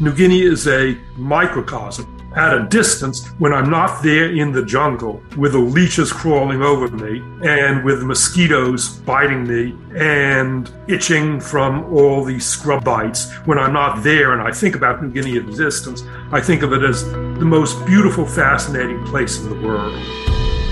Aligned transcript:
New 0.00 0.14
Guinea 0.14 0.40
is 0.40 0.66
a 0.66 0.96
microcosm. 1.18 2.16
At 2.34 2.54
a 2.54 2.66
distance, 2.68 3.26
when 3.38 3.52
I'm 3.52 3.68
not 3.68 4.02
there 4.02 4.34
in 4.34 4.50
the 4.50 4.64
jungle 4.64 5.22
with 5.36 5.52
the 5.52 5.58
leeches 5.58 6.10
crawling 6.10 6.62
over 6.62 6.88
me 6.88 7.20
and 7.46 7.84
with 7.84 8.02
mosquitoes 8.02 8.88
biting 9.00 9.46
me 9.46 9.76
and 9.94 10.72
itching 10.88 11.38
from 11.38 11.84
all 11.92 12.24
these 12.24 12.46
scrub 12.46 12.82
bites, 12.82 13.30
when 13.44 13.58
I'm 13.58 13.74
not 13.74 14.02
there 14.02 14.32
and 14.32 14.40
I 14.40 14.52
think 14.52 14.74
about 14.74 15.02
New 15.02 15.10
Guinea 15.10 15.36
at 15.36 15.44
a 15.44 15.52
distance, 15.52 16.02
I 16.32 16.40
think 16.40 16.62
of 16.62 16.72
it 16.72 16.82
as 16.82 17.04
the 17.04 17.44
most 17.44 17.84
beautiful, 17.84 18.24
fascinating 18.24 19.04
place 19.04 19.38
in 19.38 19.50
the 19.50 19.66
world. 19.66 20.02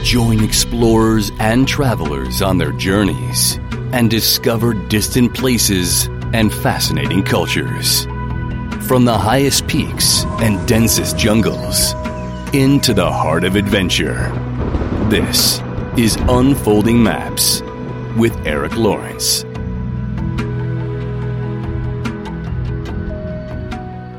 Join 0.05 0.43
explorers 0.43 1.31
and 1.39 1.69
travelers 1.69 2.41
on 2.41 2.57
their 2.57 2.73
journeys 2.73 3.59
and 3.93 4.09
discover 4.09 4.73
distant 4.73 5.35
places 5.35 6.07
and 6.33 6.51
fascinating 6.51 7.25
cultures. 7.25 8.07
From 8.89 9.05
the 9.05 9.19
highest 9.19 9.67
peaks 9.67 10.25
and 10.41 10.67
densest 10.67 11.19
jungles 11.19 11.93
into 12.55 12.95
the 12.95 13.13
heart 13.13 13.45
of 13.45 13.55
adventure. 13.55 14.33
This 15.11 15.61
is 15.99 16.17
Unfolding 16.27 17.03
Maps 17.03 17.61
with 18.17 18.35
Eric 18.47 18.75
Lawrence. 18.79 19.45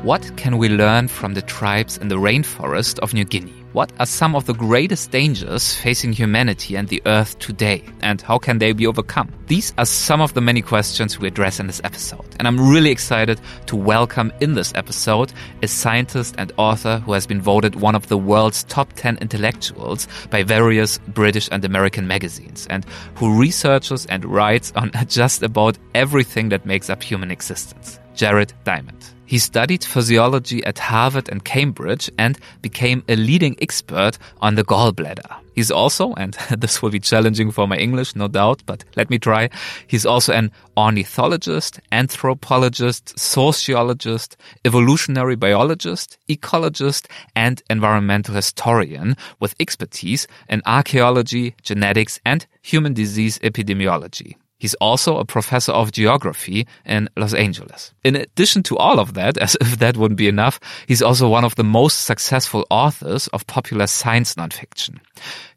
What 0.04 0.30
can 0.36 0.56
we 0.56 0.68
learn 0.68 1.08
from 1.08 1.34
the 1.34 1.42
tribes 1.42 1.98
in 1.98 2.06
the 2.06 2.20
rainforest 2.20 3.00
of 3.00 3.12
New 3.12 3.24
Guinea? 3.24 3.59
What 3.72 3.92
are 4.00 4.06
some 4.06 4.34
of 4.34 4.46
the 4.46 4.52
greatest 4.52 5.12
dangers 5.12 5.76
facing 5.76 6.12
humanity 6.12 6.74
and 6.74 6.88
the 6.88 7.00
Earth 7.06 7.38
today, 7.38 7.84
and 8.00 8.20
how 8.20 8.36
can 8.36 8.58
they 8.58 8.72
be 8.72 8.84
overcome? 8.84 9.32
These 9.46 9.72
are 9.78 9.86
some 9.86 10.20
of 10.20 10.34
the 10.34 10.40
many 10.40 10.60
questions 10.60 11.20
we 11.20 11.28
address 11.28 11.60
in 11.60 11.68
this 11.68 11.80
episode, 11.84 12.26
and 12.40 12.48
I'm 12.48 12.68
really 12.68 12.90
excited 12.90 13.40
to 13.66 13.76
welcome 13.76 14.32
in 14.40 14.54
this 14.54 14.72
episode 14.74 15.32
a 15.62 15.68
scientist 15.68 16.34
and 16.36 16.50
author 16.56 16.98
who 16.98 17.12
has 17.12 17.28
been 17.28 17.40
voted 17.40 17.76
one 17.76 17.94
of 17.94 18.08
the 18.08 18.18
world's 18.18 18.64
top 18.64 18.92
10 18.94 19.18
intellectuals 19.18 20.08
by 20.30 20.42
various 20.42 20.98
British 21.06 21.48
and 21.52 21.64
American 21.64 22.08
magazines, 22.08 22.66
and 22.70 22.84
who 23.14 23.38
researches 23.38 24.04
and 24.06 24.24
writes 24.24 24.72
on 24.74 24.90
just 25.06 25.44
about 25.44 25.78
everything 25.94 26.48
that 26.48 26.66
makes 26.66 26.90
up 26.90 27.04
human 27.04 27.30
existence. 27.30 28.00
Jared 28.16 28.52
Diamond. 28.64 29.12
He 29.30 29.38
studied 29.38 29.84
physiology 29.84 30.64
at 30.64 30.80
Harvard 30.80 31.28
and 31.28 31.44
Cambridge 31.44 32.10
and 32.18 32.36
became 32.62 33.04
a 33.08 33.14
leading 33.14 33.56
expert 33.62 34.18
on 34.40 34.56
the 34.56 34.64
gallbladder. 34.64 35.36
He's 35.54 35.70
also, 35.70 36.14
and 36.14 36.34
this 36.58 36.82
will 36.82 36.90
be 36.90 36.98
challenging 36.98 37.52
for 37.52 37.68
my 37.68 37.76
English, 37.76 38.16
no 38.16 38.26
doubt, 38.26 38.64
but 38.66 38.84
let 38.96 39.08
me 39.08 39.20
try. 39.20 39.48
He's 39.86 40.04
also 40.04 40.32
an 40.32 40.50
ornithologist, 40.76 41.78
anthropologist, 41.92 43.16
sociologist, 43.16 44.36
evolutionary 44.64 45.36
biologist, 45.36 46.18
ecologist, 46.28 47.06
and 47.36 47.62
environmental 47.70 48.34
historian 48.34 49.16
with 49.38 49.54
expertise 49.60 50.26
in 50.48 50.60
archaeology, 50.66 51.54
genetics, 51.62 52.18
and 52.26 52.48
human 52.62 52.94
disease 52.94 53.38
epidemiology. 53.44 54.34
He's 54.60 54.74
also 54.74 55.16
a 55.16 55.24
professor 55.24 55.72
of 55.72 55.90
geography 55.90 56.66
in 56.84 57.08
Los 57.16 57.32
Angeles. 57.32 57.94
In 58.04 58.14
addition 58.14 58.62
to 58.64 58.76
all 58.76 59.00
of 59.00 59.14
that, 59.14 59.38
as 59.46 59.56
if 59.60 59.78
that 59.78 59.96
wouldn't 59.96 60.18
be 60.18 60.28
enough, 60.28 60.60
he's 60.86 61.02
also 61.02 61.28
one 61.28 61.44
of 61.44 61.54
the 61.56 61.64
most 61.64 62.04
successful 62.04 62.66
authors 62.70 63.26
of 63.28 63.46
popular 63.46 63.86
science 63.86 64.34
nonfiction. 64.34 65.00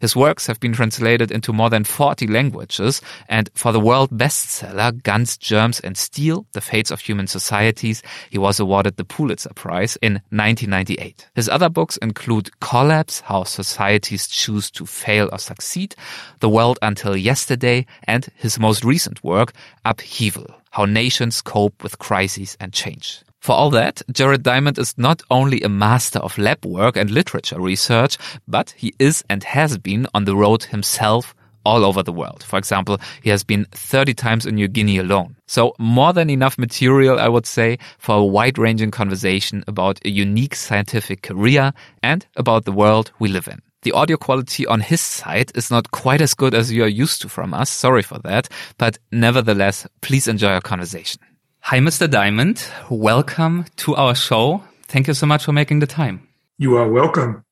His 0.04 0.18
works 0.18 0.48
have 0.48 0.60
been 0.60 0.74
translated 0.74 1.32
into 1.32 1.54
more 1.54 1.70
than 1.70 1.86
40 1.86 2.28
languages, 2.28 3.02
and 3.30 3.50
for 3.56 3.72
the 3.72 3.80
world 3.80 4.10
bestseller 4.10 5.02
Guns, 5.02 5.38
Germs 5.38 5.80
and 5.80 5.98
Steel, 5.98 6.46
The 6.52 6.60
Fates 6.60 6.92
of 6.92 7.00
Human 7.00 7.26
Societies, 7.26 8.04
he 8.30 8.38
was 8.38 8.60
awarded 8.60 8.98
the 8.98 9.06
Pulitzer 9.06 9.54
Prize 9.56 9.98
in 10.02 10.16
1998. 10.32 11.30
His 11.36 11.48
other 11.48 11.70
books 11.70 11.96
include 11.96 12.60
Collapse, 12.60 13.22
How 13.22 13.46
Societies 13.46 14.28
Choose 14.28 14.70
to 14.72 14.86
Fail 14.86 15.30
or 15.32 15.40
Succeed, 15.40 15.96
The 16.42 16.50
World 16.50 16.80
Until 16.82 17.16
Yesterday, 17.16 17.86
and 18.04 18.28
his 18.36 18.60
most 18.60 18.84
recent 18.84 19.24
work, 19.24 19.54
Upheaval, 19.86 20.54
How 20.72 20.84
Nations 20.84 21.42
Cope 21.42 21.82
with 21.82 21.98
Crises 22.00 22.58
and 22.60 22.74
Change. 22.74 23.22
For 23.44 23.52
all 23.52 23.72
that, 23.72 24.02
Jared 24.10 24.42
Diamond 24.42 24.80
is 24.80 24.98
not 24.98 25.22
only 25.30 25.60
a 25.64 25.68
master 25.68 26.20
of 26.20 26.38
lab 26.38 26.66
work 26.66 26.96
and 26.96 27.12
literature 27.12 27.60
research, 27.60 28.18
but 28.48 28.74
he 28.78 28.94
is 29.00 29.22
and 29.30 29.44
has 29.44 29.78
been 29.78 30.08
on 30.14 30.24
the 30.24 30.34
road 30.34 30.64
himself 30.64 31.36
all 31.66 31.84
over 31.84 32.02
the 32.02 32.14
world. 32.14 32.42
For 32.42 32.58
example, 32.58 33.02
he 33.22 33.30
has 33.32 33.44
been 33.44 33.66
30 33.72 34.14
times 34.14 34.46
in 34.46 34.56
New 34.56 34.70
Guinea 34.70 34.98
alone. 34.98 35.36
So 35.46 35.76
more 35.78 36.14
than 36.14 36.30
enough 36.30 36.58
material, 36.58 37.20
I 37.20 37.28
would 37.28 37.46
say, 37.46 37.80
for 37.98 38.16
a 38.16 38.24
wide 38.24 38.58
ranging 38.58 38.92
conversation 38.92 39.66
about 39.68 40.00
a 40.06 40.10
unique 40.10 40.56
scientific 40.56 41.22
career 41.22 41.74
and 42.02 42.26
about 42.38 42.64
the 42.64 42.72
world 42.72 43.12
we 43.20 43.28
live 43.28 43.50
in. 43.50 43.60
The 43.82 43.92
audio 43.92 44.16
quality 44.16 44.66
on 44.68 44.80
his 44.80 45.02
side 45.02 45.52
is 45.54 45.70
not 45.70 45.92
quite 45.92 46.22
as 46.22 46.34
good 46.34 46.54
as 46.54 46.72
you 46.72 46.86
are 46.86 46.88
used 47.04 47.22
to 47.24 47.28
from 47.28 47.54
us. 47.54 47.70
Sorry 47.70 48.04
for 48.04 48.20
that. 48.20 48.48
But 48.78 49.00
nevertheless, 49.12 49.86
please 50.00 50.30
enjoy 50.30 50.54
our 50.54 50.62
conversation. 50.62 51.20
Hi, 51.68 51.80
Mr. 51.80 52.12
Diamond. 52.12 52.68
Welcome 52.90 53.64
to 53.78 53.96
our 53.96 54.16
show. 54.16 54.62
Thank 54.90 55.08
you 55.08 55.14
so 55.14 55.26
much 55.26 55.46
for 55.46 55.54
making 55.54 55.80
the 55.80 55.88
time. 55.88 56.28
You 56.58 56.76
are 56.76 56.92
welcome. 56.92 57.46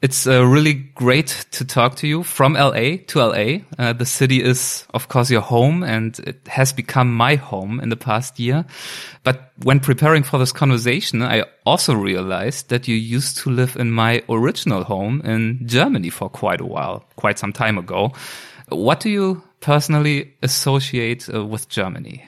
It's 0.00 0.28
uh, 0.28 0.46
really 0.46 0.74
great 0.74 1.44
to 1.50 1.64
talk 1.64 1.96
to 1.96 2.06
you 2.06 2.22
from 2.22 2.52
LA 2.52 2.98
to 3.08 3.18
LA. 3.18 3.58
Uh, 3.76 3.94
the 3.94 4.06
city 4.06 4.44
is, 4.44 4.86
of 4.94 5.08
course, 5.08 5.28
your 5.28 5.40
home 5.40 5.82
and 5.82 6.16
it 6.20 6.46
has 6.46 6.72
become 6.72 7.12
my 7.12 7.34
home 7.34 7.80
in 7.80 7.88
the 7.88 7.96
past 7.96 8.38
year. 8.38 8.64
But 9.24 9.50
when 9.64 9.80
preparing 9.80 10.22
for 10.22 10.38
this 10.38 10.52
conversation, 10.52 11.20
I 11.20 11.42
also 11.64 11.94
realized 11.94 12.68
that 12.68 12.86
you 12.86 12.94
used 12.94 13.38
to 13.38 13.50
live 13.50 13.74
in 13.74 13.90
my 13.90 14.22
original 14.28 14.84
home 14.84 15.20
in 15.22 15.66
Germany 15.66 16.10
for 16.10 16.30
quite 16.30 16.60
a 16.60 16.66
while, 16.66 17.04
quite 17.16 17.40
some 17.40 17.52
time 17.52 17.76
ago. 17.76 18.12
What 18.68 19.00
do 19.00 19.10
you 19.10 19.42
personally 19.58 20.32
associate 20.44 21.28
uh, 21.28 21.44
with 21.44 21.68
Germany? 21.68 22.24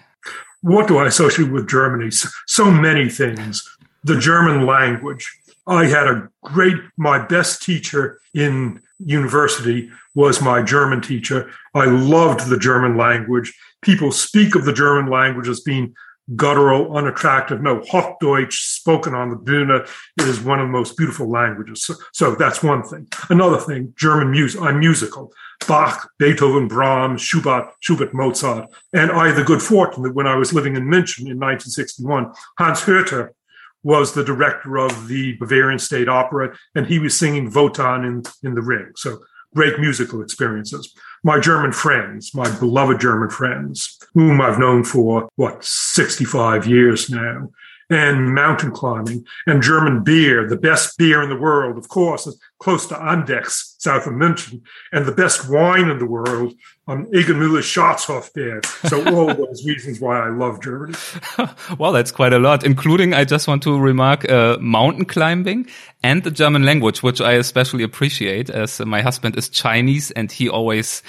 What 0.62 0.88
do 0.88 0.98
I 0.98 1.06
associate 1.06 1.50
with 1.50 1.68
Germany? 1.68 2.10
So 2.46 2.70
many 2.70 3.08
things. 3.08 3.68
The 4.04 4.18
German 4.18 4.66
language. 4.66 5.30
I 5.66 5.84
had 5.84 6.06
a 6.06 6.28
great, 6.42 6.76
my 6.96 7.18
best 7.18 7.62
teacher 7.62 8.20
in 8.34 8.80
university 8.98 9.90
was 10.14 10.40
my 10.40 10.62
German 10.62 11.00
teacher. 11.00 11.50
I 11.74 11.84
loved 11.84 12.48
the 12.48 12.58
German 12.58 12.96
language. 12.96 13.54
People 13.82 14.10
speak 14.10 14.54
of 14.54 14.64
the 14.64 14.72
German 14.72 15.10
language 15.10 15.48
as 15.48 15.60
being 15.60 15.94
guttural, 16.36 16.96
unattractive. 16.96 17.62
No, 17.62 17.80
Hochdeutsch 17.80 18.52
spoken 18.52 19.14
on 19.14 19.30
the 19.30 19.36
Bühne 19.36 19.88
is 20.18 20.40
one 20.40 20.58
of 20.58 20.66
the 20.66 20.72
most 20.72 20.96
beautiful 20.96 21.28
languages. 21.30 21.84
So, 21.84 21.94
so 22.12 22.34
that's 22.34 22.62
one 22.62 22.82
thing. 22.82 23.06
Another 23.30 23.58
thing, 23.58 23.94
German 23.96 24.30
music. 24.30 24.60
I'm 24.60 24.78
musical. 24.78 25.32
Bach, 25.66 26.10
Beethoven, 26.18 26.68
Brahms, 26.68 27.20
Schubert, 27.20 27.72
Schubert, 27.80 28.14
Mozart. 28.14 28.70
And 28.92 29.10
I 29.10 29.28
had 29.28 29.36
the 29.36 29.44
good 29.44 29.62
fortune 29.62 30.02
that 30.04 30.14
when 30.14 30.26
I 30.26 30.36
was 30.36 30.52
living 30.52 30.76
in 30.76 30.84
München 30.84 31.30
in 31.30 31.38
1961, 31.38 32.32
Hans 32.58 32.82
Hotter 32.82 33.34
was 33.82 34.12
the 34.12 34.24
director 34.24 34.78
of 34.78 35.08
the 35.08 35.36
Bavarian 35.38 35.78
State 35.78 36.08
Opera, 36.08 36.56
and 36.74 36.86
he 36.86 36.98
was 36.98 37.16
singing 37.16 37.50
Wotan 37.52 38.04
in, 38.04 38.22
in 38.42 38.54
the 38.54 38.62
ring. 38.62 38.92
So 38.96 39.18
great 39.54 39.78
musical 39.78 40.22
experiences. 40.22 40.94
My 41.24 41.40
German 41.40 41.72
friends, 41.72 42.34
my 42.34 42.50
beloved 42.58 43.00
German 43.00 43.30
friends, 43.30 43.98
whom 44.14 44.40
I've 44.40 44.58
known 44.58 44.84
for 44.84 45.28
what, 45.36 45.64
65 45.64 46.66
years 46.66 47.10
now, 47.10 47.50
and 47.90 48.34
mountain 48.34 48.70
climbing 48.70 49.24
and 49.46 49.62
German 49.62 50.04
beer, 50.04 50.46
the 50.46 50.58
best 50.58 50.98
beer 50.98 51.22
in 51.22 51.30
the 51.30 51.36
world, 51.36 51.78
of 51.78 51.88
course, 51.88 52.26
close 52.58 52.86
to 52.86 52.94
Andechs, 52.94 53.74
south 53.78 54.06
of 54.06 54.12
München, 54.12 54.62
and 54.92 55.06
the 55.06 55.12
best 55.12 55.48
wine 55.48 55.88
in 55.88 55.98
the 55.98 56.06
world, 56.06 56.54
on 56.86 57.06
Egon 57.14 57.36
Müller 57.36 57.62
Scharzhof 57.62 58.32
there. 58.32 58.60
So 58.88 59.04
all 59.14 59.32
those 59.32 59.64
reasons 59.64 60.00
why 60.00 60.18
I 60.18 60.28
love 60.30 60.60
Germany. 60.60 60.94
well, 61.78 61.92
that's 61.92 62.10
quite 62.10 62.32
a 62.32 62.38
lot, 62.38 62.64
including, 62.64 63.14
I 63.14 63.24
just 63.24 63.46
want 63.46 63.62
to 63.62 63.78
remark, 63.78 64.28
uh, 64.28 64.58
mountain 64.60 65.04
climbing 65.04 65.68
and 66.02 66.24
the 66.24 66.30
German 66.30 66.64
language, 66.64 67.02
which 67.02 67.20
I 67.20 67.32
especially 67.34 67.84
appreciate 67.84 68.50
as 68.50 68.80
my 68.80 69.02
husband 69.02 69.36
is 69.36 69.48
Chinese 69.48 70.10
and 70.12 70.32
he 70.32 70.48
always, 70.48 71.02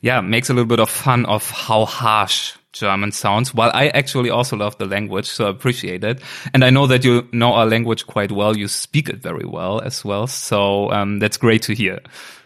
yeah, 0.00 0.20
makes 0.20 0.50
a 0.50 0.52
little 0.52 0.66
bit 0.66 0.80
of 0.80 0.90
fun 0.90 1.26
of 1.26 1.48
how 1.50 1.84
harsh 1.84 2.57
German 2.78 3.12
sounds, 3.12 3.54
while 3.54 3.70
I 3.74 3.88
actually 3.88 4.30
also 4.30 4.56
love 4.56 4.78
the 4.78 4.86
language, 4.86 5.26
so 5.26 5.46
I 5.46 5.50
appreciate 5.50 6.04
it. 6.04 6.20
And 6.54 6.64
I 6.64 6.70
know 6.70 6.86
that 6.86 7.04
you 7.04 7.28
know 7.32 7.52
our 7.54 7.66
language 7.66 8.06
quite 8.06 8.32
well. 8.32 8.56
You 8.56 8.68
speak 8.68 9.08
it 9.08 9.16
very 9.16 9.46
well 9.46 9.80
as 9.80 10.04
well. 10.04 10.26
So 10.26 10.90
um, 10.92 11.18
that's 11.18 11.36
great 11.36 11.62
to 11.62 11.74
hear. 11.74 12.00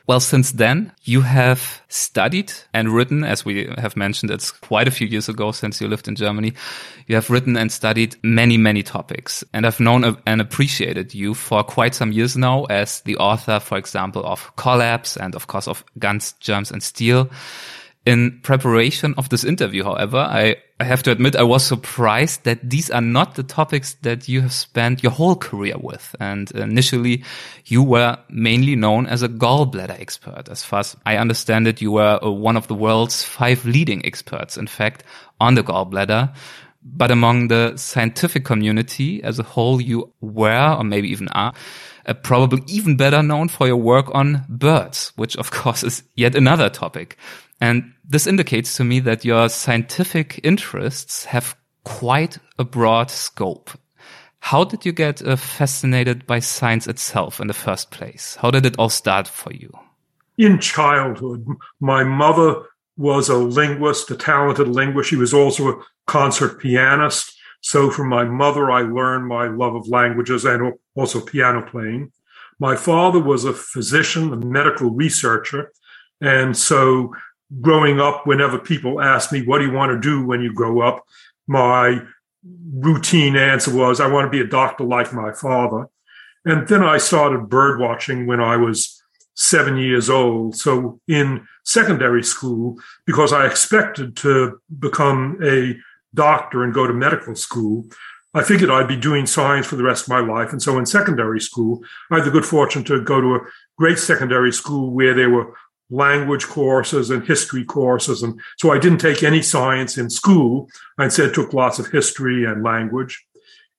Well, 0.06 0.18
since 0.18 0.52
then, 0.52 0.92
you 1.04 1.20
have 1.20 1.80
studied 1.88 2.52
and 2.74 2.88
written, 2.88 3.22
as 3.22 3.44
we 3.44 3.72
have 3.78 3.96
mentioned, 3.96 4.32
it's 4.32 4.50
quite 4.50 4.88
a 4.88 4.90
few 4.90 5.06
years 5.06 5.28
ago 5.28 5.52
since 5.52 5.80
you 5.80 5.86
lived 5.86 6.08
in 6.08 6.16
Germany. 6.16 6.54
You 7.06 7.14
have 7.14 7.30
written 7.30 7.56
and 7.56 7.70
studied 7.70 8.16
many, 8.22 8.56
many 8.56 8.82
topics. 8.82 9.44
And 9.52 9.64
I've 9.64 9.78
known 9.78 10.16
and 10.26 10.40
appreciated 10.40 11.14
you 11.14 11.34
for 11.34 11.62
quite 11.62 11.94
some 11.94 12.10
years 12.10 12.36
now 12.36 12.64
as 12.64 13.00
the 13.02 13.16
author, 13.16 13.60
for 13.60 13.78
example, 13.78 14.26
of 14.26 14.54
Collapse 14.56 15.16
and 15.16 15.36
of 15.36 15.46
course 15.46 15.68
of 15.68 15.84
Guns, 15.98 16.32
Germs 16.40 16.72
and 16.72 16.82
Steel. 16.82 17.30
In 18.04 18.40
preparation 18.42 19.14
of 19.16 19.28
this 19.28 19.44
interview, 19.44 19.84
however, 19.84 20.18
I, 20.18 20.56
I 20.80 20.84
have 20.84 21.04
to 21.04 21.12
admit 21.12 21.36
I 21.36 21.44
was 21.44 21.64
surprised 21.64 22.42
that 22.42 22.68
these 22.68 22.90
are 22.90 23.00
not 23.00 23.36
the 23.36 23.44
topics 23.44 23.94
that 24.02 24.28
you 24.28 24.40
have 24.40 24.52
spent 24.52 25.04
your 25.04 25.12
whole 25.12 25.36
career 25.36 25.76
with. 25.78 26.16
And 26.18 26.50
initially, 26.50 27.22
you 27.66 27.84
were 27.84 28.18
mainly 28.28 28.74
known 28.74 29.06
as 29.06 29.22
a 29.22 29.28
gallbladder 29.28 30.00
expert. 30.00 30.48
As 30.48 30.64
far 30.64 30.80
as 30.80 30.96
I 31.06 31.16
understand 31.16 31.68
it, 31.68 31.80
you 31.80 31.92
were 31.92 32.18
uh, 32.20 32.28
one 32.28 32.56
of 32.56 32.66
the 32.66 32.74
world's 32.74 33.22
five 33.22 33.64
leading 33.64 34.04
experts, 34.04 34.56
in 34.56 34.66
fact, 34.66 35.04
on 35.38 35.54
the 35.54 35.62
gallbladder. 35.62 36.34
But 36.84 37.12
among 37.12 37.46
the 37.46 37.76
scientific 37.76 38.44
community 38.44 39.22
as 39.22 39.38
a 39.38 39.44
whole, 39.44 39.80
you 39.80 40.12
were, 40.20 40.74
or 40.76 40.82
maybe 40.82 41.08
even 41.10 41.28
are, 41.28 41.52
uh, 42.04 42.14
probably 42.14 42.64
even 42.66 42.96
better 42.96 43.22
known 43.22 43.46
for 43.46 43.68
your 43.68 43.76
work 43.76 44.12
on 44.12 44.44
birds, 44.48 45.12
which 45.14 45.36
of 45.36 45.52
course 45.52 45.84
is 45.84 46.02
yet 46.16 46.34
another 46.34 46.68
topic. 46.68 47.16
And 47.62 47.92
this 48.04 48.26
indicates 48.26 48.76
to 48.76 48.84
me 48.84 48.98
that 49.00 49.24
your 49.24 49.48
scientific 49.48 50.40
interests 50.42 51.26
have 51.26 51.56
quite 51.84 52.38
a 52.58 52.64
broad 52.64 53.08
scope. 53.08 53.70
How 54.40 54.64
did 54.64 54.84
you 54.84 54.90
get 54.90 55.24
uh, 55.24 55.36
fascinated 55.36 56.26
by 56.26 56.40
science 56.40 56.88
itself 56.88 57.38
in 57.38 57.46
the 57.46 57.54
first 57.54 57.92
place? 57.92 58.36
How 58.40 58.50
did 58.50 58.66
it 58.66 58.76
all 58.80 58.88
start 58.88 59.28
for 59.28 59.52
you? 59.52 59.70
In 60.36 60.58
childhood, 60.58 61.46
my 61.78 62.02
mother 62.02 62.64
was 62.96 63.28
a 63.28 63.36
linguist, 63.36 64.10
a 64.10 64.16
talented 64.16 64.66
linguist. 64.66 65.10
She 65.10 65.16
was 65.16 65.32
also 65.32 65.68
a 65.68 65.82
concert 66.08 66.58
pianist. 66.58 67.32
So 67.60 67.92
from 67.92 68.08
my 68.08 68.24
mother, 68.24 68.72
I 68.72 68.82
learned 68.82 69.28
my 69.28 69.46
love 69.46 69.76
of 69.76 69.86
languages 69.86 70.44
and 70.44 70.72
also 70.96 71.20
piano 71.20 71.62
playing. 71.62 72.10
My 72.58 72.74
father 72.74 73.20
was 73.20 73.44
a 73.44 73.52
physician, 73.52 74.32
a 74.32 74.36
medical 74.36 74.90
researcher. 74.90 75.70
And 76.20 76.56
so 76.56 77.14
growing 77.60 78.00
up, 78.00 78.26
whenever 78.26 78.58
people 78.58 79.00
ask 79.00 79.32
me, 79.32 79.42
what 79.42 79.58
do 79.58 79.66
you 79.66 79.72
want 79.72 79.92
to 79.92 80.00
do 80.00 80.24
when 80.24 80.40
you 80.40 80.52
grow 80.52 80.80
up? 80.80 81.04
My 81.46 82.00
routine 82.72 83.36
answer 83.36 83.74
was, 83.74 84.00
I 84.00 84.06
want 84.06 84.26
to 84.26 84.30
be 84.30 84.40
a 84.40 84.46
doctor 84.46 84.84
like 84.84 85.12
my 85.12 85.32
father. 85.32 85.88
And 86.44 86.66
then 86.66 86.82
I 86.82 86.98
started 86.98 87.48
bird 87.48 87.80
watching 87.80 88.26
when 88.26 88.40
I 88.40 88.56
was 88.56 89.00
seven 89.34 89.76
years 89.76 90.10
old. 90.10 90.56
So 90.56 91.00
in 91.06 91.46
secondary 91.64 92.22
school, 92.22 92.78
because 93.06 93.32
I 93.32 93.46
expected 93.46 94.16
to 94.18 94.60
become 94.78 95.38
a 95.42 95.76
doctor 96.14 96.64
and 96.64 96.74
go 96.74 96.86
to 96.86 96.92
medical 96.92 97.34
school, 97.34 97.86
I 98.34 98.42
figured 98.42 98.70
I'd 98.70 98.88
be 98.88 98.96
doing 98.96 99.26
science 99.26 99.66
for 99.66 99.76
the 99.76 99.82
rest 99.82 100.04
of 100.04 100.08
my 100.08 100.20
life. 100.20 100.52
And 100.52 100.62
so 100.62 100.78
in 100.78 100.86
secondary 100.86 101.40
school, 101.40 101.84
I 102.10 102.16
had 102.16 102.24
the 102.24 102.30
good 102.30 102.46
fortune 102.46 102.82
to 102.84 103.02
go 103.02 103.20
to 103.20 103.34
a 103.34 103.40
great 103.76 103.98
secondary 103.98 104.52
school 104.52 104.90
where 104.90 105.14
there 105.14 105.30
were 105.30 105.54
language 105.92 106.46
courses 106.46 107.10
and 107.10 107.24
history 107.24 107.64
courses. 107.64 108.22
And 108.22 108.40
so 108.58 108.72
I 108.72 108.78
didn't 108.78 108.98
take 108.98 109.22
any 109.22 109.42
science 109.42 109.98
in 109.98 110.08
school. 110.08 110.68
I 110.98 111.04
instead 111.04 111.34
took 111.34 111.52
lots 111.52 111.78
of 111.78 111.88
history 111.88 112.44
and 112.44 112.64
language. 112.64 113.22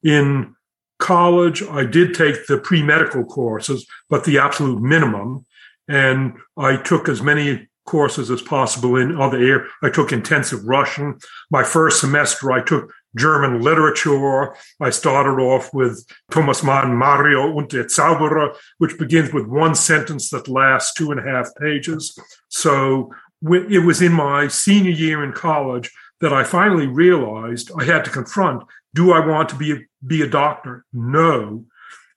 In 0.03 0.55
college, 0.99 1.63
I 1.63 1.85
did 1.85 2.13
take 2.13 2.45
the 2.47 2.59
pre 2.59 2.83
medical 2.83 3.25
courses, 3.25 3.85
but 4.09 4.23
the 4.23 4.37
absolute 4.37 4.81
minimum. 4.81 5.45
And 5.87 6.33
I 6.55 6.77
took 6.77 7.09
as 7.09 7.21
many 7.21 7.67
courses 7.85 8.29
as 8.29 8.41
possible 8.41 8.95
in 8.95 9.19
other 9.19 9.37
areas. 9.37 9.69
I 9.81 9.89
took 9.89 10.11
intensive 10.13 10.63
Russian. 10.65 11.17
My 11.51 11.63
first 11.63 11.99
semester, 11.99 12.51
I 12.51 12.61
took 12.61 12.93
German 13.15 13.61
literature. 13.61 14.55
I 14.81 14.89
started 14.89 15.41
off 15.41 15.73
with 15.73 16.05
Thomas 16.31 16.63
Mann, 16.63 16.95
Mario 16.95 17.55
und 17.55 17.69
der 17.69 17.85
Zauberer, 17.85 18.55
which 18.77 18.97
begins 18.97 19.33
with 19.33 19.45
one 19.47 19.75
sentence 19.75 20.29
that 20.29 20.47
lasts 20.47 20.93
two 20.93 21.11
and 21.11 21.19
a 21.19 21.23
half 21.23 21.49
pages. 21.59 22.17
So 22.49 23.13
it 23.43 23.85
was 23.85 24.01
in 24.01 24.13
my 24.13 24.47
senior 24.47 24.91
year 24.91 25.23
in 25.23 25.33
college 25.33 25.91
that 26.21 26.33
I 26.33 26.43
finally 26.43 26.87
realized 26.87 27.71
I 27.77 27.83
had 27.83 28.05
to 28.05 28.11
confront, 28.11 28.63
do 28.93 29.11
I 29.11 29.25
want 29.25 29.49
to 29.49 29.55
be 29.55 29.85
be 30.05 30.21
a 30.21 30.27
doctor? 30.27 30.85
No. 30.93 31.65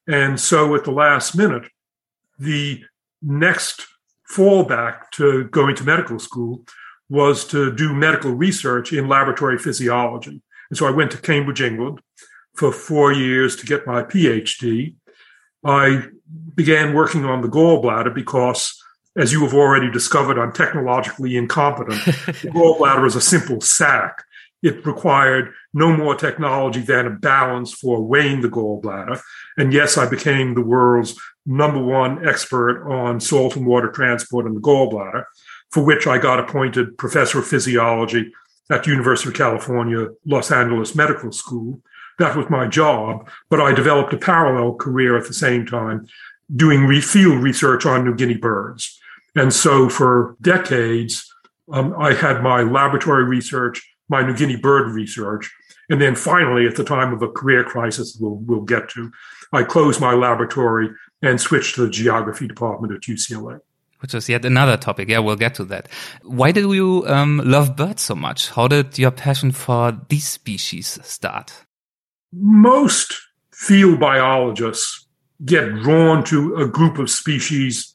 And 0.06 0.38
so 0.38 0.74
at 0.76 0.84
the 0.84 0.92
last 0.92 1.36
minute, 1.36 1.68
the 2.38 2.84
next 3.22 3.86
fallback 4.30 5.10
to 5.12 5.44
going 5.44 5.74
to 5.76 5.84
medical 5.84 6.18
school 6.18 6.64
was 7.08 7.44
to 7.46 7.72
do 7.72 7.94
medical 7.94 8.32
research 8.32 8.92
in 8.92 9.08
laboratory 9.08 9.58
physiology. 9.58 10.42
And 10.70 10.78
so 10.78 10.86
I 10.86 10.90
went 10.90 11.10
to 11.12 11.18
Cambridge, 11.18 11.60
England 11.60 12.00
for 12.54 12.72
four 12.72 13.12
years 13.12 13.56
to 13.56 13.66
get 13.66 13.86
my 13.86 14.02
PhD. 14.02 14.94
I 15.64 16.04
began 16.54 16.94
working 16.94 17.24
on 17.24 17.42
the 17.42 17.48
gallbladder 17.48 18.14
because, 18.14 18.74
as 19.16 19.32
you 19.32 19.42
have 19.42 19.54
already 19.54 19.90
discovered, 19.90 20.38
I'm 20.38 20.52
technologically 20.52 21.36
incompetent. 21.36 22.04
the 22.04 22.50
gallbladder 22.50 23.06
is 23.06 23.16
a 23.16 23.20
simple 23.20 23.60
sac. 23.60 24.24
It 24.62 24.86
required 24.86 25.52
no 25.74 25.94
more 25.94 26.14
technology 26.14 26.80
than 26.80 27.06
a 27.06 27.10
balance 27.10 27.72
for 27.72 28.02
weighing 28.02 28.40
the 28.40 28.48
gallbladder. 28.48 29.20
And 29.58 29.72
yes, 29.72 29.98
I 29.98 30.08
became 30.08 30.54
the 30.54 30.62
world's 30.62 31.14
number 31.44 31.82
one 31.82 32.26
expert 32.26 32.90
on 32.90 33.20
salt 33.20 33.54
and 33.54 33.66
water 33.66 33.90
transport 33.90 34.46
in 34.46 34.54
the 34.54 34.60
gallbladder, 34.60 35.24
for 35.70 35.84
which 35.84 36.06
I 36.06 36.18
got 36.18 36.40
appointed 36.40 36.96
professor 36.96 37.38
of 37.38 37.46
physiology 37.46 38.32
at 38.70 38.86
University 38.86 39.28
of 39.28 39.34
California, 39.34 40.08
Los 40.24 40.50
Angeles 40.50 40.94
Medical 40.94 41.32
School. 41.32 41.80
That 42.18 42.36
was 42.36 42.48
my 42.48 42.66
job, 42.66 43.28
but 43.48 43.60
I 43.60 43.72
developed 43.72 44.12
a 44.12 44.18
parallel 44.18 44.74
career 44.74 45.16
at 45.16 45.26
the 45.26 45.34
same 45.34 45.66
time 45.66 46.06
doing 46.54 46.86
re- 46.86 47.00
field 47.00 47.42
research 47.42 47.86
on 47.86 48.04
New 48.04 48.14
Guinea 48.14 48.36
birds. 48.36 48.98
And 49.34 49.52
so 49.52 49.88
for 49.88 50.36
decades, 50.40 51.30
um, 51.72 51.94
I 51.98 52.14
had 52.14 52.42
my 52.42 52.62
laboratory 52.62 53.24
research, 53.24 53.86
my 54.08 54.22
New 54.22 54.36
Guinea 54.36 54.56
bird 54.56 54.92
research. 54.92 55.52
And 55.90 56.00
then 56.00 56.14
finally, 56.14 56.66
at 56.66 56.76
the 56.76 56.84
time 56.84 57.12
of 57.12 57.22
a 57.22 57.28
career 57.28 57.64
crisis 57.64 58.16
we'll, 58.18 58.36
we'll 58.36 58.62
get 58.62 58.88
to, 58.90 59.12
I 59.52 59.62
closed 59.62 60.00
my 60.00 60.14
laboratory 60.14 60.90
and 61.22 61.40
switched 61.40 61.74
to 61.74 61.82
the 61.82 61.90
geography 61.90 62.46
department 62.48 62.92
at 62.92 63.02
UCLA 63.02 63.60
which 64.00 64.14
is 64.14 64.28
yet 64.28 64.44
another 64.44 64.76
topic. 64.76 65.08
Yeah, 65.08 65.20
we'll 65.20 65.36
get 65.36 65.54
to 65.56 65.64
that. 65.64 65.88
Why 66.22 66.52
did 66.52 66.70
you 66.70 67.04
um, 67.06 67.42
love 67.44 67.76
birds 67.76 68.02
so 68.02 68.14
much? 68.14 68.50
How 68.50 68.68
did 68.68 68.98
your 68.98 69.10
passion 69.10 69.52
for 69.52 69.98
these 70.08 70.28
species 70.28 70.98
start? 71.02 71.52
Most 72.32 73.14
field 73.52 73.98
biologists 73.98 75.06
get 75.44 75.74
drawn 75.82 76.24
to 76.24 76.56
a 76.56 76.66
group 76.66 76.98
of 76.98 77.10
species 77.10 77.94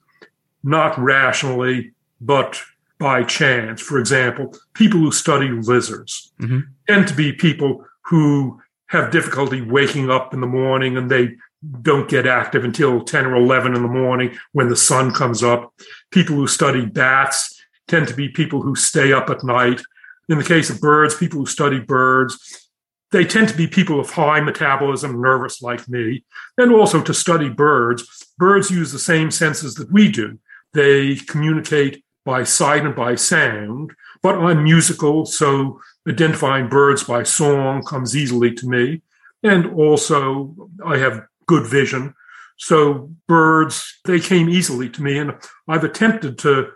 not 0.64 0.98
rationally, 0.98 1.92
but 2.20 2.62
by 3.00 3.24
chance. 3.24 3.82
For 3.82 3.98
example, 3.98 4.56
people 4.74 5.00
who 5.00 5.12
study 5.12 5.50
lizards 5.50 6.32
mm-hmm. 6.40 6.60
tend 6.88 7.08
to 7.08 7.16
be 7.16 7.34
people 7.34 7.84
who 8.04 8.62
have 8.88 9.12
difficulty 9.12 9.62
waking 9.62 10.12
up 10.12 10.34
in 10.34 10.42
the 10.42 10.48
morning 10.48 10.98
and 10.98 11.10
they 11.10 11.36
don't 11.82 12.10
get 12.10 12.26
active 12.26 12.64
until 12.64 13.04
10 13.04 13.26
or 13.26 13.36
11 13.36 13.76
in 13.76 13.82
the 13.82 13.88
morning 13.88 14.36
when 14.52 14.70
the 14.70 14.76
sun 14.76 15.14
comes 15.14 15.44
up. 15.44 15.74
People 16.12 16.36
who 16.36 16.48
study 16.48 16.86
bats 16.86 17.62
tend 17.88 18.08
to 18.08 18.16
be 18.16 18.30
people 18.30 18.62
who 18.62 18.76
stay 18.76 19.14
up 19.14 19.30
at 19.30 19.44
night. 19.44 19.82
In 20.30 20.38
the 20.38 20.44
case 20.44 20.70
of 20.70 20.82
birds, 20.82 21.16
people 21.16 21.40
who 21.40 21.46
study 21.46 21.80
birds, 21.80 22.70
they 23.12 23.26
tend 23.26 23.50
to 23.50 23.58
be 23.58 23.68
people 23.68 24.00
of 24.00 24.10
high 24.10 24.40
metabolism, 24.40 25.22
nervous 25.22 25.62
like 25.62 25.88
me. 25.88 26.24
And 26.58 26.74
also 26.74 27.02
to 27.04 27.14
study 27.14 27.50
birds, 27.50 28.32
birds 28.38 28.72
use 28.72 28.92
the 28.92 29.00
same 29.00 29.30
senses 29.30 29.76
that 29.76 29.92
we 29.92 30.10
do. 30.10 30.40
They 30.74 31.16
communicate 31.16 32.04
by 32.24 32.44
sight 32.44 32.86
and 32.86 32.96
by 32.96 33.16
sound, 33.16 33.92
but 34.22 34.36
I'm 34.36 34.64
musical, 34.64 35.26
so 35.26 35.82
identifying 36.08 36.70
birds 36.70 37.04
by 37.04 37.24
song 37.24 37.84
comes 37.84 38.16
easily 38.16 38.54
to 38.54 38.68
me. 38.68 39.02
And 39.44 39.74
also, 39.74 40.56
I 40.86 40.98
have 40.98 41.26
good 41.52 41.68
vision. 41.68 42.14
So 42.58 43.12
birds, 43.28 44.00
they 44.06 44.22
came 44.22 44.48
easily 44.48 44.90
to 44.92 45.04
me. 45.04 45.18
And 45.18 45.34
I've 45.68 45.84
attempted 45.84 46.38
to 46.40 46.72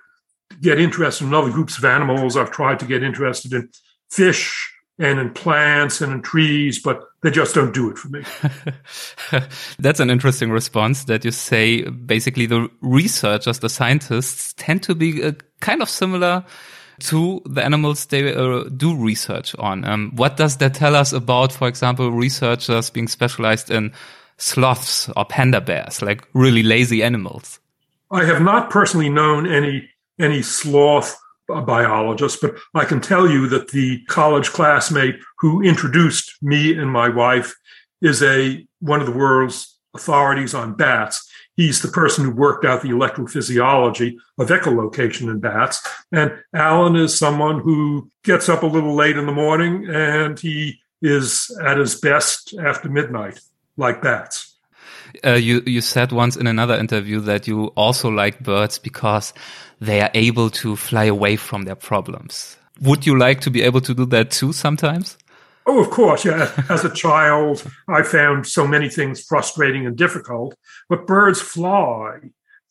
get 0.61 0.81
interested 0.81 1.25
in 1.25 1.33
other 1.33 1.49
groups 1.49 1.77
of 1.77 1.85
animals. 1.85 2.35
I've 2.35 2.51
tried 2.51 2.79
to 2.79 2.85
get 2.85 3.03
interested 3.03 3.53
in 3.53 3.69
fish 4.11 4.73
and 4.99 5.17
in 5.19 5.33
plants 5.33 6.01
and 6.01 6.11
in 6.11 6.21
trees, 6.21 6.81
but 6.81 7.01
they 7.21 7.31
just 7.31 7.55
don't 7.55 7.73
do 7.73 7.89
it 7.89 7.97
for 7.97 8.09
me. 8.09 8.23
That's 9.79 10.01
an 10.01 10.09
interesting 10.09 10.51
response 10.51 11.05
that 11.05 11.23
you 11.23 11.31
say 11.31 11.83
basically 11.83 12.47
the 12.47 12.69
researchers, 12.81 13.59
the 13.59 13.69
scientists 13.69 14.53
tend 14.57 14.83
to 14.83 14.95
be 14.95 15.23
uh, 15.23 15.31
kind 15.61 15.81
of 15.81 15.89
similar 15.89 16.43
to 16.99 17.41
the 17.45 17.63
animals 17.63 18.05
they 18.07 18.33
uh, 18.33 18.63
do 18.75 18.95
research 18.95 19.55
on. 19.55 19.85
Um, 19.85 20.11
what 20.15 20.37
does 20.37 20.57
that 20.57 20.73
tell 20.73 20.95
us 20.95 21.13
about, 21.13 21.51
for 21.51 21.67
example, 21.67 22.11
researchers 22.11 22.89
being 22.89 23.07
specialized 23.07 23.69
in 23.69 23.93
sloths 24.37 25.09
or 25.15 25.25
panda 25.25 25.61
bears, 25.61 26.01
like 26.01 26.27
really 26.33 26.63
lazy 26.63 27.03
animals? 27.03 27.59
I 28.11 28.25
have 28.25 28.41
not 28.41 28.69
personally 28.69 29.09
known 29.09 29.47
any 29.47 29.89
any 30.19 30.41
sloth 30.41 31.17
biologists, 31.47 32.39
but 32.41 32.55
I 32.73 32.85
can 32.85 33.01
tell 33.01 33.29
you 33.29 33.47
that 33.49 33.69
the 33.69 34.03
college 34.05 34.49
classmate 34.49 35.19
who 35.39 35.61
introduced 35.61 36.41
me 36.41 36.75
and 36.77 36.89
my 36.89 37.09
wife 37.09 37.55
is 38.01 38.23
a 38.23 38.65
one 38.79 38.99
of 38.99 39.05
the 39.05 39.11
world's 39.11 39.77
authorities 39.93 40.53
on 40.53 40.75
bats. 40.75 41.29
He's 41.55 41.81
the 41.81 41.87
person 41.87 42.25
who 42.25 42.31
worked 42.31 42.65
out 42.65 42.81
the 42.81 42.89
electrophysiology 42.89 44.15
of 44.37 44.49
echolocation 44.49 45.29
in 45.29 45.39
bats. 45.39 45.87
And 46.11 46.33
Alan 46.53 46.97
is 46.97 47.17
someone 47.17 47.61
who 47.61 48.09
gets 48.23 48.49
up 48.49 48.63
a 48.63 48.67
little 48.67 48.93
late 48.93 49.17
in 49.17 49.25
the 49.25 49.31
morning 49.31 49.87
and 49.89 50.37
he 50.37 50.79
is 51.01 51.55
at 51.63 51.77
his 51.77 51.99
best 51.99 52.53
after 52.59 52.89
midnight, 52.89 53.39
like 53.77 54.01
bats. 54.01 54.53
Uh, 55.23 55.33
you 55.33 55.61
you 55.65 55.81
said 55.81 56.11
once 56.11 56.35
in 56.35 56.47
another 56.47 56.75
interview 56.75 57.19
that 57.21 57.47
you 57.47 57.67
also 57.75 58.09
like 58.09 58.43
birds 58.43 58.79
because 58.79 59.33
they 59.79 60.01
are 60.01 60.11
able 60.13 60.49
to 60.49 60.75
fly 60.75 61.05
away 61.05 61.35
from 61.35 61.63
their 61.63 61.75
problems. 61.75 62.57
Would 62.81 63.05
you 63.05 63.17
like 63.17 63.41
to 63.41 63.51
be 63.51 63.61
able 63.61 63.81
to 63.81 63.93
do 63.93 64.05
that 64.07 64.31
too 64.31 64.51
sometimes? 64.51 65.17
Oh, 65.65 65.81
of 65.81 65.89
course, 65.89 66.25
yeah. 66.25 66.51
As 66.69 66.85
a 66.85 66.93
child, 66.93 67.65
I 67.87 68.03
found 68.03 68.45
so 68.45 68.67
many 68.67 68.89
things 68.89 69.23
frustrating 69.23 69.85
and 69.85 69.97
difficult, 69.97 70.55
but 70.89 71.07
birds 71.07 71.41
fly. 71.41 72.19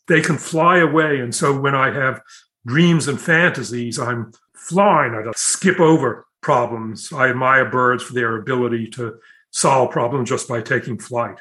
They 0.06 0.20
can 0.20 0.38
fly 0.38 0.78
away. 0.78 1.18
And 1.18 1.34
so 1.34 1.58
when 1.58 1.74
I 1.74 1.92
have 1.92 2.20
dreams 2.66 3.08
and 3.08 3.20
fantasies, 3.20 3.98
I'm 3.98 4.32
flying. 4.54 5.14
I 5.14 5.30
skip 5.34 5.80
over 5.80 6.26
problems. 6.40 7.12
I 7.12 7.30
admire 7.30 7.68
birds 7.68 8.02
for 8.04 8.12
their 8.12 8.36
ability 8.36 8.88
to 8.90 9.18
solve 9.54 9.92
problems 9.92 10.28
just 10.28 10.48
by 10.48 10.60
taking 10.60 10.98
flight. 10.98 11.36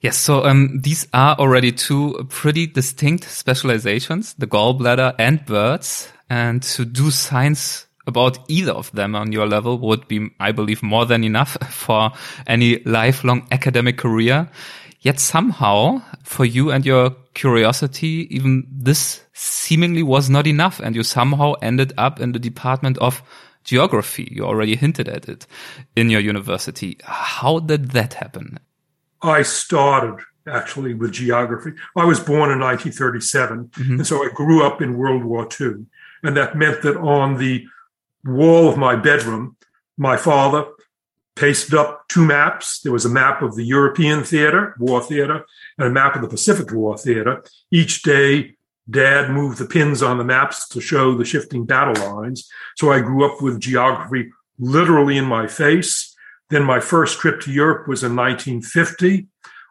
Yes, 0.00 0.18
so 0.18 0.44
um, 0.44 0.80
these 0.82 1.08
are 1.14 1.34
already 1.36 1.72
two 1.72 2.26
pretty 2.28 2.66
distinct 2.66 3.24
specializations, 3.24 4.34
the 4.34 4.46
gallbladder 4.46 5.14
and 5.18 5.44
birds. 5.46 6.12
And 6.28 6.62
to 6.62 6.84
do 6.84 7.10
science 7.10 7.86
about 8.06 8.38
either 8.50 8.72
of 8.72 8.92
them 8.92 9.14
on 9.14 9.32
your 9.32 9.46
level 9.46 9.78
would 9.78 10.06
be, 10.06 10.28
I 10.38 10.52
believe, 10.52 10.82
more 10.82 11.06
than 11.06 11.24
enough 11.24 11.56
for 11.70 12.12
any 12.46 12.80
lifelong 12.84 13.48
academic 13.50 13.96
career. 13.96 14.50
Yet 15.00 15.18
somehow, 15.18 16.02
for 16.22 16.44
you 16.44 16.70
and 16.70 16.84
your 16.84 17.16
curiosity, 17.32 18.28
even 18.30 18.66
this 18.70 19.22
seemingly 19.32 20.02
was 20.02 20.28
not 20.28 20.46
enough, 20.46 20.78
and 20.80 20.94
you 20.94 21.02
somehow 21.02 21.54
ended 21.62 21.94
up 21.96 22.20
in 22.20 22.32
the 22.32 22.38
department 22.38 22.98
of 22.98 23.22
geography. 23.64 24.28
You 24.30 24.44
already 24.44 24.76
hinted 24.76 25.08
at 25.08 25.28
it 25.28 25.46
in 25.96 26.10
your 26.10 26.20
university. 26.20 26.98
How 27.02 27.58
did 27.58 27.90
that 27.90 28.14
happen? 28.14 28.58
I 29.22 29.42
started 29.42 30.20
actually 30.46 30.94
with 30.94 31.12
geography. 31.12 31.72
I 31.96 32.04
was 32.04 32.20
born 32.20 32.50
in 32.50 32.60
1937, 32.60 33.68
mm-hmm. 33.68 33.94
and 33.94 34.06
so 34.06 34.22
I 34.22 34.28
grew 34.28 34.64
up 34.64 34.82
in 34.82 34.98
World 34.98 35.24
War 35.24 35.48
II. 35.58 35.86
And 36.22 36.36
that 36.36 36.56
meant 36.56 36.82
that 36.82 36.96
on 36.96 37.38
the 37.38 37.66
wall 38.24 38.68
of 38.68 38.76
my 38.76 38.96
bedroom, 38.96 39.56
my 39.96 40.16
father 40.16 40.66
pasted 41.36 41.74
up 41.74 42.06
two 42.08 42.24
maps. 42.24 42.80
There 42.80 42.92
was 42.92 43.04
a 43.04 43.10
map 43.10 43.42
of 43.42 43.56
the 43.56 43.64
European 43.64 44.24
theater, 44.24 44.74
war 44.78 45.02
theater, 45.02 45.44
and 45.78 45.88
a 45.88 45.90
map 45.90 46.14
of 46.14 46.22
the 46.22 46.28
Pacific 46.28 46.72
War 46.72 46.96
theater. 46.96 47.42
Each 47.70 48.02
day, 48.02 48.56
dad 48.88 49.30
moved 49.30 49.58
the 49.58 49.66
pins 49.66 50.02
on 50.02 50.18
the 50.18 50.24
maps 50.24 50.68
to 50.68 50.80
show 50.80 51.14
the 51.14 51.24
shifting 51.24 51.64
battle 51.64 52.14
lines. 52.14 52.48
So 52.76 52.92
I 52.92 53.00
grew 53.00 53.24
up 53.24 53.40
with 53.40 53.60
geography 53.60 54.30
literally 54.58 55.16
in 55.16 55.24
my 55.24 55.46
face. 55.46 56.14
Then 56.50 56.64
my 56.64 56.80
first 56.80 57.18
trip 57.18 57.40
to 57.42 57.52
Europe 57.52 57.88
was 57.88 58.04
in 58.04 58.14
1950 58.14 59.26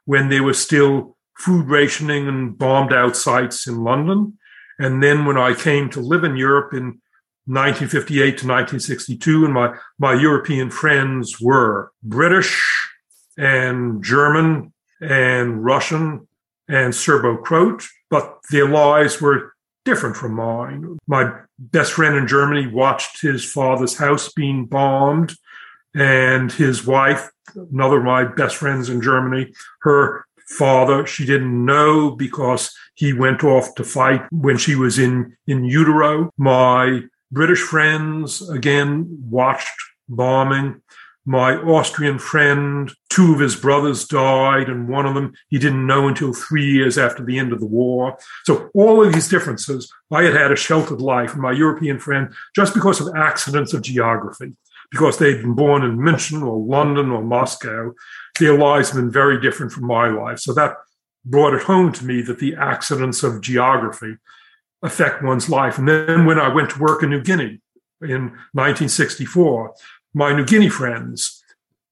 when 0.05 0.29
there 0.29 0.43
was 0.43 0.59
still 0.59 1.15
food 1.37 1.67
rationing 1.67 2.27
and 2.27 2.57
bombed 2.57 2.93
out 2.93 3.15
sites 3.15 3.67
in 3.67 3.83
London. 3.83 4.37
And 4.79 5.01
then 5.01 5.25
when 5.25 5.37
I 5.37 5.53
came 5.53 5.89
to 5.91 5.99
live 5.99 6.23
in 6.23 6.35
Europe 6.35 6.73
in 6.73 6.99
1958 7.45 8.17
to 8.17 8.47
1962, 8.47 9.45
and 9.45 9.53
my, 9.53 9.75
my 9.99 10.13
European 10.13 10.69
friends 10.69 11.39
were 11.39 11.91
British 12.01 12.61
and 13.37 14.03
German 14.03 14.73
and 15.01 15.63
Russian 15.63 16.27
and 16.67 16.93
Serbo-Croat, 16.93 17.85
but 18.09 18.39
their 18.51 18.67
lives 18.67 19.21
were 19.21 19.53
different 19.85 20.15
from 20.15 20.33
mine. 20.33 20.97
My 21.07 21.31
best 21.59 21.93
friend 21.93 22.15
in 22.15 22.27
Germany 22.27 22.67
watched 22.67 23.21
his 23.21 23.43
father's 23.43 23.97
house 23.97 24.31
being 24.31 24.65
bombed, 24.65 25.35
and 25.95 26.51
his 26.51 26.85
wife, 26.85 27.29
another 27.55 27.97
of 27.97 28.05
my 28.05 28.23
best 28.23 28.55
friends 28.55 28.89
in 28.89 29.01
Germany, 29.01 29.53
her 29.81 30.25
father, 30.49 31.05
she 31.05 31.25
didn't 31.25 31.65
know 31.65 32.11
because 32.11 32.73
he 32.95 33.13
went 33.13 33.43
off 33.43 33.75
to 33.75 33.83
fight 33.83 34.21
when 34.31 34.57
she 34.57 34.75
was 34.75 34.99
in, 34.99 35.35
in 35.47 35.63
utero. 35.65 36.29
My 36.37 37.01
British 37.31 37.61
friends, 37.61 38.47
again, 38.49 39.07
watched 39.29 39.73
bombing. 40.07 40.81
My 41.25 41.55
Austrian 41.55 42.19
friend, 42.19 42.91
two 43.09 43.33
of 43.33 43.39
his 43.39 43.55
brothers 43.55 44.05
died, 44.05 44.67
and 44.67 44.89
one 44.89 45.05
of 45.05 45.15
them 45.15 45.33
he 45.47 45.57
didn't 45.57 45.87
know 45.87 46.07
until 46.07 46.33
three 46.33 46.69
years 46.69 46.97
after 46.97 47.23
the 47.23 47.39
end 47.39 47.53
of 47.53 47.61
the 47.61 47.65
war. 47.65 48.17
So, 48.43 48.69
all 48.73 49.05
of 49.05 49.13
these 49.13 49.29
differences, 49.29 49.91
I 50.11 50.23
had 50.23 50.33
had 50.33 50.51
a 50.51 50.57
sheltered 50.57 51.01
life. 51.01 51.33
And 51.33 51.41
my 51.41 51.53
European 51.53 51.97
friend, 51.97 52.33
just 52.55 52.73
because 52.73 52.99
of 52.99 53.15
accidents 53.15 53.73
of 53.73 53.83
geography, 53.83 54.53
because 54.91 55.17
they'd 55.17 55.41
been 55.41 55.55
born 55.55 55.83
in 55.83 55.97
München 55.97 56.45
or 56.45 56.59
London 56.59 57.09
or 57.09 57.23
Moscow, 57.23 57.93
their 58.37 58.57
lives 58.57 58.89
have 58.89 58.97
been 58.97 59.11
very 59.11 59.39
different 59.39 59.71
from 59.71 59.87
my 59.87 60.09
life. 60.09 60.39
So, 60.39 60.53
that 60.53 60.75
brought 61.25 61.53
it 61.53 61.63
home 61.63 61.93
to 61.93 62.05
me 62.05 62.21
that 62.23 62.39
the 62.39 62.55
accidents 62.55 63.23
of 63.23 63.39
geography 63.39 64.17
affect 64.81 65.23
one's 65.23 65.49
life. 65.49 65.77
And 65.77 65.87
then 65.87 66.25
when 66.25 66.37
I 66.39 66.53
went 66.53 66.69
to 66.71 66.79
work 66.79 67.01
in 67.01 67.09
New 67.09 67.21
Guinea 67.21 67.61
in 68.01 68.33
1964, 68.51 69.73
my 70.13 70.33
New 70.33 70.45
Guinea 70.45 70.69
friends, 70.69 71.43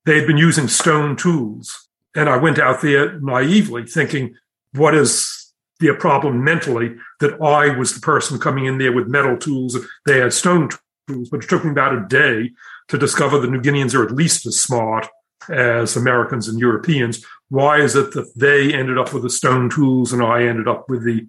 they 0.06 0.18
had 0.18 0.28
been 0.28 0.38
using 0.38 0.68
stone 0.68 1.16
tools. 1.16 1.88
And 2.16 2.30
I 2.30 2.38
went 2.38 2.60
out 2.60 2.82
there 2.82 3.20
naively 3.20 3.86
thinking, 3.86 4.36
what 4.74 4.94
is 4.94 5.54
the 5.80 5.94
problem 5.96 6.44
mentally 6.44 6.96
that 7.20 7.42
I 7.42 7.76
was 7.78 7.94
the 7.94 8.02
person 8.02 8.40
coming 8.40 8.66
in 8.66 8.78
there 8.78 8.92
with 8.92 9.08
metal 9.08 9.38
tools? 9.38 9.78
They 10.06 10.20
had 10.20 10.34
stone 10.34 10.70
tools, 11.08 11.30
but 11.30 11.44
it 11.44 11.50
took 11.50 11.64
me 11.64 11.72
about 11.72 11.96
a 11.96 12.06
day 12.08 12.52
to 12.90 12.98
discover 12.98 13.40
the 13.40 13.48
New 13.48 13.62
Guineans 13.62 13.96
are 13.96 14.06
at 14.06 14.12
least 14.12 14.46
as 14.46 14.60
smart 14.60 15.08
as 15.50 15.96
Americans 15.96 16.48
and 16.48 16.60
Europeans. 16.60 17.26
Why 17.50 17.78
is 17.78 17.96
it 17.96 18.14
that 18.14 18.32
they 18.36 18.74
ended 18.74 18.98
up 18.98 19.14
with 19.14 19.24
the 19.24 19.30
stone 19.30 19.70
tools 19.70 20.14
and 20.14 20.22
I 20.22 20.44
ended 20.44 20.68
up 20.68 20.90
with 20.90 21.04
the 21.04 21.28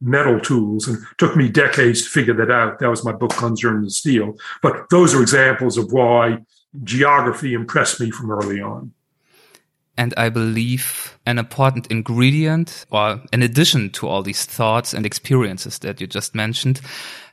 metal 0.00 0.38
tools 0.40 0.86
and 0.88 0.98
took 1.18 1.36
me 1.36 1.48
decades 1.48 2.02
to 2.02 2.10
figure 2.10 2.34
that 2.34 2.50
out. 2.50 2.78
That 2.78 2.90
was 2.90 3.04
my 3.04 3.12
book, 3.12 3.34
Guns, 3.36 3.60
Germs 3.60 3.82
and 3.82 3.92
Steel. 3.92 4.36
But 4.62 4.90
those 4.90 5.14
are 5.14 5.22
examples 5.22 5.78
of 5.78 5.92
why 5.92 6.38
geography 6.84 7.54
impressed 7.54 8.00
me 8.00 8.10
from 8.10 8.30
early 8.30 8.60
on. 8.60 8.92
And 9.98 10.12
I 10.18 10.28
believe 10.28 11.18
an 11.24 11.38
important 11.38 11.86
ingredient, 11.86 12.84
or 12.90 13.22
in 13.32 13.42
addition 13.42 13.88
to 13.92 14.06
all 14.06 14.22
these 14.22 14.44
thoughts 14.44 14.92
and 14.92 15.06
experiences 15.06 15.78
that 15.78 16.02
you 16.02 16.06
just 16.06 16.34
mentioned, 16.34 16.82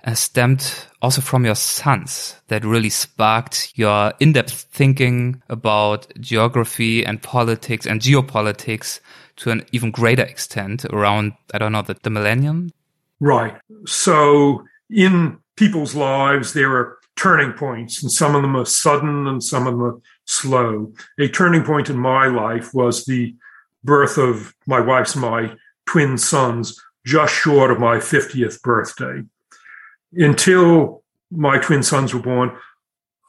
uh, 0.06 0.14
stemmed 0.14 0.74
also 1.02 1.20
from 1.20 1.44
your 1.44 1.56
sons 1.56 2.38
that 2.48 2.64
really 2.64 2.90
sparked 2.90 3.74
your 3.76 4.14
in-depth 4.22 4.68
thinking 4.72 5.42
about 5.50 6.08
geography 6.22 7.06
and 7.06 7.22
politics 7.22 7.86
and 7.86 8.00
geopolitics 8.00 9.02
to 9.38 9.50
an 9.50 9.66
even 9.72 9.92
greater 9.92 10.24
extent 10.24 10.86
around, 10.86 11.34
I 11.54 11.58
don't 11.58 11.72
know, 11.72 11.82
the, 11.82 11.96
the 12.02 12.10
millennium? 12.10 12.72
Right. 13.20 13.56
So 13.86 14.64
in 14.90 15.40
people's 15.56 15.96
lives, 15.96 16.54
there 16.54 16.76
are 16.76 16.98
turning 17.16 17.54
points, 17.54 18.02
and 18.02 18.12
some 18.12 18.36
of 18.36 18.42
them 18.42 18.56
are 18.56 18.66
sudden 18.66 19.28
and 19.28 19.44
some 19.44 19.68
of 19.68 19.74
them 19.74 19.84
are 19.84 20.00
slow. 20.26 20.92
A 21.20 21.28
turning 21.28 21.64
point 21.64 21.90
in 21.90 21.98
my 21.98 22.28
life 22.28 22.74
was 22.74 23.06
the 23.06 23.36
birth 23.84 24.18
of 24.18 24.54
my 24.66 24.80
wife's 24.80 25.16
my 25.16 25.54
twin 25.86 26.18
sons 26.18 26.82
just 27.06 27.34
short 27.34 27.70
of 27.72 27.80
my 27.80 27.98
50th 27.98 28.62
birthday. 28.62 29.24
Until 30.14 31.04
my 31.32 31.58
twin 31.58 31.84
sons 31.84 32.14
were 32.14 32.22
born, 32.22 32.56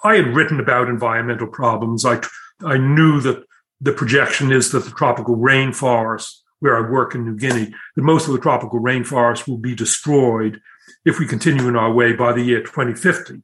I 0.04 0.16
had 0.16 0.28
written 0.28 0.60
about 0.60 0.88
environmental 0.88 1.46
problems. 1.46 2.04
I, 2.04 2.20
I 2.64 2.78
knew 2.78 3.20
that 3.22 3.44
the 3.84 3.92
projection 3.92 4.50
is 4.50 4.72
that 4.72 4.84
the 4.84 4.90
tropical 4.90 5.36
rainforests, 5.36 6.38
where 6.60 6.76
I 6.76 6.90
work 6.90 7.14
in 7.14 7.24
New 7.24 7.36
Guinea, 7.36 7.72
that 7.94 8.02
most 8.02 8.26
of 8.26 8.32
the 8.32 8.40
tropical 8.40 8.80
rainforests 8.80 9.46
will 9.46 9.58
be 9.58 9.74
destroyed 9.74 10.60
if 11.04 11.18
we 11.18 11.26
continue 11.26 11.68
in 11.68 11.76
our 11.76 11.92
way 11.92 12.14
by 12.14 12.32
the 12.32 12.42
year 12.42 12.60
2050. 12.60 13.42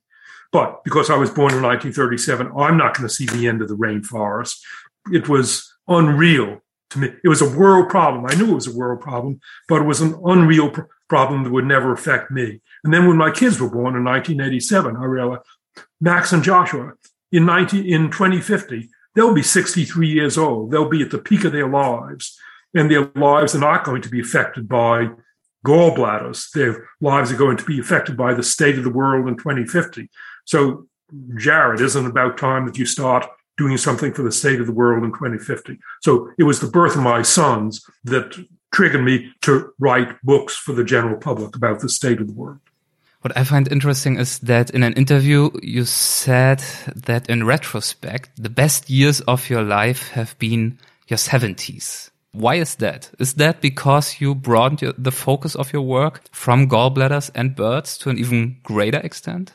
But 0.50 0.82
because 0.82 1.10
I 1.10 1.16
was 1.16 1.28
born 1.28 1.52
in 1.52 1.62
1937, 1.62 2.52
I'm 2.56 2.78
not 2.78 2.96
going 2.96 3.06
to 3.06 3.14
see 3.14 3.26
the 3.26 3.46
end 3.46 3.60
of 3.60 3.68
the 3.68 3.76
rainforest. 3.76 4.58
It 5.12 5.28
was 5.28 5.70
unreal 5.86 6.60
to 6.90 6.98
me. 6.98 7.10
It 7.22 7.28
was 7.28 7.42
a 7.42 7.58
world 7.58 7.90
problem. 7.90 8.24
I 8.26 8.34
knew 8.34 8.52
it 8.52 8.54
was 8.54 8.66
a 8.66 8.76
world 8.76 9.02
problem, 9.02 9.40
but 9.68 9.82
it 9.82 9.84
was 9.84 10.00
an 10.00 10.18
unreal 10.24 10.70
pr- 10.70 10.82
problem 11.08 11.44
that 11.44 11.52
would 11.52 11.66
never 11.66 11.92
affect 11.92 12.30
me. 12.30 12.62
And 12.82 12.94
then 12.94 13.06
when 13.06 13.18
my 13.18 13.30
kids 13.30 13.60
were 13.60 13.70
born 13.70 13.94
in 13.94 14.04
1987, 14.04 14.96
I 14.96 15.04
realized 15.04 15.42
Max 16.00 16.32
and 16.32 16.42
Joshua 16.42 16.94
in 17.30 17.44
19, 17.44 17.84
in 17.84 18.10
2050, 18.10 18.88
they'll 19.14 19.34
be 19.34 19.42
63 19.42 20.08
years 20.08 20.38
old. 20.38 20.70
They'll 20.70 20.88
be 20.88 21.02
at 21.02 21.10
the 21.10 21.18
peak 21.18 21.44
of 21.44 21.52
their 21.52 21.68
lives, 21.68 22.38
and 22.74 22.90
their 22.90 23.10
lives 23.14 23.54
are 23.54 23.60
not 23.60 23.84
going 23.84 24.02
to 24.02 24.08
be 24.08 24.20
affected 24.20 24.68
by 24.68 25.10
gallbladders. 25.66 26.50
Their 26.52 26.88
lives 27.00 27.32
are 27.32 27.36
going 27.36 27.56
to 27.56 27.64
be 27.64 27.80
affected 27.80 28.16
by 28.16 28.34
the 28.34 28.42
state 28.42 28.78
of 28.78 28.84
the 28.84 28.90
world 28.90 29.28
in 29.28 29.36
2050. 29.36 30.08
So, 30.44 30.86
Jared, 31.36 31.80
isn't 31.80 32.06
about 32.06 32.38
time 32.38 32.66
that 32.66 32.78
you 32.78 32.86
start 32.86 33.26
doing 33.56 33.76
something 33.76 34.12
for 34.12 34.22
the 34.22 34.32
state 34.32 34.60
of 34.60 34.66
the 34.66 34.72
world 34.72 35.04
in 35.04 35.10
2050? 35.10 35.78
So, 36.00 36.30
it 36.38 36.44
was 36.44 36.60
the 36.60 36.70
birth 36.70 36.96
of 36.96 37.02
my 37.02 37.22
sons 37.22 37.84
that 38.04 38.36
triggered 38.72 39.04
me 39.04 39.32
to 39.42 39.72
write 39.78 40.20
books 40.22 40.56
for 40.56 40.72
the 40.72 40.84
general 40.84 41.18
public 41.18 41.56
about 41.56 41.80
the 41.80 41.88
state 41.88 42.20
of 42.20 42.28
the 42.28 42.32
world. 42.32 42.60
What 43.22 43.36
I 43.36 43.44
find 43.44 43.70
interesting 43.70 44.18
is 44.18 44.38
that 44.38 44.70
in 44.70 44.82
an 44.82 44.94
interview, 44.94 45.50
you 45.62 45.84
said 45.84 46.62
that 46.96 47.28
in 47.28 47.44
retrospect, 47.44 48.30
the 48.36 48.48
best 48.48 48.88
years 48.88 49.20
of 49.22 49.50
your 49.50 49.62
life 49.62 50.08
have 50.12 50.38
been 50.38 50.78
your 51.06 51.18
70s. 51.18 52.08
Why 52.32 52.54
is 52.54 52.76
that? 52.76 53.10
Is 53.18 53.34
that 53.34 53.60
because 53.60 54.20
you 54.20 54.34
broadened 54.34 54.94
the 54.96 55.12
focus 55.12 55.54
of 55.54 55.70
your 55.72 55.82
work 55.82 56.22
from 56.32 56.68
gallbladders 56.68 57.30
and 57.34 57.54
birds 57.54 57.98
to 57.98 58.10
an 58.10 58.18
even 58.18 58.56
greater 58.62 59.00
extent? 59.00 59.52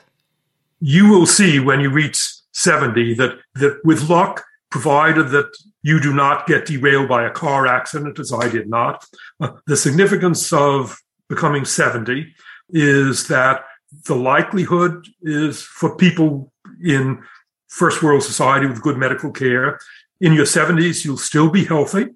You 0.79 1.09
will 1.09 1.25
see 1.25 1.59
when 1.59 1.79
you 1.79 1.89
reach 1.89 2.19
70 2.51 3.15
that, 3.15 3.39
that 3.55 3.79
with 3.83 4.09
luck, 4.09 4.43
provided 4.69 5.29
that 5.29 5.49
you 5.81 5.99
do 5.99 6.13
not 6.13 6.45
get 6.47 6.65
derailed 6.65 7.07
by 7.07 7.23
a 7.25 7.31
car 7.31 7.65
accident, 7.65 8.19
as 8.19 8.31
I 8.33 8.49
did 8.49 8.67
not, 8.67 9.05
uh, 9.39 9.51
the 9.65 9.77
significance 9.77 10.51
of 10.51 10.97
becoming 11.29 11.65
70 11.65 12.33
is 12.69 13.27
that 13.27 13.65
the 14.05 14.15
likelihood 14.15 15.07
is 15.21 15.61
for 15.61 15.95
people 15.95 16.51
in 16.83 17.21
first 17.67 18.03
world 18.03 18.23
society 18.23 18.65
with 18.65 18.81
good 18.81 18.97
medical 18.97 19.31
care 19.31 19.79
in 20.21 20.33
your 20.33 20.45
70s 20.45 21.05
you'll 21.05 21.17
still 21.17 21.49
be 21.49 21.65
healthy 21.65 22.07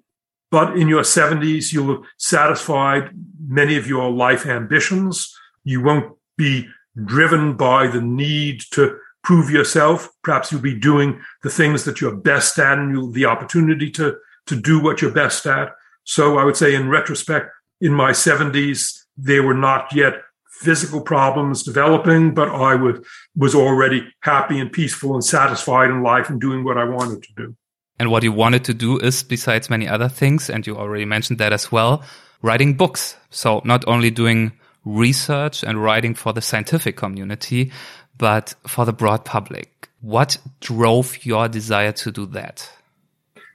but 0.50 0.76
in 0.76 0.88
your 0.88 1.02
70s, 1.02 1.72
you'll 1.72 1.96
have 1.96 2.04
satisfied 2.18 3.10
many 3.46 3.76
of 3.76 3.86
your 3.86 4.10
life 4.10 4.46
ambitions. 4.46 5.34
You 5.64 5.80
won't 5.82 6.16
be 6.36 6.68
driven 7.04 7.56
by 7.56 7.86
the 7.86 8.00
need 8.00 8.62
to 8.72 8.98
prove 9.22 9.50
yourself. 9.50 10.08
Perhaps 10.24 10.50
you'll 10.50 10.60
be 10.60 10.78
doing 10.78 11.20
the 11.42 11.50
things 11.50 11.84
that 11.84 12.00
you're 12.00 12.16
best 12.16 12.58
at 12.58 12.78
and 12.78 12.90
you'll 12.90 13.06
have 13.06 13.14
the 13.14 13.26
opportunity 13.26 13.90
to, 13.92 14.16
to 14.46 14.56
do 14.56 14.82
what 14.82 15.00
you're 15.00 15.12
best 15.12 15.46
at. 15.46 15.72
So 16.04 16.38
I 16.38 16.44
would 16.44 16.56
say 16.56 16.74
in 16.74 16.88
retrospect, 16.88 17.50
in 17.80 17.92
my 17.92 18.10
70s, 18.10 19.04
there 19.16 19.42
were 19.42 19.54
not 19.54 19.94
yet 19.94 20.14
physical 20.60 21.00
problems 21.00 21.62
developing, 21.62 22.34
but 22.34 22.48
I 22.48 22.74
was, 22.74 22.98
was 23.34 23.54
already 23.54 24.06
happy 24.20 24.60
and 24.60 24.70
peaceful 24.70 25.14
and 25.14 25.24
satisfied 25.24 25.90
in 25.90 26.02
life 26.02 26.28
and 26.28 26.40
doing 26.40 26.64
what 26.64 26.76
I 26.76 26.84
wanted 26.84 27.22
to 27.22 27.32
do. 27.34 27.56
And 27.98 28.10
what 28.10 28.22
you 28.22 28.32
wanted 28.32 28.64
to 28.64 28.74
do 28.74 28.98
is, 28.98 29.22
besides 29.22 29.70
many 29.70 29.88
other 29.88 30.08
things, 30.08 30.50
and 30.50 30.66
you 30.66 30.76
already 30.76 31.04
mentioned 31.04 31.38
that 31.38 31.52
as 31.52 31.72
well, 31.72 32.02
writing 32.42 32.74
books. 32.74 33.16
So 33.30 33.62
not 33.64 33.84
only 33.86 34.10
doing 34.10 34.52
research 34.84 35.62
and 35.62 35.82
writing 35.82 36.14
for 36.14 36.32
the 36.32 36.40
scientific 36.42 36.96
community, 36.96 37.72
but 38.18 38.54
for 38.66 38.84
the 38.84 38.92
broad 38.92 39.24
public. 39.24 39.88
What 40.00 40.38
drove 40.60 41.24
your 41.24 41.48
desire 41.48 41.92
to 41.92 42.10
do 42.10 42.26
that? 42.26 42.70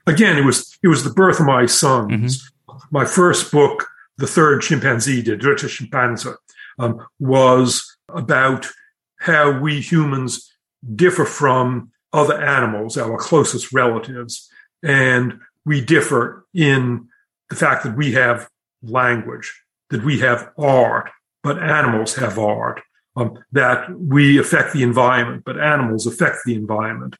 Again, 0.06 0.36
it 0.38 0.44
was 0.44 0.78
it 0.82 0.88
was 0.88 1.02
the 1.02 1.10
birth 1.10 1.40
of 1.40 1.46
my 1.46 1.66
sons. 1.66 2.12
Mm-hmm. 2.12 2.78
My 2.90 3.04
first 3.04 3.50
book, 3.50 3.88
The 4.18 4.26
Third 4.26 4.62
Chimpanzee, 4.62 5.22
Der 5.22 5.36
Dritte 5.36 5.68
Schimpanse, 5.68 6.36
um, 6.78 7.04
was 7.18 7.96
about 8.08 8.66
how 9.18 9.58
we 9.58 9.80
humans 9.80 10.52
differ 10.94 11.24
from 11.24 11.90
other 12.12 12.40
animals, 12.40 12.96
our 12.96 13.18
closest 13.18 13.72
relatives. 13.72 14.48
And 14.82 15.40
we 15.64 15.80
differ 15.80 16.46
in 16.54 17.08
the 17.50 17.56
fact 17.56 17.84
that 17.84 17.96
we 17.96 18.12
have 18.12 18.48
language, 18.82 19.52
that 19.90 20.04
we 20.04 20.18
have 20.20 20.50
art, 20.58 21.10
but 21.42 21.62
animals 21.62 22.14
have 22.16 22.38
art, 22.38 22.80
um, 23.16 23.38
that 23.52 23.90
we 23.98 24.38
affect 24.38 24.72
the 24.72 24.82
environment, 24.82 25.42
but 25.44 25.60
animals 25.60 26.06
affect 26.06 26.38
the 26.44 26.54
environment. 26.54 27.16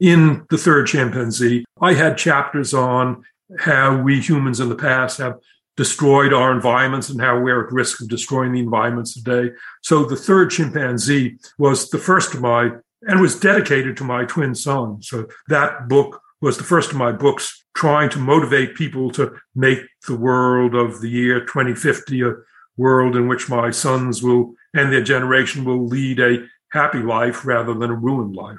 In 0.00 0.44
the 0.50 0.58
third 0.58 0.86
chimpanzee, 0.86 1.64
I 1.80 1.94
had 1.94 2.18
chapters 2.18 2.74
on 2.74 3.24
how 3.58 4.00
we 4.00 4.20
humans 4.20 4.60
in 4.60 4.68
the 4.68 4.74
past 4.74 5.18
have 5.18 5.38
destroyed 5.76 6.32
our 6.32 6.52
environments 6.52 7.10
and 7.10 7.20
how 7.20 7.38
we're 7.38 7.66
at 7.66 7.72
risk 7.72 8.00
of 8.00 8.08
destroying 8.08 8.52
the 8.52 8.60
environments 8.60 9.14
today. 9.14 9.54
So 9.82 10.04
the 10.04 10.16
third 10.16 10.50
chimpanzee 10.50 11.38
was 11.58 11.90
the 11.90 11.98
first 11.98 12.34
of 12.34 12.40
my 12.40 12.70
and 13.02 13.20
was 13.20 13.38
dedicated 13.38 13.96
to 13.98 14.04
my 14.04 14.24
twin 14.24 14.54
son. 14.54 15.02
So 15.02 15.26
that 15.48 15.88
book 15.88 16.22
was 16.40 16.58
the 16.58 16.64
first 16.64 16.90
of 16.90 16.96
my 16.96 17.12
books 17.12 17.64
trying 17.74 18.08
to 18.10 18.18
motivate 18.18 18.76
people 18.76 19.10
to 19.10 19.34
make 19.54 19.80
the 20.06 20.16
world 20.16 20.74
of 20.74 21.00
the 21.00 21.10
year 21.10 21.40
2050 21.40 22.22
a 22.22 22.34
world 22.76 23.16
in 23.16 23.28
which 23.28 23.48
my 23.48 23.70
sons 23.70 24.22
will 24.22 24.54
and 24.74 24.92
their 24.92 25.02
generation 25.02 25.64
will 25.64 25.86
lead 25.86 26.20
a 26.20 26.46
happy 26.70 26.98
life 26.98 27.44
rather 27.44 27.74
than 27.74 27.90
a 27.90 27.94
ruined 27.94 28.34
life. 28.34 28.58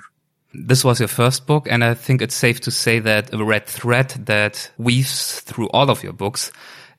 This 0.53 0.85
was 0.85 0.99
your 0.99 1.09
first 1.09 1.45
book, 1.45 1.67
and 1.69 1.83
I 1.83 1.93
think 1.93 2.21
it's 2.21 2.33
safe 2.33 2.61
to 2.61 2.71
say 2.71 2.99
that 2.99 3.33
a 3.33 3.43
red 3.43 3.65
thread 3.65 4.11
that 4.25 4.71
weaves 4.77 5.41
through 5.41 5.67
all 5.69 5.89
of 5.89 6.01
your 6.01 6.13
books 6.13 6.51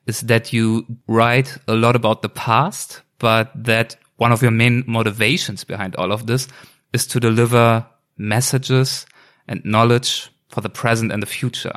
is 0.07 0.21
that 0.21 0.53
you 0.53 0.85
write 1.07 1.57
a 1.67 1.75
lot 1.75 1.95
about 1.95 2.21
the 2.21 2.29
past, 2.29 3.01
but 3.19 3.51
that 3.55 3.95
one 4.15 4.31
of 4.31 4.41
your 4.41 4.51
main 4.51 4.83
motivations 4.87 5.63
behind 5.63 5.95
all 5.95 6.11
of 6.11 6.25
this 6.25 6.47
is 6.93 7.05
to 7.07 7.19
deliver 7.19 7.85
messages 8.17 9.05
and 9.47 9.63
knowledge 9.63 10.29
for 10.49 10.61
the 10.61 10.69
present 10.69 11.11
and 11.11 11.21
the 11.21 11.27
future. 11.27 11.75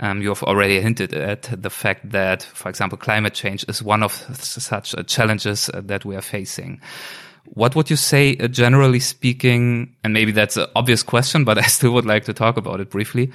Um, 0.00 0.22
you 0.22 0.28
have 0.30 0.42
already 0.42 0.80
hinted 0.80 1.12
at 1.12 1.42
the 1.50 1.70
fact 1.70 2.10
that, 2.10 2.42
for 2.42 2.68
example, 2.68 2.98
climate 2.98 3.34
change 3.34 3.64
is 3.68 3.82
one 3.82 4.02
of 4.02 4.12
such 4.12 4.94
uh, 4.94 5.02
challenges 5.02 5.68
uh, 5.68 5.82
that 5.84 6.04
we 6.04 6.16
are 6.16 6.22
facing. 6.22 6.80
What 7.44 7.76
would 7.76 7.90
you 7.90 7.96
say, 7.96 8.36
uh, 8.36 8.48
generally 8.48 9.00
speaking, 9.00 9.94
and 10.02 10.12
maybe 10.12 10.32
that's 10.32 10.56
an 10.56 10.68
obvious 10.74 11.02
question, 11.02 11.44
but 11.44 11.58
I 11.64 11.66
still 11.66 11.92
would 11.92 12.06
like 12.06 12.24
to 12.24 12.34
talk 12.34 12.56
about 12.56 12.80
it 12.80 12.90
briefly. 12.90 13.30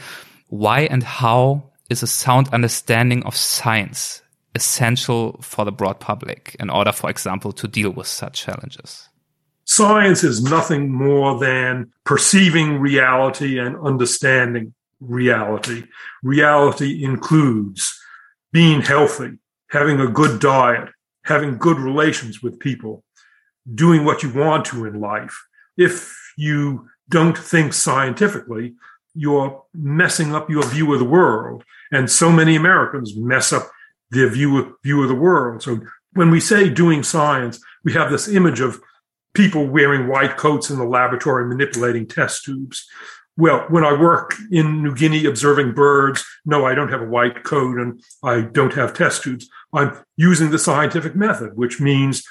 Why 0.49 0.81
and 0.81 1.03
how 1.03 1.71
is 1.89 2.01
a 2.01 2.07
sound 2.07 2.49
understanding 2.49 3.23
of 3.23 3.35
science 3.35 4.21
essential 4.55 5.39
for 5.41 5.65
the 5.65 5.71
broad 5.71 5.99
public 5.99 6.55
in 6.59 6.69
order, 6.69 6.91
for 6.91 7.09
example, 7.09 7.51
to 7.51 7.67
deal 7.67 7.91
with 7.91 8.07
such 8.07 8.41
challenges? 8.41 9.09
Science 9.65 10.23
is 10.23 10.43
nothing 10.43 10.91
more 10.91 11.39
than 11.39 11.91
perceiving 12.03 12.79
reality 12.79 13.59
and 13.59 13.75
understanding 13.77 14.73
reality. 14.99 15.83
Reality 16.23 17.03
includes 17.03 17.99
being 18.51 18.81
healthy, 18.81 19.37
having 19.69 19.99
a 19.99 20.07
good 20.07 20.39
diet, 20.39 20.89
having 21.23 21.57
good 21.57 21.77
relations 21.77 22.41
with 22.41 22.59
people, 22.59 23.03
doing 23.73 24.05
what 24.05 24.23
you 24.23 24.31
want 24.31 24.65
to 24.65 24.85
in 24.85 25.01
life. 25.01 25.35
If 25.77 26.15
you 26.37 26.87
don't 27.09 27.37
think 27.37 27.73
scientifically, 27.73 28.75
you're 29.15 29.63
messing 29.73 30.35
up 30.35 30.49
your 30.49 30.65
view 30.65 30.93
of 30.93 30.99
the 30.99 31.05
world. 31.05 31.63
And 31.91 32.09
so 32.09 32.31
many 32.31 32.55
Americans 32.55 33.15
mess 33.15 33.51
up 33.51 33.69
their 34.11 34.29
view 34.29 34.57
of, 34.57 34.73
view 34.83 35.01
of 35.01 35.09
the 35.09 35.15
world. 35.15 35.61
So 35.61 35.81
when 36.13 36.31
we 36.31 36.39
say 36.39 36.69
doing 36.69 37.03
science, 37.03 37.59
we 37.83 37.93
have 37.93 38.09
this 38.09 38.27
image 38.27 38.59
of 38.59 38.81
people 39.33 39.67
wearing 39.67 40.07
white 40.07 40.37
coats 40.37 40.69
in 40.69 40.77
the 40.77 40.85
laboratory 40.85 41.45
manipulating 41.45 42.07
test 42.07 42.45
tubes. 42.45 42.87
Well, 43.37 43.65
when 43.67 43.83
I 43.83 43.91
work 43.99 44.33
in 44.49 44.81
New 44.81 44.95
Guinea 44.95 45.25
observing 45.25 45.73
birds, 45.73 46.23
no, 46.45 46.65
I 46.65 46.73
don't 46.73 46.91
have 46.91 47.01
a 47.01 47.07
white 47.07 47.43
coat 47.43 47.77
and 47.77 48.01
I 48.23 48.41
don't 48.41 48.73
have 48.73 48.93
test 48.93 49.23
tubes. 49.23 49.49
I'm 49.73 49.97
using 50.15 50.51
the 50.51 50.59
scientific 50.59 51.15
method, 51.15 51.57
which 51.57 51.81
means 51.81 52.23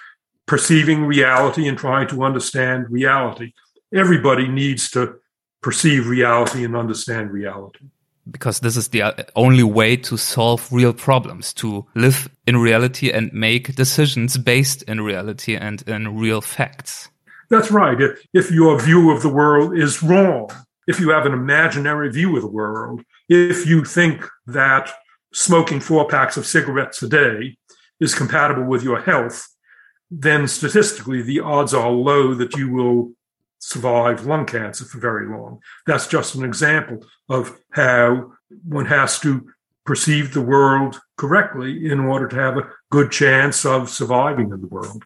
perceiving 0.46 1.04
reality 1.04 1.68
and 1.68 1.76
trying 1.76 2.08
to 2.08 2.22
understand 2.22 2.86
reality. 2.88 3.52
Everybody 3.94 4.48
needs 4.48 4.90
to 4.92 5.16
perceive 5.62 6.08
reality 6.08 6.64
and 6.64 6.74
understand 6.74 7.30
reality 7.30 7.86
because 8.30 8.60
this 8.60 8.76
is 8.76 8.88
the 8.88 9.02
uh, 9.02 9.12
only 9.36 9.62
way 9.62 9.96
to 9.96 10.16
solve 10.16 10.70
real 10.72 10.92
problems, 10.92 11.52
to 11.54 11.86
live 11.94 12.28
in 12.46 12.56
reality 12.56 13.10
and 13.10 13.32
make 13.32 13.74
decisions 13.74 14.38
based 14.38 14.82
in 14.84 15.00
reality 15.00 15.56
and 15.56 15.82
in 15.82 16.18
real 16.18 16.40
facts. 16.40 17.08
That's 17.50 17.70
right. 17.70 17.98
If 18.32 18.50
your 18.50 18.80
view 18.80 19.10
of 19.10 19.22
the 19.22 19.28
world 19.28 19.76
is 19.76 20.02
wrong, 20.02 20.50
if 20.86 21.00
you 21.00 21.10
have 21.10 21.26
an 21.26 21.32
imaginary 21.32 22.10
view 22.10 22.36
of 22.36 22.42
the 22.42 22.48
world, 22.48 23.02
if 23.28 23.66
you 23.66 23.84
think 23.84 24.26
that 24.46 24.90
smoking 25.32 25.80
four 25.80 26.06
packs 26.08 26.36
of 26.36 26.46
cigarettes 26.46 27.02
a 27.02 27.08
day 27.08 27.56
is 28.00 28.14
compatible 28.14 28.64
with 28.64 28.82
your 28.82 29.00
health, 29.00 29.48
then 30.10 30.46
statistically 30.46 31.22
the 31.22 31.40
odds 31.40 31.74
are 31.74 31.90
low 31.90 32.34
that 32.34 32.56
you 32.56 32.70
will 32.70 33.12
survive 33.64 34.26
lung 34.26 34.44
cancer 34.44 34.84
for 34.84 34.98
very 34.98 35.26
long. 35.26 35.58
That's 35.86 36.06
just 36.06 36.34
an 36.34 36.44
example 36.44 36.98
of 37.30 37.58
how 37.70 38.32
one 38.68 38.86
has 38.86 39.18
to 39.20 39.46
perceive 39.86 40.34
the 40.34 40.42
world 40.42 41.00
correctly 41.16 41.90
in 41.90 42.00
order 42.00 42.28
to 42.28 42.36
have 42.36 42.58
a 42.58 42.68
good 42.90 43.10
chance 43.10 43.64
of 43.64 43.88
surviving 43.88 44.50
in 44.50 44.60
the 44.60 44.66
world. 44.66 45.04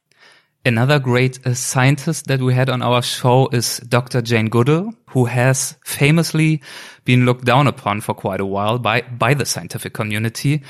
Another 0.64 0.98
great 0.98 1.38
uh, 1.46 1.54
scientist 1.54 2.26
that 2.26 2.40
we 2.40 2.52
had 2.52 2.68
on 2.68 2.82
our 2.82 3.00
show 3.00 3.48
is 3.52 3.78
Dr. 3.88 4.20
Jane 4.20 4.48
Goodall, 4.48 4.92
who 5.10 5.24
has 5.26 5.76
famously 5.84 6.60
been 7.04 7.24
looked 7.24 7.44
down 7.44 7.68
upon 7.68 8.00
for 8.00 8.12
quite 8.12 8.40
a 8.40 8.46
while 8.46 8.78
by, 8.78 9.02
by 9.02 9.34
the 9.34 9.46
scientific 9.46 9.94
community. 9.94 10.62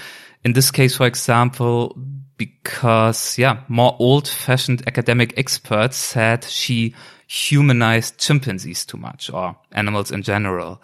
In 0.45 0.53
this 0.53 0.71
case, 0.71 0.95
for 0.95 1.07
example, 1.07 1.97
because, 2.37 3.39
yeah, 3.39 3.63
more 3.69 3.97
old 3.99 4.29
fashioned 4.29 4.87
academic 4.87 5.33
experts 5.39 5.97
said 5.97 6.45
she 6.45 6.95
humanized 7.29 8.19
chimpanzees 8.19 8.87
too 8.87 8.97
much 8.97 9.31
or 9.33 9.57
animals 9.73 10.11
in 10.11 10.23
general. 10.23 10.83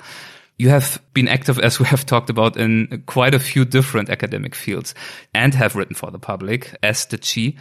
You 0.57 0.69
have 0.69 1.03
been 1.15 1.27
active, 1.27 1.59
as 1.59 1.81
we 1.81 1.87
have 1.87 2.07
talked 2.07 2.31
about, 2.31 2.57
in 2.57 3.03
quite 3.07 3.35
a 3.35 3.41
few 3.41 3.65
different 3.65 4.11
academic 4.11 4.55
fields 4.55 4.95
and 5.35 5.53
have 5.55 5.75
written 5.75 5.97
for 5.97 6.11
the 6.11 6.19
public, 6.19 6.77
as 6.83 7.07
did 7.07 7.25
she. 7.25 7.57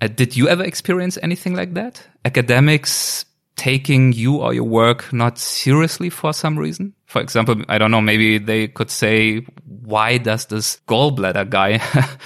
Uh, 0.00 0.06
did 0.06 0.36
you 0.36 0.48
ever 0.48 0.64
experience 0.64 1.18
anything 1.20 1.54
like 1.54 1.74
that? 1.74 2.06
Academics 2.24 3.26
taking 3.56 4.12
you 4.12 4.36
or 4.36 4.54
your 4.54 4.64
work 4.64 5.12
not 5.12 5.36
seriously 5.36 6.08
for 6.08 6.32
some 6.32 6.56
reason? 6.56 6.94
For 7.06 7.20
example, 7.20 7.56
I 7.68 7.76
don't 7.76 7.90
know, 7.90 8.00
maybe 8.00 8.38
they 8.38 8.68
could 8.68 8.90
say, 8.90 9.40
why 9.64 10.18
does 10.18 10.46
this 10.46 10.80
gallbladder 10.86 11.50
guy, 11.50 11.78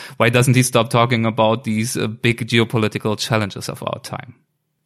why 0.18 0.28
doesn't 0.28 0.54
he 0.54 0.62
stop 0.62 0.90
talking 0.90 1.24
about 1.24 1.64
these 1.64 1.96
uh, 1.96 2.06
big 2.06 2.46
geopolitical 2.46 3.18
challenges 3.18 3.70
of 3.70 3.82
our 3.82 3.98
time? 4.00 4.34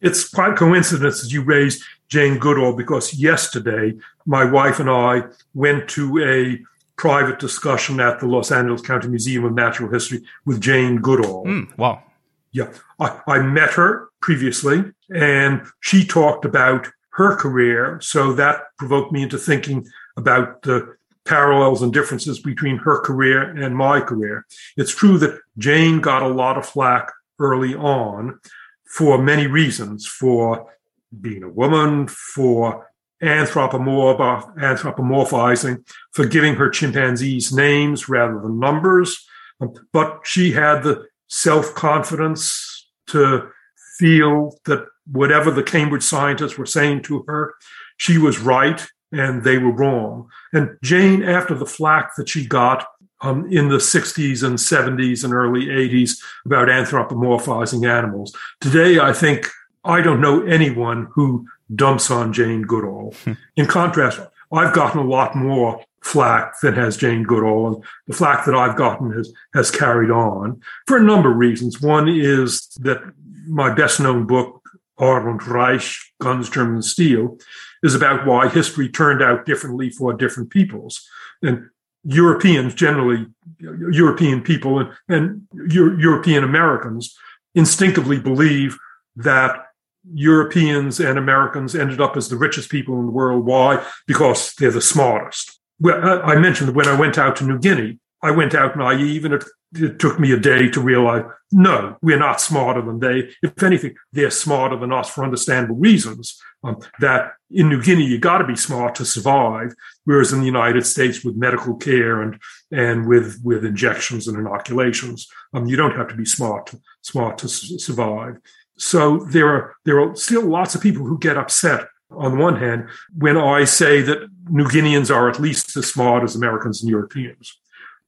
It's 0.01 0.29
quite 0.29 0.55
coincidence 0.55 1.21
that 1.21 1.31
you 1.31 1.41
raised 1.41 1.83
Jane 2.09 2.37
Goodall 2.37 2.73
because 2.73 3.13
yesterday 3.13 3.93
my 4.25 4.43
wife 4.43 4.79
and 4.79 4.89
I 4.89 5.23
went 5.53 5.89
to 5.89 6.19
a 6.23 6.59
private 6.97 7.39
discussion 7.39 7.99
at 7.99 8.19
the 8.19 8.27
Los 8.27 8.51
Angeles 8.51 8.81
County 8.81 9.07
Museum 9.07 9.45
of 9.45 9.53
Natural 9.53 9.91
History 9.91 10.23
with 10.45 10.61
Jane 10.61 10.97
Goodall. 10.97 11.45
Mm, 11.45 11.77
wow. 11.77 12.03
Yeah. 12.51 12.71
I, 12.99 13.19
I 13.27 13.39
met 13.39 13.71
her 13.73 14.09
previously 14.21 14.83
and 15.13 15.61
she 15.79 16.05
talked 16.05 16.45
about 16.45 16.87
her 17.11 17.35
career. 17.35 17.99
So 18.01 18.33
that 18.33 18.61
provoked 18.77 19.11
me 19.11 19.23
into 19.23 19.37
thinking 19.37 19.85
about 20.17 20.61
the 20.63 20.95
parallels 21.25 21.81
and 21.81 21.93
differences 21.93 22.39
between 22.39 22.77
her 22.77 23.01
career 23.01 23.41
and 23.41 23.75
my 23.75 23.99
career. 23.99 24.45
It's 24.77 24.95
true 24.95 25.17
that 25.19 25.39
Jane 25.57 25.99
got 25.99 26.23
a 26.23 26.27
lot 26.27 26.57
of 26.57 26.65
flack 26.65 27.11
early 27.39 27.75
on 27.75 28.39
for 28.87 29.21
many 29.21 29.47
reasons 29.47 30.05
for 30.05 30.71
being 31.19 31.43
a 31.43 31.49
woman, 31.49 32.07
for 32.07 32.87
anthropomorphizing, 33.21 35.83
for 36.11 36.25
giving 36.25 36.55
her 36.55 36.69
chimpanzees 36.69 37.51
names 37.51 38.07
rather 38.09 38.39
than 38.41 38.59
numbers. 38.59 39.25
Um, 39.59 39.73
but 39.91 40.21
she 40.23 40.51
had 40.51 40.83
the 40.83 41.07
self 41.27 41.73
confidence 41.73 42.87
to 43.07 43.49
feel 43.97 44.55
that 44.65 44.85
whatever 45.11 45.51
the 45.51 45.63
Cambridge 45.63 46.03
scientists 46.03 46.57
were 46.57 46.65
saying 46.65 47.01
to 47.03 47.23
her, 47.27 47.53
she 47.97 48.17
was 48.17 48.39
right 48.39 48.85
and 49.11 49.43
they 49.43 49.57
were 49.57 49.71
wrong. 49.71 50.29
And 50.53 50.77
Jane, 50.83 51.23
after 51.23 51.55
the 51.55 51.65
flack 51.65 52.15
that 52.17 52.29
she 52.29 52.45
got 52.45 52.85
um, 53.21 53.51
in 53.51 53.69
the 53.69 53.77
60s 53.77 54.43
and 54.43 54.57
70s 54.57 55.23
and 55.23 55.33
early 55.33 55.65
80s 55.65 56.19
about 56.45 56.67
anthropomorphizing 56.67 57.89
animals, 57.89 58.35
today 58.61 58.99
I 58.99 59.13
think 59.13 59.49
I 59.83 60.01
don't 60.01 60.21
know 60.21 60.43
anyone 60.45 61.07
who 61.13 61.47
dumps 61.73 62.11
on 62.11 62.33
Jane 62.33 62.61
Goodall. 62.63 63.13
Hmm. 63.23 63.33
in 63.55 63.65
contrast, 63.65 64.19
I've 64.51 64.73
gotten 64.73 64.99
a 64.99 65.07
lot 65.07 65.35
more 65.35 65.83
flack 66.01 66.59
than 66.61 66.73
has 66.75 66.97
Jane 66.97 67.23
Goodall, 67.23 67.67
and 67.67 67.83
the 68.07 68.13
flack 68.13 68.45
that 68.45 68.55
I've 68.55 68.77
gotten 68.77 69.11
has 69.11 69.33
has 69.53 69.71
carried 69.71 70.11
on 70.11 70.61
for 70.87 70.97
a 70.97 71.03
number 71.03 71.31
of 71.31 71.37
reasons. 71.37 71.81
One 71.81 72.07
is 72.07 72.67
that 72.81 73.01
my 73.47 73.73
best 73.73 73.99
known 73.99 74.25
book, 74.25 74.61
Arm 74.97 75.27
und 75.27 75.45
Reich, 75.45 75.83
Guns, 76.21 76.49
Germs 76.49 76.73
and 76.73 76.85
Steel, 76.85 77.37
is 77.83 77.95
about 77.95 78.25
why 78.25 78.47
history 78.49 78.89
turned 78.89 79.21
out 79.21 79.45
differently 79.45 79.89
for 79.89 80.13
different 80.13 80.49
peoples. 80.49 81.07
And 81.41 81.69
Europeans, 82.07 82.73
generally, 82.73 83.27
European 83.59 84.41
people 84.41 84.79
and, 84.79 84.89
and 85.09 85.47
European 85.71 86.43
Americans 86.43 87.15
instinctively 87.53 88.17
believe 88.17 88.77
that 89.17 89.65
Europeans 90.13 90.99
and 91.01 91.17
Americans 91.17 91.75
ended 91.75 91.99
up 91.99 92.15
as 92.15 92.29
the 92.29 92.37
richest 92.37 92.69
people 92.69 92.97
in 92.99 93.07
the 93.07 93.11
world. 93.11 93.45
Why? 93.45 93.83
Because 94.05 94.53
they're 94.53 94.71
the 94.71 94.81
smartest. 94.81 95.59
Well, 95.79 96.21
I 96.23 96.35
mentioned 96.35 96.69
that 96.69 96.75
when 96.75 96.87
I 96.87 96.97
went 96.97 97.17
out 97.17 97.35
to 97.37 97.43
New 97.43 97.59
Guinea, 97.59 97.99
I 98.23 98.31
went 98.31 98.55
out 98.55 98.77
naive 98.77 99.25
and 99.25 99.33
it, 99.33 99.43
it, 99.75 99.99
took 99.99 100.19
me 100.19 100.31
a 100.31 100.39
day 100.39 100.69
to 100.69 100.81
realize, 100.81 101.23
no, 101.51 101.97
we're 102.01 102.19
not 102.19 102.41
smarter 102.41 102.81
than 102.81 102.99
they. 102.99 103.29
If 103.41 103.61
anything, 103.63 103.95
they're 104.11 104.29
smarter 104.29 104.77
than 104.77 104.91
us 104.91 105.09
for 105.09 105.23
understandable 105.23 105.77
reasons. 105.77 106.39
Um, 106.63 106.79
that 106.99 107.33
in 107.51 107.69
New 107.69 107.81
Guinea, 107.81 108.05
you 108.05 108.19
got 108.19 108.39
to 108.39 108.47
be 108.47 108.55
smart 108.55 108.95
to 108.95 109.05
survive. 109.05 109.73
Whereas 110.05 110.33
in 110.33 110.39
the 110.39 110.45
United 110.45 110.85
States 110.85 111.23
with 111.23 111.35
medical 111.35 111.75
care 111.75 112.21
and, 112.21 112.39
and 112.71 113.07
with, 113.07 113.39
with 113.43 113.63
injections 113.63 114.27
and 114.27 114.37
inoculations, 114.37 115.27
um, 115.53 115.67
you 115.67 115.77
don't 115.77 115.95
have 115.95 116.07
to 116.09 116.15
be 116.15 116.25
smart, 116.25 116.67
to, 116.67 116.79
smart 117.01 117.37
to 117.39 117.47
survive. 117.47 118.37
So 118.77 119.19
there 119.31 119.47
are, 119.49 119.75
there 119.85 119.99
are 119.99 120.15
still 120.15 120.45
lots 120.45 120.75
of 120.75 120.81
people 120.81 121.05
who 121.05 121.17
get 121.19 121.37
upset 121.37 121.87
on 122.11 122.31
the 122.31 122.43
one 122.43 122.55
hand 122.55 122.87
when 123.17 123.37
I 123.37 123.65
say 123.65 124.01
that 124.01 124.29
New 124.49 124.65
Guineans 124.65 125.13
are 125.13 125.29
at 125.29 125.39
least 125.39 125.75
as 125.75 125.91
smart 125.91 126.23
as 126.23 126.35
Americans 126.35 126.81
and 126.81 126.89
Europeans. 126.89 127.59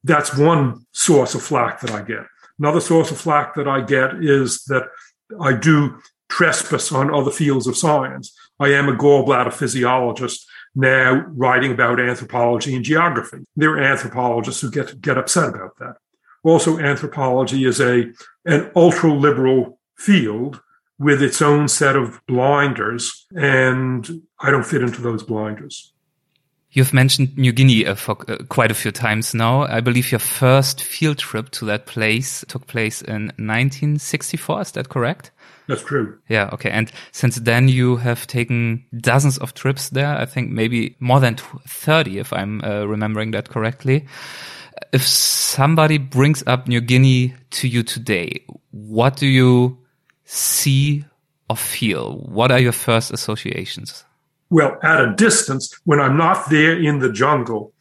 That's 0.03 0.37
one 0.37 0.85
source 0.91 1.35
of 1.35 1.43
flack 1.43 1.81
that 1.81 1.91
I 1.91 2.01
get. 2.01 2.25
Another 2.57 2.81
source 2.81 3.11
of 3.11 3.17
flack 3.17 3.55
that 3.55 3.67
I 3.67 3.81
get 3.81 4.23
is 4.23 4.63
that 4.65 4.83
I 5.39 5.53
do 5.53 5.99
trespass 6.29 6.91
on 6.91 7.13
other 7.13 7.31
fields 7.31 7.67
of 7.67 7.77
science. 7.77 8.35
I 8.59 8.69
am 8.69 8.89
a 8.89 8.95
gallbladder 8.95 9.53
physiologist 9.53 10.47
now 10.75 11.25
writing 11.27 11.71
about 11.71 11.99
anthropology 11.99 12.75
and 12.75 12.85
geography. 12.85 13.39
There 13.55 13.71
are 13.71 13.81
anthropologists 13.81 14.61
who 14.61 14.71
get, 14.71 15.01
get 15.01 15.17
upset 15.17 15.49
about 15.49 15.77
that. 15.79 15.95
Also, 16.43 16.79
anthropology 16.79 17.65
is 17.65 17.81
a, 17.81 18.11
an 18.45 18.71
ultra 18.75 19.11
liberal 19.11 19.79
field 19.97 20.61
with 20.97 21.21
its 21.23 21.41
own 21.41 21.67
set 21.67 21.95
of 21.95 22.21
blinders, 22.27 23.25
and 23.35 24.21
I 24.39 24.51
don't 24.51 24.65
fit 24.65 24.81
into 24.81 25.01
those 25.01 25.23
blinders. 25.23 25.93
You've 26.71 26.93
mentioned 26.93 27.35
New 27.35 27.51
Guinea 27.51 27.87
uh, 27.87 27.95
for 27.95 28.17
uh, 28.27 28.37
quite 28.47 28.69
a 28.69 28.75
few 28.75 28.91
times 28.91 29.33
now. 29.33 29.63
I 29.63 29.79
believe 29.79 30.11
your 30.11 30.19
first 30.19 30.83
field 30.83 31.17
trip 31.17 31.49
to 31.51 31.65
that 31.65 31.87
place 31.87 32.45
took 32.47 32.67
place 32.67 33.01
in 33.01 33.27
1964. 33.37 34.61
Is 34.61 34.71
that 34.73 34.89
correct? 34.89 35.31
That's 35.67 35.83
true. 35.83 36.19
Yeah. 36.27 36.49
Okay. 36.53 36.69
And 36.69 36.91
since 37.11 37.37
then, 37.37 37.69
you 37.69 37.95
have 37.97 38.27
taken 38.27 38.85
dozens 38.99 39.39
of 39.39 39.55
trips 39.55 39.89
there. 39.89 40.15
I 40.15 40.25
think 40.25 40.51
maybe 40.51 40.95
more 40.99 41.19
than 41.19 41.37
30, 41.67 42.19
if 42.19 42.31
I'm 42.33 42.63
uh, 42.63 42.85
remembering 42.85 43.31
that 43.31 43.49
correctly. 43.49 44.07
If 44.93 45.05
somebody 45.05 45.97
brings 45.97 46.43
up 46.45 46.67
New 46.67 46.81
Guinea 46.81 47.33
to 47.51 47.67
you 47.67 47.81
today, 47.83 48.43
what 48.71 49.15
do 49.15 49.27
you 49.27 49.77
see 50.25 51.03
or 51.49 51.57
feel? 51.57 52.17
What 52.17 52.51
are 52.51 52.59
your 52.59 52.71
first 52.71 53.11
associations? 53.11 54.05
Well, 54.49 54.77
at 54.81 55.01
a 55.01 55.13
distance, 55.13 55.73
when 55.85 55.99
I'm 55.99 56.17
not 56.17 56.49
there 56.49 56.79
in 56.79 56.99
the 56.99 57.11
jungle 57.11 57.73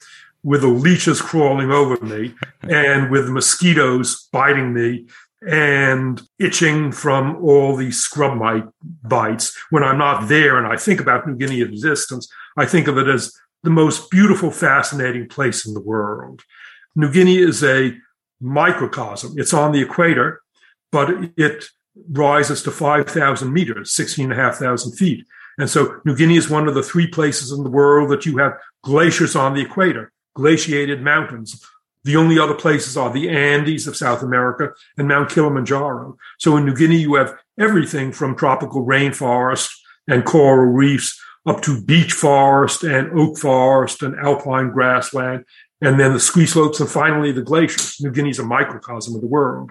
with 0.42 0.60
the 0.60 0.68
leeches 0.68 1.20
crawling 1.20 1.70
over 1.70 2.02
me 2.04 2.34
and 2.62 3.10
with 3.10 3.28
mosquitoes 3.28 4.28
biting 4.32 4.72
me 4.72 5.06
and 5.46 6.20
itching 6.38 6.92
from 6.92 7.36
all 7.44 7.76
the 7.76 7.90
scrub 7.90 8.36
mite 8.36 8.66
bites, 9.02 9.56
when 9.70 9.82
I'm 9.82 9.98
not 9.98 10.28
there 10.28 10.58
and 10.58 10.66
I 10.66 10.76
think 10.76 11.00
about 11.00 11.26
New 11.26 11.36
Guinea 11.36 11.62
at 11.62 11.68
a 11.68 11.76
distance, 11.76 12.28
I 12.56 12.66
think 12.66 12.88
of 12.88 12.98
it 12.98 13.08
as 13.08 13.32
the 13.62 13.70
most 13.70 14.10
beautiful, 14.10 14.50
fascinating 14.50 15.28
place 15.28 15.66
in 15.66 15.74
the 15.74 15.80
world. 15.80 16.42
New 16.94 17.10
Guinea 17.10 17.38
is 17.38 17.62
a 17.64 17.96
microcosm. 18.40 19.34
It's 19.36 19.54
on 19.54 19.72
the 19.72 19.80
equator, 19.80 20.42
but 20.92 21.10
it 21.36 21.64
rises 22.10 22.62
to 22.62 22.70
5,000 22.70 23.52
meters, 23.52 23.92
16,500 23.92 24.94
feet. 24.96 25.26
And 25.58 25.68
so 25.68 26.00
New 26.04 26.16
Guinea 26.16 26.36
is 26.36 26.48
one 26.48 26.68
of 26.68 26.74
the 26.74 26.82
three 26.82 27.08
places 27.08 27.52
in 27.52 27.64
the 27.64 27.70
world 27.70 28.10
that 28.10 28.24
you 28.24 28.38
have 28.38 28.54
glaciers 28.84 29.34
on 29.34 29.54
the 29.54 29.62
equator, 29.62 30.12
glaciated 30.34 31.02
mountains. 31.02 31.62
The 32.04 32.16
only 32.16 32.38
other 32.38 32.54
places 32.54 32.96
are 32.96 33.12
the 33.12 33.28
Andes 33.28 33.86
of 33.86 33.96
South 33.96 34.22
America 34.22 34.70
and 34.96 35.08
Mount 35.08 35.30
Kilimanjaro. 35.30 36.16
So 36.38 36.56
in 36.56 36.64
New 36.64 36.76
Guinea, 36.76 37.00
you 37.00 37.16
have 37.16 37.36
everything 37.58 38.12
from 38.12 38.36
tropical 38.36 38.86
rainforest 38.86 39.70
and 40.06 40.24
coral 40.24 40.72
reefs 40.72 41.20
up 41.44 41.60
to 41.62 41.82
beech 41.82 42.12
forest 42.12 42.84
and 42.84 43.10
oak 43.18 43.38
forest 43.38 44.02
and 44.02 44.14
alpine 44.16 44.70
grassland, 44.70 45.44
and 45.80 45.98
then 45.98 46.12
the 46.12 46.20
ski 46.20 46.46
slopes 46.46 46.80
and 46.80 46.88
finally 46.88 47.32
the 47.32 47.42
glaciers. 47.42 47.96
New 48.00 48.10
Guinea 48.10 48.30
is 48.30 48.38
a 48.38 48.44
microcosm 48.44 49.14
of 49.14 49.20
the 49.20 49.26
world. 49.26 49.70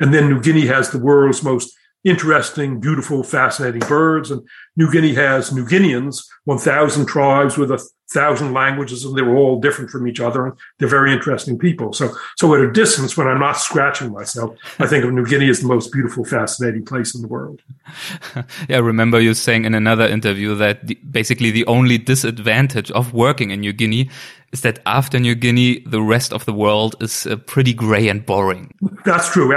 And 0.00 0.14
then 0.14 0.28
New 0.28 0.40
Guinea 0.40 0.66
has 0.66 0.90
the 0.90 0.98
world's 0.98 1.42
most 1.42 1.76
interesting, 2.04 2.80
beautiful, 2.80 3.22
fascinating 3.22 3.86
birds. 3.88 4.30
And 4.30 4.46
New 4.76 4.90
Guinea 4.90 5.14
has 5.14 5.52
New 5.52 5.66
Guineans, 5.66 6.24
1,000 6.44 7.06
tribes 7.06 7.58
with 7.58 7.70
a 7.70 7.84
thousand 8.10 8.54
languages, 8.54 9.04
and 9.04 9.16
they're 9.16 9.36
all 9.36 9.60
different 9.60 9.90
from 9.90 10.06
each 10.06 10.20
other. 10.20 10.46
And 10.46 10.56
they're 10.78 10.88
very 10.88 11.12
interesting 11.12 11.58
people. 11.58 11.92
So, 11.92 12.10
so 12.36 12.54
at 12.54 12.60
a 12.60 12.72
distance, 12.72 13.16
when 13.16 13.26
I'm 13.26 13.40
not 13.40 13.58
scratching 13.58 14.12
myself, 14.12 14.56
I 14.78 14.86
think 14.86 15.04
of 15.04 15.12
New 15.12 15.26
Guinea 15.26 15.48
as 15.48 15.60
the 15.60 15.68
most 15.68 15.92
beautiful, 15.92 16.24
fascinating 16.24 16.84
place 16.84 17.14
in 17.14 17.22
the 17.22 17.28
world. 17.28 17.60
yeah, 18.36 18.76
I 18.76 18.78
remember 18.78 19.20
you 19.20 19.34
saying 19.34 19.64
in 19.64 19.74
another 19.74 20.06
interview 20.06 20.54
that 20.54 20.86
the, 20.86 20.94
basically 21.10 21.50
the 21.50 21.66
only 21.66 21.98
disadvantage 21.98 22.90
of 22.92 23.12
working 23.12 23.50
in 23.50 23.60
New 23.60 23.72
Guinea 23.72 24.08
is 24.52 24.62
that 24.62 24.78
after 24.86 25.18
New 25.18 25.34
Guinea, 25.34 25.80
the 25.80 26.00
rest 26.00 26.32
of 26.32 26.44
the 26.46 26.52
world 26.52 26.96
is 27.00 27.26
uh, 27.26 27.36
pretty 27.36 27.74
gray 27.74 28.08
and 28.08 28.24
boring. 28.24 28.72
That's 29.04 29.30
true. 29.30 29.54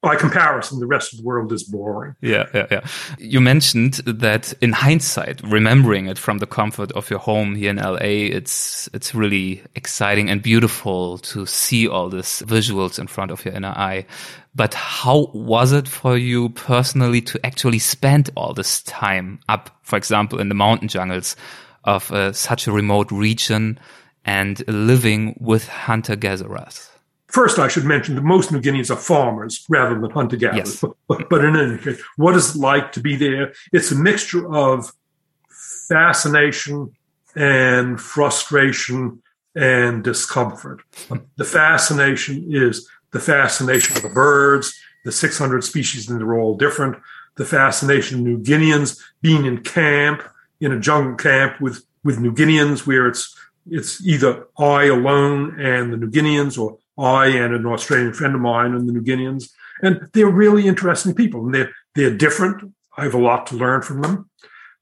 By 0.00 0.16
comparison, 0.16 0.80
the 0.80 0.86
rest 0.86 1.12
of 1.12 1.18
the 1.18 1.24
world 1.24 1.52
is 1.52 1.64
boring. 1.64 2.14
Yeah, 2.22 2.46
yeah, 2.54 2.66
yeah. 2.70 2.86
You 3.18 3.40
mentioned 3.40 3.94
that 4.06 4.54
in 4.62 4.72
hindsight, 4.72 5.42
remembering 5.42 6.06
it 6.06 6.18
from 6.18 6.38
the 6.38 6.46
comfort 6.46 6.90
of 6.92 7.10
your 7.10 7.18
home 7.18 7.54
here 7.54 7.70
in 7.70 7.76
LA, 7.76 7.98
it's 8.36 8.88
it's 8.94 9.14
really 9.14 9.62
exciting 9.74 10.30
and 10.30 10.42
beautiful 10.42 11.18
to 11.18 11.44
see 11.44 11.86
all 11.86 12.08
these 12.08 12.42
visuals 12.46 12.98
in 12.98 13.06
front 13.06 13.30
of 13.30 13.44
your 13.44 13.54
inner 13.54 13.74
eye. 13.76 14.06
But 14.54 14.74
how 14.74 15.30
was 15.32 15.72
it 15.72 15.86
for 15.86 16.16
you 16.16 16.48
personally 16.50 17.20
to 17.22 17.46
actually 17.46 17.78
spend 17.78 18.30
all 18.36 18.52
this 18.52 18.82
time 18.82 19.38
up, 19.48 19.70
for 19.82 19.96
example, 19.96 20.40
in 20.40 20.48
the 20.48 20.54
mountain 20.54 20.88
jungles 20.88 21.36
of 21.84 22.10
uh, 22.10 22.32
such 22.32 22.66
a 22.66 22.72
remote 22.72 23.12
region? 23.12 23.78
And 24.24 24.66
living 24.68 25.36
with 25.40 25.68
hunter 25.68 26.16
gatherers. 26.16 26.90
First, 27.28 27.58
I 27.60 27.68
should 27.68 27.84
mention 27.84 28.16
that 28.16 28.22
most 28.22 28.50
New 28.50 28.60
Guineans 28.60 28.90
are 28.90 28.96
farmers 28.96 29.64
rather 29.68 29.98
than 29.98 30.10
hunter 30.10 30.36
gatherers. 30.36 30.82
Yes. 30.82 30.92
But, 31.08 31.28
but, 31.28 31.44
in 31.44 31.56
any 31.56 31.78
case, 31.78 32.00
what 32.16 32.36
is 32.36 32.54
it 32.54 32.58
like 32.58 32.92
to 32.92 33.00
be 33.00 33.16
there? 33.16 33.52
It's 33.72 33.90
a 33.90 33.96
mixture 33.96 34.48
of 34.52 34.92
fascination 35.88 36.92
and 37.34 38.00
frustration 38.00 39.22
and 39.54 40.04
discomfort. 40.04 40.82
The 41.36 41.44
fascination 41.44 42.46
is 42.48 42.88
the 43.10 43.20
fascination 43.20 43.96
of 43.96 44.02
the 44.02 44.08
birds, 44.08 44.72
the 45.04 45.12
600 45.12 45.64
species, 45.64 46.08
and 46.08 46.20
they're 46.20 46.38
all 46.38 46.56
different. 46.56 46.96
The 47.36 47.44
fascination 47.44 48.18
of 48.18 48.24
New 48.24 48.38
Guineans 48.38 49.00
being 49.22 49.46
in 49.46 49.62
camp, 49.62 50.22
in 50.60 50.72
a 50.72 50.80
jungle 50.80 51.16
camp 51.16 51.60
with, 51.60 51.84
with 52.04 52.20
New 52.20 52.32
Guineans, 52.32 52.86
where 52.86 53.06
it's 53.06 53.36
it's 53.70 54.04
either 54.06 54.46
I 54.58 54.84
alone 54.84 55.60
and 55.60 55.92
the 55.92 55.96
New 55.96 56.10
Guineans 56.10 56.58
or 56.58 56.78
I 56.98 57.28
and 57.28 57.54
an 57.54 57.66
Australian 57.66 58.12
friend 58.12 58.34
of 58.34 58.40
mine 58.40 58.74
and 58.74 58.88
the 58.88 58.92
New 58.92 59.02
Guineans. 59.02 59.50
And 59.82 60.08
they're 60.12 60.28
really 60.28 60.66
interesting 60.66 61.14
people 61.14 61.44
and 61.44 61.54
they're, 61.54 61.72
they're 61.94 62.16
different. 62.16 62.74
I 62.96 63.04
have 63.04 63.14
a 63.14 63.18
lot 63.18 63.46
to 63.48 63.56
learn 63.56 63.82
from 63.82 64.02
them. 64.02 64.30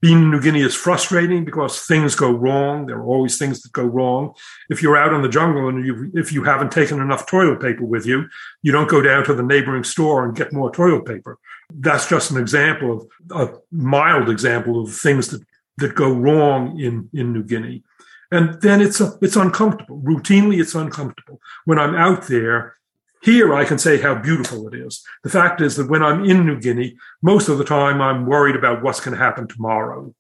Being 0.01 0.19
in 0.19 0.31
New 0.31 0.41
Guinea 0.41 0.61
is 0.61 0.77
frustrating 0.77 1.45
because 1.45 1.81
things 1.81 2.15
go 2.15 2.31
wrong. 2.31 2.87
There 2.87 2.99
are 2.99 3.05
always 3.05 3.37
things 3.37 3.63
that 3.63 3.73
go 3.73 3.83
wrong. 3.85 4.33
If 4.71 4.81
you're 4.81 4.97
out 4.97 5.13
in 5.13 5.23
the 5.23 5.29
jungle 5.29 5.69
and 5.69 5.85
you, 5.85 6.13
if 6.15 6.33
you 6.33 6.45
haven't 6.45 6.71
taken 6.71 7.01
enough 7.01 7.27
toilet 7.27 7.61
paper 7.61 7.85
with 7.85 8.07
you, 8.07 8.29
you 8.63 8.71
don't 8.71 8.89
go 8.89 9.03
down 9.03 9.25
to 9.25 9.35
the 9.35 9.43
neighboring 9.43 9.83
store 9.83 10.25
and 10.25 10.37
get 10.37 10.53
more 10.53 10.71
toilet 10.71 11.05
paper. 11.05 11.37
That's 11.75 12.09
just 12.09 12.31
an 12.31 12.37
example 12.37 13.09
of 13.33 13.51
a 13.51 13.55
mild 13.73 14.31
example 14.31 14.85
of 14.85 14.95
things 14.95 15.29
that, 15.29 15.43
that 15.79 15.97
go 15.97 16.13
wrong 16.13 16.79
in, 16.79 17.11
in 17.13 17.33
New 17.33 17.43
Guinea. 17.43 17.83
And 18.31 18.61
then 18.61 18.81
it's, 18.81 19.01
it's 19.23 19.37
uncomfortable. 19.37 20.01
Routinely, 20.03 20.61
it's 20.61 20.75
uncomfortable. 20.75 21.41
When 21.65 21.79
I'm 21.79 21.95
out 21.95 22.27
there, 22.27 22.77
here 23.23 23.55
I 23.55 23.65
can 23.65 23.79
say 23.79 24.01
how 24.01 24.15
beautiful 24.15 24.69
it 24.69 24.75
is. 24.75 25.03
The 25.25 25.31
fact 25.31 25.61
is 25.61 25.77
that 25.77 25.91
when 25.91 26.03
I'm 26.03 26.25
in 26.25 26.47
New 26.47 26.61
Guinea, 26.61 26.97
most 27.23 27.49
of 27.49 27.59
the 27.59 27.65
time 27.65 28.01
I'm 28.01 28.27
worried 28.27 28.57
about 28.57 28.83
what's 28.83 29.01
going 29.01 29.17
to 29.17 29.23
happen 29.23 29.49
tomorrow. 29.49 30.15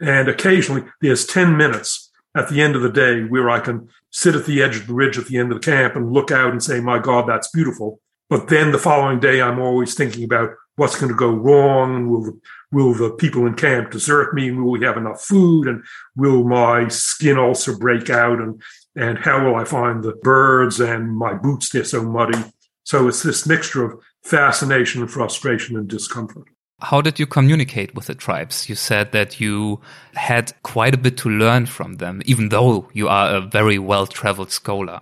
And 0.00 0.28
occasionally 0.28 0.84
there's 1.00 1.26
10 1.26 1.56
minutes 1.56 2.10
at 2.36 2.48
the 2.48 2.60
end 2.60 2.76
of 2.76 2.82
the 2.82 2.90
day 2.90 3.22
where 3.22 3.48
I 3.48 3.60
can 3.60 3.88
sit 4.10 4.34
at 4.34 4.44
the 4.44 4.62
edge 4.62 4.76
of 4.76 4.86
the 4.86 4.94
ridge 4.94 5.16
at 5.16 5.26
the 5.26 5.38
end 5.38 5.52
of 5.52 5.60
the 5.60 5.64
camp 5.64 5.96
and 5.96 6.12
look 6.12 6.30
out 6.30 6.50
and 6.50 6.62
say, 6.62 6.80
my 6.80 6.98
God, 6.98 7.26
that's 7.26 7.50
beautiful. 7.50 8.00
But 8.28 8.48
then 8.48 8.72
the 8.72 8.78
following 8.78 9.20
day, 9.20 9.40
I'm 9.40 9.60
always 9.60 9.94
thinking 9.94 10.24
about 10.24 10.50
what's 10.74 10.98
going 10.98 11.10
to 11.10 11.16
go 11.16 11.30
wrong. 11.30 12.10
Will 12.10 12.24
the, 12.24 12.40
will 12.72 12.94
the 12.94 13.10
people 13.10 13.46
in 13.46 13.54
camp 13.54 13.90
desert 13.90 14.34
me? 14.34 14.50
Will 14.50 14.70
we 14.70 14.84
have 14.84 14.96
enough 14.96 15.22
food? 15.22 15.68
And 15.68 15.84
will 16.16 16.44
my 16.44 16.88
skin 16.88 17.38
ulcer 17.38 17.76
break 17.76 18.10
out? 18.10 18.38
And, 18.38 18.60
and 18.96 19.18
how 19.18 19.44
will 19.44 19.56
I 19.56 19.64
find 19.64 20.02
the 20.02 20.14
birds 20.22 20.80
and 20.80 21.16
my 21.16 21.34
boots? 21.34 21.70
They're 21.70 21.84
so 21.84 22.02
muddy. 22.02 22.38
So 22.84 23.08
it's 23.08 23.22
this 23.22 23.46
mixture 23.46 23.84
of 23.84 24.00
fascination 24.22 25.02
and 25.02 25.10
frustration 25.10 25.76
and 25.76 25.88
discomfort. 25.88 26.44
How 26.80 27.00
did 27.00 27.18
you 27.18 27.26
communicate 27.26 27.94
with 27.94 28.06
the 28.06 28.14
tribes? 28.14 28.68
You 28.68 28.74
said 28.74 29.12
that 29.12 29.40
you 29.40 29.80
had 30.14 30.52
quite 30.62 30.94
a 30.94 30.98
bit 30.98 31.16
to 31.18 31.30
learn 31.30 31.66
from 31.66 31.94
them, 31.94 32.20
even 32.26 32.50
though 32.50 32.88
you 32.92 33.08
are 33.08 33.36
a 33.36 33.40
very 33.40 33.78
well 33.78 34.06
traveled 34.06 34.52
scholar. 34.52 35.00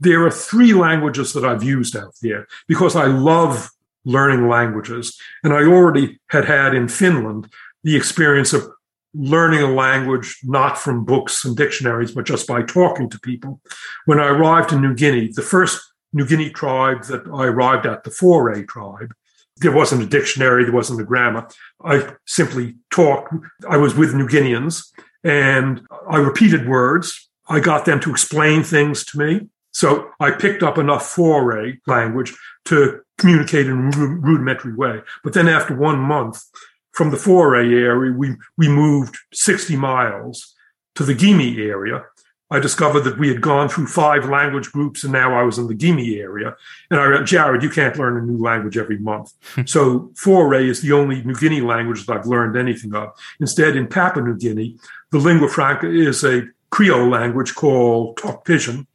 There 0.00 0.24
are 0.24 0.30
three 0.30 0.72
languages 0.72 1.34
that 1.34 1.44
I've 1.44 1.62
used 1.62 1.94
out 1.94 2.14
there 2.22 2.46
because 2.66 2.96
I 2.96 3.04
love 3.04 3.70
learning 4.04 4.48
languages. 4.48 5.18
And 5.42 5.52
I 5.52 5.64
already 5.64 6.20
had 6.28 6.44
had 6.44 6.74
in 6.74 6.88
Finland 6.88 7.48
the 7.82 7.96
experience 7.96 8.52
of 8.52 8.68
learning 9.14 9.62
a 9.62 9.72
language 9.72 10.38
not 10.42 10.76
from 10.76 11.04
books 11.04 11.44
and 11.44 11.56
dictionaries, 11.56 12.12
but 12.12 12.26
just 12.26 12.46
by 12.46 12.62
talking 12.62 13.08
to 13.08 13.20
people. 13.20 13.60
When 14.06 14.18
I 14.18 14.26
arrived 14.26 14.72
in 14.72 14.82
New 14.82 14.94
Guinea, 14.94 15.30
the 15.32 15.42
first 15.42 15.80
New 16.12 16.26
Guinea 16.26 16.50
tribe 16.50 17.04
that 17.04 17.22
I 17.32 17.46
arrived 17.46 17.86
at, 17.86 18.04
the 18.04 18.10
Fore 18.10 18.52
tribe, 18.64 19.14
there 19.58 19.72
wasn't 19.72 20.02
a 20.02 20.06
dictionary, 20.06 20.64
there 20.64 20.72
wasn't 20.72 21.00
a 21.00 21.04
grammar. 21.04 21.46
I 21.84 22.14
simply 22.26 22.74
talked. 22.90 23.32
I 23.68 23.76
was 23.76 23.94
with 23.94 24.14
New 24.14 24.28
Guineans 24.28 24.92
and 25.22 25.86
I 26.10 26.16
repeated 26.16 26.68
words. 26.68 27.30
I 27.48 27.60
got 27.60 27.84
them 27.84 28.00
to 28.00 28.10
explain 28.10 28.62
things 28.62 29.04
to 29.06 29.18
me. 29.18 29.48
So 29.70 30.10
I 30.18 30.30
picked 30.32 30.62
up 30.62 30.78
enough 30.78 31.06
Fore 31.06 31.72
language 31.86 32.36
to 32.66 33.00
communicate 33.18 33.66
in 33.66 33.72
a 33.72 34.06
rudimentary 34.20 34.74
way. 34.74 35.00
But 35.22 35.32
then 35.34 35.48
after 35.48 35.74
one 35.74 35.98
month 35.98 36.44
from 36.92 37.10
the 37.10 37.16
Fore 37.16 37.56
area, 37.56 37.94
we, 37.94 38.36
we 38.56 38.68
moved 38.68 39.16
60 39.32 39.76
miles 39.76 40.54
to 40.94 41.04
the 41.04 41.14
Gimi 41.14 41.58
area. 41.58 42.04
I 42.50 42.60
discovered 42.60 43.00
that 43.00 43.18
we 43.18 43.28
had 43.28 43.40
gone 43.40 43.68
through 43.68 43.86
five 43.86 44.28
language 44.28 44.70
groups 44.70 45.02
and 45.02 45.12
now 45.12 45.34
I 45.36 45.42
was 45.42 45.58
in 45.58 45.66
the 45.66 45.74
Gimi 45.74 46.20
area. 46.20 46.54
And 46.90 47.00
I 47.00 47.08
went, 47.08 47.26
Jared, 47.26 47.62
you 47.62 47.70
can't 47.70 47.96
learn 47.96 48.16
a 48.16 48.20
new 48.20 48.40
language 48.40 48.76
every 48.76 48.98
month. 48.98 49.32
so 49.66 50.12
Fore 50.14 50.54
is 50.54 50.80
the 50.80 50.92
only 50.92 51.22
New 51.24 51.34
Guinea 51.34 51.62
language 51.62 52.06
that 52.06 52.16
I've 52.16 52.26
learned 52.26 52.56
anything 52.56 52.94
of. 52.94 53.10
Instead, 53.40 53.76
in 53.76 53.88
Papua 53.88 54.24
New 54.24 54.36
Guinea, 54.36 54.76
the 55.10 55.18
lingua 55.18 55.48
franca 55.48 55.90
is 55.90 56.22
a 56.24 56.42
Creole 56.70 57.08
language 57.08 57.54
called 57.54 58.16
Tok 58.16 58.44
Pisin 58.44 58.86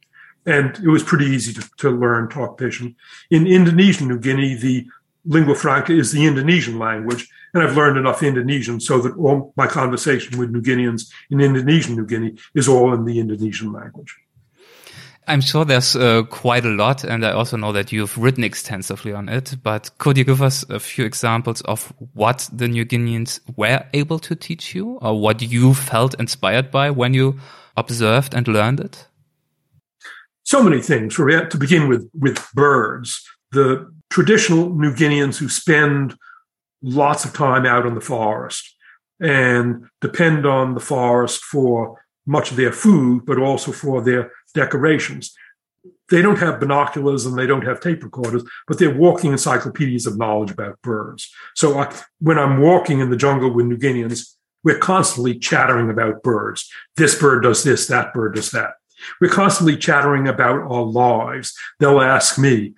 and 0.50 0.76
it 0.78 0.88
was 0.88 1.04
pretty 1.04 1.26
easy 1.26 1.52
to, 1.52 1.70
to 1.78 1.90
learn 1.90 2.28
Tok 2.28 2.58
Pisin. 2.58 2.96
In 3.30 3.46
Indonesian 3.46 4.08
New 4.08 4.18
Guinea, 4.18 4.54
the 4.54 4.86
lingua 5.24 5.54
franca 5.54 5.92
is 5.92 6.12
the 6.12 6.26
Indonesian 6.26 6.78
language, 6.78 7.28
and 7.54 7.62
I've 7.62 7.76
learned 7.76 7.98
enough 7.98 8.22
Indonesian 8.22 8.80
so 8.80 8.98
that 9.00 9.16
all 9.16 9.52
my 9.56 9.66
conversation 9.66 10.38
with 10.38 10.50
New 10.50 10.60
Guineans 10.60 11.10
in 11.30 11.40
Indonesian 11.40 11.94
New 11.94 12.06
Guinea 12.06 12.36
is 12.54 12.68
all 12.68 12.92
in 12.92 13.04
the 13.04 13.20
Indonesian 13.20 13.72
language. 13.72 14.16
I'm 15.28 15.40
sure 15.40 15.64
there's 15.64 15.94
uh, 15.94 16.24
quite 16.24 16.64
a 16.64 16.70
lot, 16.70 17.04
and 17.04 17.24
I 17.24 17.30
also 17.30 17.56
know 17.56 17.70
that 17.72 17.92
you've 17.92 18.18
written 18.18 18.42
extensively 18.42 19.12
on 19.12 19.28
it. 19.28 19.54
But 19.62 19.90
could 19.98 20.18
you 20.18 20.24
give 20.24 20.42
us 20.42 20.64
a 20.68 20.80
few 20.80 21.04
examples 21.04 21.60
of 21.62 21.92
what 22.14 22.48
the 22.52 22.66
New 22.66 22.84
Guineans 22.84 23.38
were 23.56 23.84
able 23.92 24.18
to 24.18 24.34
teach 24.34 24.74
you, 24.74 24.98
or 25.00 25.20
what 25.20 25.40
you 25.42 25.74
felt 25.74 26.18
inspired 26.18 26.72
by 26.72 26.90
when 26.90 27.14
you 27.14 27.38
observed 27.76 28.34
and 28.34 28.48
learned 28.48 28.80
it? 28.80 29.06
So 30.50 30.64
many 30.64 30.82
things. 30.82 31.14
To 31.14 31.56
begin 31.56 31.88
with, 31.88 32.10
with 32.12 32.44
birds, 32.54 33.24
the 33.52 33.88
traditional 34.10 34.74
New 34.74 34.92
Guineans 34.92 35.38
who 35.38 35.48
spend 35.48 36.16
lots 36.82 37.24
of 37.24 37.32
time 37.32 37.64
out 37.64 37.86
in 37.86 37.94
the 37.94 38.00
forest 38.00 38.74
and 39.20 39.88
depend 40.00 40.46
on 40.46 40.74
the 40.74 40.80
forest 40.80 41.44
for 41.44 42.02
much 42.26 42.50
of 42.50 42.56
their 42.56 42.72
food, 42.72 43.24
but 43.26 43.38
also 43.38 43.70
for 43.70 44.02
their 44.02 44.32
decorations. 44.52 45.32
They 46.10 46.20
don't 46.20 46.40
have 46.40 46.58
binoculars 46.58 47.26
and 47.26 47.38
they 47.38 47.46
don't 47.46 47.64
have 47.64 47.78
tape 47.78 48.02
recorders, 48.02 48.42
but 48.66 48.78
they're 48.78 48.92
walking 48.92 49.30
encyclopedias 49.30 50.06
of 50.06 50.18
knowledge 50.18 50.50
about 50.50 50.82
birds. 50.82 51.30
So 51.54 51.78
I, 51.78 51.94
when 52.18 52.40
I'm 52.40 52.60
walking 52.60 52.98
in 52.98 53.10
the 53.10 53.16
jungle 53.16 53.54
with 53.54 53.66
New 53.66 53.78
Guineans, 53.78 54.34
we're 54.64 54.78
constantly 54.78 55.38
chattering 55.38 55.90
about 55.90 56.24
birds. 56.24 56.68
This 56.96 57.16
bird 57.18 57.44
does 57.44 57.62
this, 57.62 57.86
that 57.86 58.12
bird 58.12 58.34
does 58.34 58.50
that. 58.50 58.72
We're 59.20 59.30
constantly 59.30 59.76
chattering 59.76 60.28
about 60.28 60.60
our 60.60 60.82
lives. 60.82 61.54
They'll 61.78 62.00
ask 62.00 62.38
me, 62.38 62.74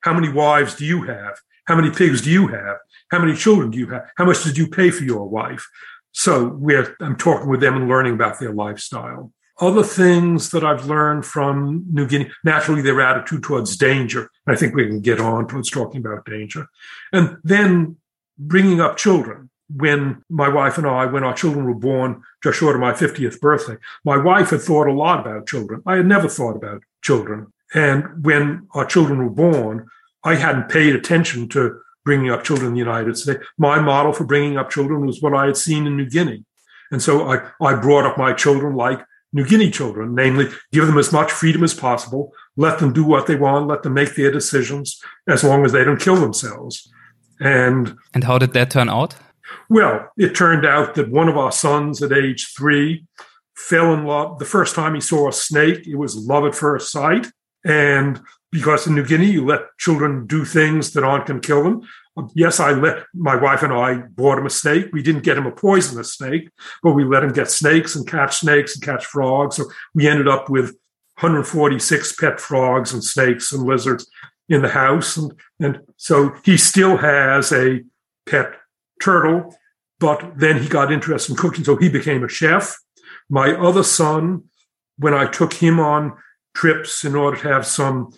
How 0.00 0.14
many 0.14 0.30
wives 0.30 0.74
do 0.74 0.84
you 0.84 1.02
have? 1.02 1.40
How 1.66 1.76
many 1.76 1.90
pigs 1.90 2.22
do 2.22 2.30
you 2.30 2.48
have? 2.48 2.78
How 3.10 3.18
many 3.18 3.36
children 3.36 3.70
do 3.70 3.78
you 3.78 3.88
have? 3.88 4.08
How 4.16 4.24
much 4.24 4.42
did 4.44 4.56
you 4.56 4.68
pay 4.68 4.90
for 4.90 5.04
your 5.04 5.28
wife? 5.28 5.68
So 6.12 6.48
we're, 6.48 6.96
I'm 7.00 7.16
talking 7.16 7.48
with 7.48 7.60
them 7.60 7.76
and 7.76 7.88
learning 7.88 8.14
about 8.14 8.40
their 8.40 8.52
lifestyle. 8.52 9.32
Other 9.60 9.82
things 9.82 10.50
that 10.50 10.64
I've 10.64 10.86
learned 10.86 11.24
from 11.24 11.84
New 11.90 12.06
Guinea, 12.06 12.30
naturally 12.44 12.82
their 12.82 13.00
attitude 13.00 13.42
towards 13.42 13.76
danger. 13.76 14.30
I 14.46 14.54
think 14.54 14.74
we 14.74 14.86
can 14.86 15.00
get 15.00 15.20
on 15.20 15.48
towards 15.48 15.70
talking 15.70 16.00
about 16.00 16.26
danger. 16.26 16.66
And 17.12 17.38
then 17.42 17.96
bringing 18.38 18.80
up 18.80 18.96
children 18.96 19.50
when 19.68 20.22
my 20.28 20.48
wife 20.48 20.78
and 20.78 20.86
I, 20.86 21.06
when 21.06 21.24
our 21.24 21.34
children 21.34 21.64
were 21.64 21.74
born 21.74 22.22
just 22.42 22.58
short 22.58 22.76
of 22.76 22.80
my 22.80 22.92
50th 22.92 23.40
birthday, 23.40 23.76
my 24.04 24.16
wife 24.16 24.50
had 24.50 24.60
thought 24.60 24.86
a 24.86 24.92
lot 24.92 25.20
about 25.20 25.48
children. 25.48 25.82
I 25.86 25.96
had 25.96 26.06
never 26.06 26.28
thought 26.28 26.56
about 26.56 26.82
children. 27.02 27.52
And 27.74 28.24
when 28.24 28.68
our 28.74 28.84
children 28.84 29.18
were 29.18 29.30
born, 29.30 29.88
I 30.24 30.36
hadn't 30.36 30.68
paid 30.68 30.94
attention 30.94 31.48
to 31.50 31.80
bringing 32.04 32.30
up 32.30 32.44
children 32.44 32.68
in 32.68 32.74
the 32.74 32.78
United 32.78 33.16
States. 33.16 33.44
My 33.58 33.80
model 33.80 34.12
for 34.12 34.24
bringing 34.24 34.56
up 34.56 34.70
children 34.70 35.04
was 35.04 35.20
what 35.20 35.34
I 35.34 35.46
had 35.46 35.56
seen 35.56 35.86
in 35.86 35.96
New 35.96 36.08
Guinea. 36.08 36.44
And 36.92 37.02
so 37.02 37.28
I, 37.28 37.50
I 37.60 37.74
brought 37.74 38.06
up 38.06 38.16
my 38.16 38.32
children 38.32 38.76
like 38.76 39.00
New 39.32 39.44
Guinea 39.44 39.70
children, 39.70 40.14
namely, 40.14 40.48
give 40.72 40.86
them 40.86 40.98
as 40.98 41.12
much 41.12 41.30
freedom 41.30 41.64
as 41.64 41.74
possible, 41.74 42.32
let 42.56 42.78
them 42.78 42.92
do 42.92 43.04
what 43.04 43.26
they 43.26 43.36
want, 43.36 43.66
let 43.66 43.82
them 43.82 43.94
make 43.94 44.14
their 44.14 44.30
decisions, 44.30 45.02
as 45.28 45.42
long 45.42 45.64
as 45.64 45.72
they 45.72 45.84
don't 45.84 46.00
kill 46.00 46.16
themselves. 46.16 46.90
And 47.40 47.96
and 48.14 48.24
how 48.24 48.38
did 48.38 48.52
that 48.52 48.70
turn 48.70 48.88
out? 48.88 49.16
Well, 49.68 50.10
it 50.16 50.34
turned 50.34 50.66
out 50.66 50.94
that 50.94 51.10
one 51.10 51.28
of 51.28 51.36
our 51.36 51.52
sons 51.52 52.02
at 52.02 52.12
age 52.12 52.52
three 52.56 53.04
fell 53.54 53.92
in 53.94 54.04
love. 54.04 54.38
The 54.38 54.44
first 54.44 54.74
time 54.74 54.94
he 54.94 55.00
saw 55.00 55.28
a 55.28 55.32
snake, 55.32 55.86
it 55.86 55.96
was 55.96 56.16
love 56.16 56.44
at 56.44 56.54
first 56.54 56.90
sight. 56.90 57.26
And 57.64 58.20
because 58.52 58.86
in 58.86 58.94
New 58.94 59.04
Guinea, 59.04 59.30
you 59.30 59.44
let 59.44 59.76
children 59.78 60.26
do 60.26 60.44
things 60.44 60.92
that 60.92 61.04
aren't 61.04 61.26
going 61.26 61.40
to 61.40 61.46
kill 61.46 61.64
them. 61.64 61.82
Yes, 62.34 62.60
I 62.60 62.70
let 62.72 63.04
my 63.12 63.36
wife 63.36 63.62
and 63.62 63.72
I 63.72 63.96
bought 63.96 64.38
him 64.38 64.46
a 64.46 64.50
snake. 64.50 64.86
We 64.92 65.02
didn't 65.02 65.24
get 65.24 65.36
him 65.36 65.46
a 65.46 65.52
poisonous 65.52 66.14
snake, 66.14 66.48
but 66.82 66.92
we 66.92 67.04
let 67.04 67.24
him 67.24 67.32
get 67.32 67.50
snakes 67.50 67.94
and 67.94 68.06
catch 68.06 68.38
snakes 68.38 68.74
and 68.74 68.82
catch 68.82 69.04
frogs. 69.04 69.56
So 69.56 69.64
we 69.94 70.08
ended 70.08 70.28
up 70.28 70.48
with 70.48 70.76
146 71.20 72.14
pet 72.14 72.40
frogs 72.40 72.92
and 72.92 73.04
snakes 73.04 73.52
and 73.52 73.64
lizards 73.64 74.08
in 74.48 74.62
the 74.62 74.68
house. 74.68 75.16
And, 75.16 75.34
and 75.60 75.80
so 75.96 76.34
he 76.44 76.56
still 76.56 76.96
has 76.96 77.52
a 77.52 77.80
pet 78.26 78.54
turtle, 79.00 79.54
but 79.98 80.32
then 80.36 80.62
he 80.62 80.68
got 80.68 80.92
interested 80.92 81.32
in 81.32 81.36
cooking. 81.36 81.64
So 81.64 81.76
he 81.76 81.88
became 81.88 82.24
a 82.24 82.28
chef. 82.28 82.76
My 83.28 83.52
other 83.52 83.82
son, 83.82 84.44
when 84.98 85.14
I 85.14 85.26
took 85.26 85.54
him 85.54 85.80
on 85.80 86.16
trips 86.54 87.04
in 87.04 87.14
order 87.14 87.36
to 87.36 87.48
have 87.48 87.66
some 87.66 88.12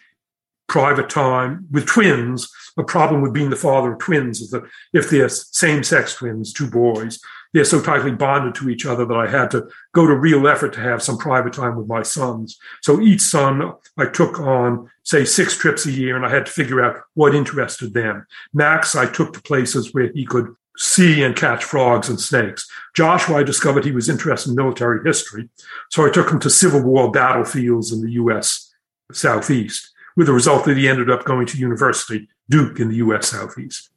private 0.68 1.08
time 1.08 1.66
with 1.70 1.86
twins. 1.86 2.50
A 2.76 2.84
problem 2.84 3.22
with 3.22 3.32
being 3.32 3.50
the 3.50 3.56
father 3.56 3.94
of 3.94 3.98
twins 3.98 4.40
is 4.40 4.50
that 4.50 4.62
if 4.92 5.10
they're 5.10 5.28
same 5.28 5.82
sex 5.82 6.14
twins, 6.14 6.52
two 6.52 6.70
boys, 6.70 7.18
they're 7.52 7.64
so 7.64 7.80
tightly 7.80 8.12
bonded 8.12 8.54
to 8.56 8.68
each 8.68 8.84
other 8.84 9.06
that 9.06 9.16
I 9.16 9.26
had 9.26 9.50
to 9.52 9.66
go 9.94 10.06
to 10.06 10.14
real 10.14 10.46
effort 10.46 10.74
to 10.74 10.80
have 10.80 11.02
some 11.02 11.16
private 11.16 11.54
time 11.54 11.76
with 11.76 11.88
my 11.88 12.02
sons. 12.02 12.58
So 12.82 13.00
each 13.00 13.22
son 13.22 13.72
I 13.96 14.04
took 14.04 14.38
on, 14.38 14.90
say, 15.02 15.24
six 15.24 15.56
trips 15.56 15.86
a 15.86 15.90
year, 15.90 16.14
and 16.14 16.26
I 16.26 16.28
had 16.28 16.44
to 16.44 16.52
figure 16.52 16.84
out 16.84 17.00
what 17.14 17.34
interested 17.34 17.94
them. 17.94 18.26
Max, 18.52 18.94
I 18.94 19.06
took 19.06 19.32
to 19.32 19.42
places 19.42 19.94
where 19.94 20.12
he 20.12 20.26
could 20.26 20.54
see 20.78 21.22
and 21.22 21.36
catch 21.36 21.64
frogs 21.64 22.08
and 22.08 22.20
snakes. 22.20 22.66
Joshua, 22.94 23.38
I 23.38 23.42
discovered 23.42 23.84
he 23.84 23.92
was 23.92 24.08
interested 24.08 24.50
in 24.50 24.56
military 24.56 25.00
history. 25.04 25.48
So 25.90 26.06
I 26.06 26.10
took 26.10 26.30
him 26.30 26.40
to 26.40 26.50
Civil 26.50 26.82
War 26.82 27.10
battlefields 27.10 27.92
in 27.92 28.00
the 28.00 28.12
U.S. 28.12 28.72
Southeast 29.12 29.92
with 30.16 30.28
the 30.28 30.32
result 30.32 30.64
that 30.64 30.76
he 30.76 30.88
ended 30.88 31.10
up 31.10 31.24
going 31.24 31.46
to 31.46 31.58
university, 31.58 32.28
Duke 32.48 32.80
in 32.80 32.88
the 32.88 32.96
US 32.96 33.28
Southeast. 33.28 33.90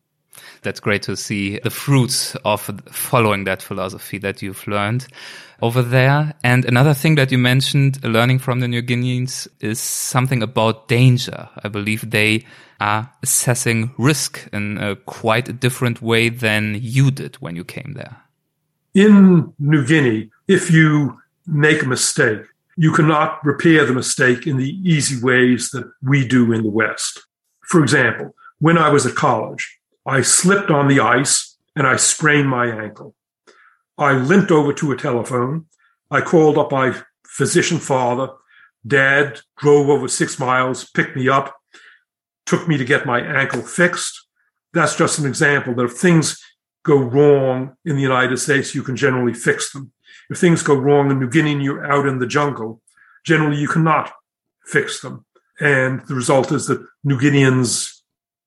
That's 0.62 0.80
great 0.80 1.02
to 1.04 1.18
see 1.18 1.60
the 1.60 1.72
fruits 1.72 2.36
of 2.46 2.70
following 2.92 3.46
that 3.46 3.62
philosophy 3.62 4.20
that 4.20 4.42
you've 4.42 4.68
learned 4.68 5.08
over 5.62 5.82
there. 5.82 6.34
And 6.44 6.66
another 6.66 6.94
thing 6.94 7.16
that 7.16 7.32
you 7.32 7.38
mentioned, 7.38 8.04
learning 8.04 8.40
from 8.40 8.60
the 8.60 8.68
New 8.68 8.84
Guineans, 8.84 9.48
is 9.60 9.80
something 9.80 10.44
about 10.44 10.88
danger. 10.88 11.50
I 11.64 11.68
believe 11.68 12.10
they 12.10 12.46
are 12.82 13.12
assessing 13.22 13.94
risk 13.98 14.50
in 14.52 14.78
a 14.80 14.96
quite 14.96 15.48
a 15.48 15.54
different 15.54 16.02
way 16.02 16.30
than 16.30 16.78
you 16.82 17.12
did 17.12 17.36
when 17.36 17.56
you 17.56 17.64
came 17.64 17.94
there. 17.96 18.18
In 18.94 19.54
New 19.60 19.86
Guinea, 19.86 20.32
if 20.48 20.72
you 20.72 21.22
make 21.46 21.84
a 21.84 21.88
mistake, 21.88 22.42
you 22.76 22.92
cannot 22.92 23.46
repair 23.46 23.86
the 23.86 23.94
mistake 23.94 24.48
in 24.48 24.58
the 24.58 24.72
easy 24.84 25.22
ways 25.24 25.70
that 25.70 25.90
we 26.02 26.28
do 26.28 26.52
in 26.52 26.64
the 26.64 26.70
West. 26.70 27.22
For 27.62 27.82
example, 27.82 28.34
when 28.60 28.78
I 28.78 28.90
was 28.90 29.06
at 29.06 29.16
college, 29.16 29.80
I 30.06 30.22
slipped 30.22 30.72
on 30.72 30.88
the 30.88 31.00
ice 31.00 31.58
and 31.76 31.86
I 31.86 31.98
sprained 31.98 32.50
my 32.50 32.66
ankle. 32.66 33.16
I 33.98 34.14
limped 34.14 34.52
over 34.52 34.74
to 34.74 34.92
a 34.92 34.98
telephone. 34.98 35.68
I 36.10 36.22
called 36.22 36.58
up 36.58 36.72
my 36.72 37.00
physician 37.28 37.78
father. 37.78 38.30
Dad 38.86 39.42
drove 39.58 39.88
over 39.88 40.08
six 40.08 40.40
miles, 40.40 40.90
picked 40.90 41.16
me 41.16 41.30
up, 41.30 41.61
took 42.46 42.68
me 42.68 42.78
to 42.78 42.86
get 42.86 43.06
my 43.06 43.20
ankle 43.20 43.62
fixed. 43.62 44.28
That's 44.74 44.96
just 44.96 45.20
an 45.20 45.26
example 45.26 45.76
that 45.76 45.86
if 45.86 45.94
things 45.94 46.42
go 46.84 46.98
wrong 46.98 47.76
in 47.86 47.96
the 47.96 48.02
United 48.02 48.38
States, 48.38 48.74
you 48.74 48.84
can 48.84 48.96
generally 48.96 49.34
fix 49.34 49.72
them 49.72 49.92
if 50.32 50.38
things 50.38 50.64
go 50.64 50.76
wrong 50.76 51.12
in 51.12 51.20
New 51.20 51.30
Guinea 51.30 51.52
and 51.52 51.64
you're 51.64 51.86
out 51.86 52.08
in 52.08 52.20
the 52.20 52.26
jungle, 52.26 52.82
generally 53.26 53.58
you 53.58 53.68
cannot 53.68 54.14
fix 54.64 55.02
them. 55.02 55.26
And 55.60 56.02
the 56.08 56.16
result 56.16 56.54
is 56.54 56.68
that 56.68 56.84
New 57.04 57.20
Guineans, 57.20 58.00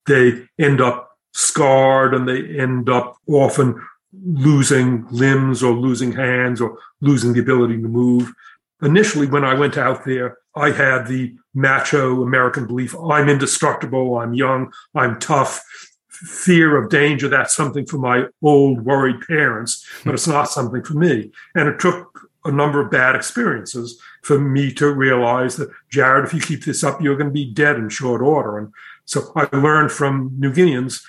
they 0.07 0.47
end 0.59 0.81
up 0.81 1.11
scarred 1.35 2.15
and 2.15 2.27
they 2.27 2.59
end 2.59 2.89
up 2.89 3.19
often 3.29 3.81
losing 4.15 5.07
limbs 5.11 5.63
or 5.63 5.75
losing 5.75 6.13
hands 6.13 6.61
or 6.61 6.79
losing 7.03 7.35
the 7.35 7.41
ability 7.41 7.83
to 7.83 7.89
move. 7.89 8.33
Initially, 8.81 9.27
when 9.27 9.45
I 9.45 9.53
went 9.53 9.77
out 9.77 10.07
there, 10.07 10.39
I 10.57 10.71
had 10.71 11.07
the 11.07 11.35
macho 11.55 12.23
American 12.23 12.67
belief 12.67 12.95
I'm 12.97 13.29
indestructible, 13.29 14.19
I'm 14.19 14.35
young, 14.35 14.73
I'm 14.95 15.19
tough, 15.19 15.65
fear 16.09 16.77
of 16.77 16.91
danger, 16.91 17.29
that's 17.29 17.55
something 17.55 17.87
for 17.87 17.99
my 17.99 18.27
old 18.43 18.85
worried 18.85 19.21
parents, 19.27 19.87
but 20.05 20.15
it's 20.15 20.29
not 20.29 20.51
something 20.51 20.83
for 20.83 20.95
me. 20.95 21.33
And 21.55 21.69
it 21.69 21.81
took 21.81 22.31
a 22.45 22.53
number 22.53 22.81
of 22.81 22.91
bad 22.91 23.17
experiences 23.17 24.01
for 24.23 24.39
me 24.39 24.73
to 24.75 24.93
realize 24.93 25.57
that, 25.57 25.71
Jared, 25.91 26.25
if 26.25 26.35
you 26.35 26.41
keep 26.41 26.65
this 26.65 26.85
up, 26.85 27.01
you're 27.01 27.17
going 27.17 27.31
to 27.31 27.33
be 27.33 27.53
dead 27.53 27.77
in 27.77 27.89
short 27.89 28.21
order. 28.21 28.59
And 28.59 28.73
so 29.07 29.33
I 29.35 29.49
learned 29.57 29.93
from 29.93 30.35
New 30.39 30.53
Guineans 30.53 31.03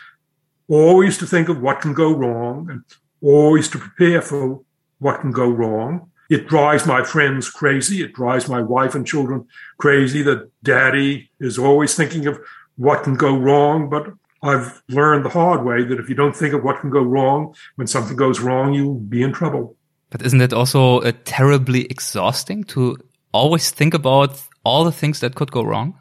always 0.68 1.18
to 1.20 1.28
think 1.28 1.50
of 1.50 1.62
what 1.62 1.82
can 1.82 1.94
go 1.94 2.12
wrong 2.12 2.70
and 2.70 2.84
always 3.22 3.70
to 3.70 3.78
prepare 3.80 4.22
for 4.22 4.62
what 5.00 5.22
can 5.22 5.32
go 5.32 5.50
wrong. 5.50 6.10
It 6.30 6.48
drives 6.48 6.86
my 6.86 7.04
friends 7.04 7.50
crazy. 7.50 8.02
It 8.04 8.14
drives 8.14 8.50
my 8.50 8.62
wife 8.62 8.96
and 8.96 9.06
children 9.06 9.48
crazy 9.78 10.22
that 10.24 10.50
daddy 10.64 11.30
is 11.40 11.58
always 11.58 11.96
thinking 11.96 12.28
of 12.28 12.40
what 12.78 13.04
can 13.04 13.16
go 13.16 13.38
wrong, 13.38 13.90
but 13.90 14.14
I've 14.42 14.82
learned 14.90 15.26
the 15.26 15.30
hard 15.30 15.64
way 15.64 15.84
that 15.84 16.00
if 16.00 16.10
you 16.10 16.16
don't 16.16 16.36
think 16.36 16.54
of 16.54 16.64
what 16.64 16.80
can 16.82 16.90
go 16.90 17.02
wrong, 17.02 17.56
when 17.76 17.88
something 17.88 18.16
goes 18.16 18.40
wrong, 18.40 18.74
you'll 18.74 18.96
be 18.96 19.24
in 19.24 19.34
trouble. 19.34 19.76
But 20.10 20.22
isn't 20.22 20.42
it 20.42 20.54
also 20.54 21.00
uh, 21.00 21.12
terribly 21.26 21.86
exhausting 21.86 22.64
to 22.66 22.98
always 23.32 23.72
think 23.72 23.94
about 23.94 24.42
all 24.64 24.84
the 24.84 24.92
things 24.92 25.20
that 25.20 25.36
could 25.36 25.52
go 25.52 25.64
wrong? 25.64 26.00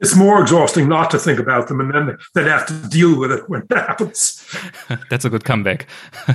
It's 0.00 0.16
more 0.16 0.40
exhausting 0.40 0.88
not 0.88 1.10
to 1.10 1.18
think 1.18 1.38
about 1.38 1.68
them 1.68 1.80
and 1.80 1.94
then 1.94 2.18
then 2.34 2.46
have 2.46 2.66
to 2.66 2.74
deal 2.88 3.18
with 3.18 3.30
it 3.30 3.48
when 3.48 3.62
it 3.62 3.76
happens. 3.76 4.44
That's 5.10 5.24
a 5.24 5.30
good 5.30 5.44
comeback. 5.44 5.86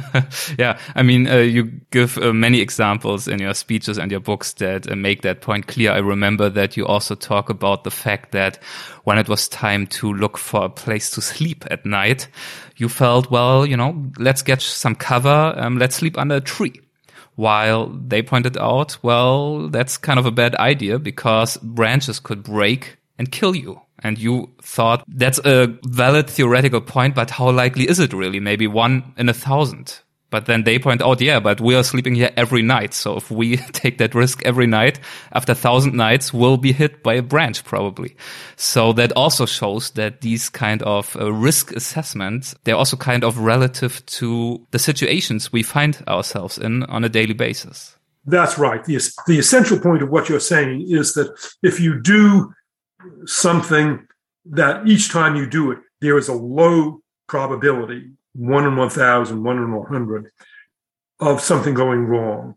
yeah, 0.58 0.80
I 0.96 1.04
mean, 1.04 1.28
uh, 1.28 1.38
you 1.38 1.66
give 1.92 2.18
uh, 2.18 2.34
many 2.34 2.62
examples 2.62 3.28
in 3.28 3.40
your 3.40 3.54
speeches 3.54 3.98
and 3.98 4.12
your 4.12 4.22
books 4.22 4.54
that 4.54 4.90
uh, 4.90 4.96
make 4.96 5.24
that 5.24 5.42
point 5.42 5.68
clear. 5.68 5.92
I 5.92 5.98
remember 5.98 6.50
that 6.50 6.78
you 6.78 6.86
also 6.86 7.16
talk 7.16 7.50
about 7.50 7.84
the 7.84 7.92
fact 7.92 8.32
that 8.32 8.64
when 9.04 9.18
it 9.18 9.28
was 9.28 9.50
time 9.50 9.88
to 9.88 10.14
look 10.14 10.38
for 10.38 10.66
a 10.66 10.70
place 10.70 11.12
to 11.12 11.22
sleep 11.22 11.66
at 11.70 11.86
night, 11.86 12.30
you 12.78 12.88
felt, 12.88 13.30
well, 13.30 13.66
you 13.66 13.76
know, 13.76 14.10
let's 14.18 14.42
get 14.42 14.62
some 14.62 14.96
cover, 14.96 15.54
um, 15.58 15.78
let's 15.78 15.98
sleep 15.98 16.18
under 16.18 16.36
a 16.36 16.42
tree 16.42 16.82
while 17.36 17.88
they 17.88 18.22
pointed 18.22 18.58
out, 18.58 18.98
well, 19.02 19.70
that's 19.70 19.98
kind 19.98 20.20
of 20.20 20.26
a 20.26 20.32
bad 20.32 20.56
idea 20.56 21.00
because 21.00 21.56
branches 21.58 22.20
could 22.20 22.44
break 22.44 22.99
and 23.20 23.32
kill 23.32 23.56
you. 23.56 23.80
And 24.02 24.18
you 24.18 24.50
thought 24.62 25.04
that's 25.08 25.40
a 25.44 25.68
valid 25.84 26.30
theoretical 26.30 26.82
point, 26.82 27.14
but 27.14 27.30
how 27.30 27.52
likely 27.52 27.88
is 27.88 28.00
it 28.00 28.14
really? 28.14 28.40
Maybe 28.40 28.66
one 28.66 29.14
in 29.18 29.28
a 29.28 29.34
thousand. 29.34 30.00
But 30.30 30.46
then 30.46 30.64
they 30.64 30.78
point 30.78 31.02
out, 31.02 31.22
yeah, 31.22 31.40
but 31.40 31.60
we 31.60 31.76
are 31.76 31.84
sleeping 31.84 32.14
here 32.14 32.32
every 32.38 32.62
night. 32.62 32.94
So 32.94 33.18
if 33.18 33.32
we 33.32 33.58
take 33.74 33.98
that 33.98 34.16
risk 34.16 34.44
every 34.46 34.68
night, 34.68 35.00
after 35.34 35.52
a 35.54 35.56
thousand 35.56 35.96
nights, 35.96 36.32
we'll 36.32 36.58
be 36.58 36.72
hit 36.72 37.04
by 37.04 37.16
a 37.16 37.24
branch 37.24 37.64
probably. 37.64 38.16
So 38.56 38.94
that 38.94 39.12
also 39.14 39.46
shows 39.46 39.92
that 39.92 40.22
these 40.22 40.50
kind 40.50 40.84
of 40.84 41.16
uh, 41.18 41.34
risk 41.34 41.76
assessments, 41.76 42.56
they're 42.64 42.76
also 42.76 42.96
kind 42.96 43.24
of 43.24 43.40
relative 43.40 44.06
to 44.06 44.66
the 44.72 44.80
situations 44.80 45.52
we 45.52 45.64
find 45.64 46.02
ourselves 46.08 46.58
in 46.58 46.84
on 46.84 47.04
a 47.04 47.10
daily 47.10 47.34
basis. 47.34 47.98
That's 48.26 48.60
right. 48.60 48.84
The, 48.84 49.02
the 49.26 49.40
essential 49.40 49.80
point 49.80 50.04
of 50.04 50.10
what 50.10 50.30
you're 50.30 50.40
saying 50.40 50.86
is 50.88 51.14
that 51.14 51.36
if 51.64 51.80
you 51.80 52.00
do 52.00 52.54
something 53.26 54.08
that 54.46 54.88
each 54.88 55.10
time 55.10 55.36
you 55.36 55.48
do 55.48 55.72
it, 55.72 55.80
there 56.02 56.18
is 56.18 56.28
a 56.28 56.34
low 56.34 57.02
probability, 57.28 58.12
one 58.34 58.66
in 58.66 58.76
1,000, 58.76 59.44
one 59.44 59.58
in 59.58 59.72
100, 59.72 60.32
of 61.20 61.42
something 61.42 61.74
going 61.74 62.06
wrong. 62.06 62.56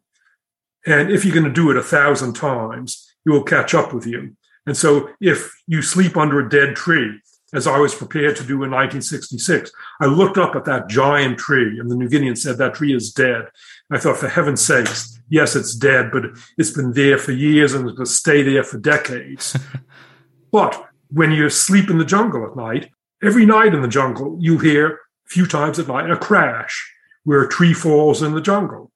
And 0.87 1.11
if 1.11 1.24
you're 1.24 1.35
going 1.35 1.46
to 1.46 1.52
do 1.52 1.70
it 1.70 1.76
a 1.76 1.83
thousand 1.83 2.35
times, 2.35 3.09
it 3.24 3.31
will 3.31 3.44
catch 3.44 3.74
up 3.74 3.92
with 3.92 4.07
you. 4.07 4.37
And 4.66 4.76
so 4.76 5.11
if 5.20 5.52
you 5.66 5.83
sleep 5.83 6.16
under 6.16 6.40
a 6.40 6.48
dead 6.48 6.76
tree, 6.76 7.20
as 7.55 7.66
I 7.66 7.78
was 7.78 7.94
prepared 7.94 8.37
to 8.37 8.44
do 8.44 8.62
in 8.62 8.70
1966, 8.70 9.70
I 10.00 10.07
looked 10.07 10.38
up 10.38 10.57
at 10.57 10.64
that 10.64 10.88
giant 10.88 11.38
tree, 11.38 11.78
and 11.78 11.90
the 11.90 11.96
New 11.96 12.09
Guinean 12.09 12.37
said 12.37 12.57
that 12.59 12.74
tree 12.74 12.94
is 12.94 13.12
dead. 13.12 13.46
I 13.90 13.98
thought, 13.98 14.17
for 14.17 14.29
heaven's 14.29 14.64
sakes, 14.64 15.21
yes, 15.29 15.54
it's 15.54 15.75
dead, 15.75 16.10
but 16.10 16.25
it's 16.56 16.71
been 16.71 16.92
there 16.92 17.19
for 17.19 17.33
years 17.33 17.75
and 17.75 17.87
it's 17.87 17.96
going 17.96 18.06
to 18.06 18.12
stay 18.12 18.42
there 18.42 18.64
for 18.64 18.79
decades. 18.79 19.56
But 20.53 20.87
when 21.11 21.33
you 21.33 21.48
sleep 21.48 21.90
in 21.90 21.98
the 21.98 22.05
jungle 22.05 22.46
at 22.46 22.57
night, 22.57 22.90
every 23.23 23.46
night 23.46 23.75
in 23.75 23.83
the 23.83 23.88
jungle, 23.88 24.37
you 24.38 24.59
hear 24.59 24.88
a 24.88 24.98
few 25.29 25.46
times 25.46 25.79
at 25.79 25.88
night 25.88 26.11
a 26.11 26.17
crash 26.17 26.90
where 27.25 27.42
a 27.42 27.48
tree 27.48 27.75
falls 27.75 28.23
in 28.23 28.35
the 28.35 28.40
jungle. 28.40 28.92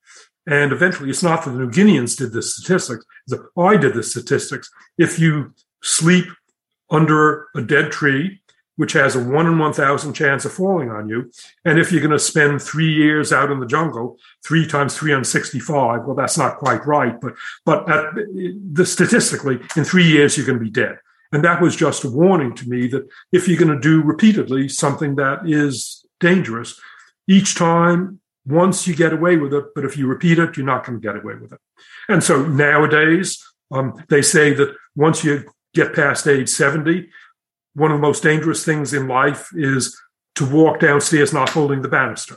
And 0.47 0.73
eventually, 0.73 1.11
it's 1.11 1.23
not 1.23 1.45
that 1.45 1.51
the 1.51 1.59
New 1.59 1.71
Guineans 1.71 2.17
did 2.17 2.33
the 2.33 2.43
statistics, 2.43 3.05
I 3.59 3.77
did 3.77 3.95
the 3.95 4.03
statistics. 4.03 4.71
If 4.97 5.19
you 5.19 5.55
sleep 5.83 6.27
under 6.89 7.49
a 7.57 7.63
dead 7.63 7.91
tree, 7.91 8.41
which 8.77 8.93
has 8.93 9.17
a 9.17 9.25
one 9.25 9.47
in 9.47 9.59
1,000 9.59 10.13
chance 10.13 10.45
of 10.45 10.53
falling 10.53 10.91
on 10.91 11.09
you, 11.09 11.33
and 11.65 11.79
if 11.79 11.91
you're 11.91 12.01
going 12.01 12.11
to 12.11 12.19
spend 12.19 12.63
three 12.63 12.93
years 12.93 13.33
out 13.33 13.51
in 13.51 13.59
the 13.59 13.67
jungle, 13.67 14.19
three 14.45 14.67
times 14.67 14.97
365, 14.97 16.05
well, 16.05 16.15
that's 16.15 16.39
not 16.39 16.59
quite 16.59 16.87
right, 16.87 17.21
but, 17.21 17.35
but 17.65 17.91
at, 17.91 18.15
the, 18.15 18.87
statistically, 18.87 19.59
in 19.77 19.85
three 19.85 20.07
years, 20.07 20.37
you're 20.37 20.47
going 20.47 20.59
to 20.59 20.65
be 20.65 20.71
dead. 20.71 20.99
And 21.33 21.45
that 21.45 21.61
was 21.61 21.77
just 21.77 22.05
a 22.05 22.11
warning 22.11 22.55
to 22.57 22.69
me 22.69 22.87
that 22.89 23.07
if 23.33 23.49
you're 23.49 23.59
going 23.59 23.75
to 23.75 23.81
do 23.81 24.03
repeatedly 24.03 24.69
something 24.69 25.17
that 25.17 25.41
is 25.49 26.05
dangerous, 26.21 26.81
each 27.29 27.55
time 27.55 28.21
once 28.47 28.87
you 28.87 28.95
get 28.95 29.13
away 29.13 29.37
with 29.37 29.53
it, 29.53 29.65
but 29.75 29.85
if 29.85 29.97
you 29.97 30.07
repeat 30.07 30.39
it, 30.39 30.57
you're 30.57 30.65
not 30.65 30.85
going 30.85 31.01
to 31.01 31.07
get 31.07 31.17
away 31.17 31.35
with 31.35 31.53
it. 31.53 31.59
And 32.09 32.23
so 32.23 32.47
nowadays, 32.47 33.45
um, 33.73 34.03
they 34.09 34.23
say 34.23 34.55
that 34.55 34.75
once 34.95 35.25
you 35.25 35.45
get 35.75 35.95
past 35.95 36.27
age 36.29 36.49
70, 36.49 37.09
one 37.75 37.91
of 37.91 37.99
the 37.99 38.03
most 38.03 38.23
dangerous 38.23 38.65
things 38.65 38.95
in 38.95 39.09
life 39.09 39.51
is 39.55 40.01
to 40.37 40.47
walk 40.49 40.81
downstairs 40.81 41.33
not 41.33 41.51
holding 41.51 41.83
the 41.83 41.89
banister. 41.89 42.37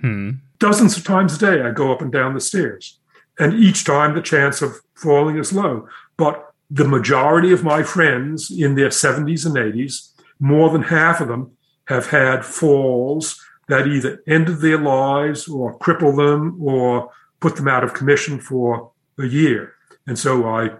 Hmm. 0.00 0.30
Dozens 0.58 0.96
of 0.96 1.04
times 1.04 1.36
a 1.36 1.38
day, 1.38 1.62
I 1.62 1.70
go 1.70 1.92
up 1.92 2.00
and 2.00 2.10
down 2.10 2.34
the 2.34 2.40
stairs. 2.40 2.98
And 3.38 3.54
each 3.54 3.84
time 3.84 4.14
the 4.14 4.22
chance 4.22 4.62
of 4.62 4.80
falling 4.94 5.38
is 5.38 5.52
low. 5.52 5.88
But 6.16 6.49
the 6.70 6.86
majority 6.86 7.52
of 7.52 7.64
my 7.64 7.82
friends 7.82 8.50
in 8.50 8.76
their 8.76 8.88
70s 8.88 9.44
and 9.44 9.56
80s, 9.56 10.12
more 10.38 10.70
than 10.70 10.82
half 10.82 11.20
of 11.20 11.28
them 11.28 11.52
have 11.86 12.06
had 12.06 12.44
falls 12.44 13.40
that 13.68 13.86
either 13.86 14.22
ended 14.26 14.60
their 14.60 14.78
lives 14.78 15.48
or 15.48 15.76
crippled 15.78 16.16
them 16.16 16.56
or 16.60 17.10
put 17.40 17.56
them 17.56 17.68
out 17.68 17.84
of 17.84 17.94
commission 17.94 18.38
for 18.40 18.92
a 19.18 19.26
year. 19.26 19.74
And 20.06 20.18
so 20.18 20.48
I 20.48 20.70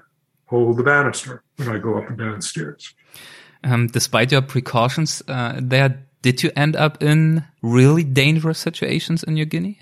hold 0.47 0.77
the 0.77 0.83
banister 0.83 1.43
when 1.57 1.69
I 1.69 1.79
go 1.79 1.99
up 1.99 2.09
and 2.09 2.19
down 2.19 2.41
stairs. 2.43 2.95
Um, 3.63 3.89
despite 3.89 4.33
your 4.33 4.43
precautions 4.43 5.23
uh, 5.29 5.59
there, 5.61 6.07
did 6.23 6.43
you 6.43 6.51
end 6.57 6.77
up 6.77 7.03
in 7.03 7.45
really 7.63 8.05
dangerous 8.05 8.59
situations 8.59 9.23
in 9.23 9.35
New 9.35 9.45
Guinea? 9.45 9.81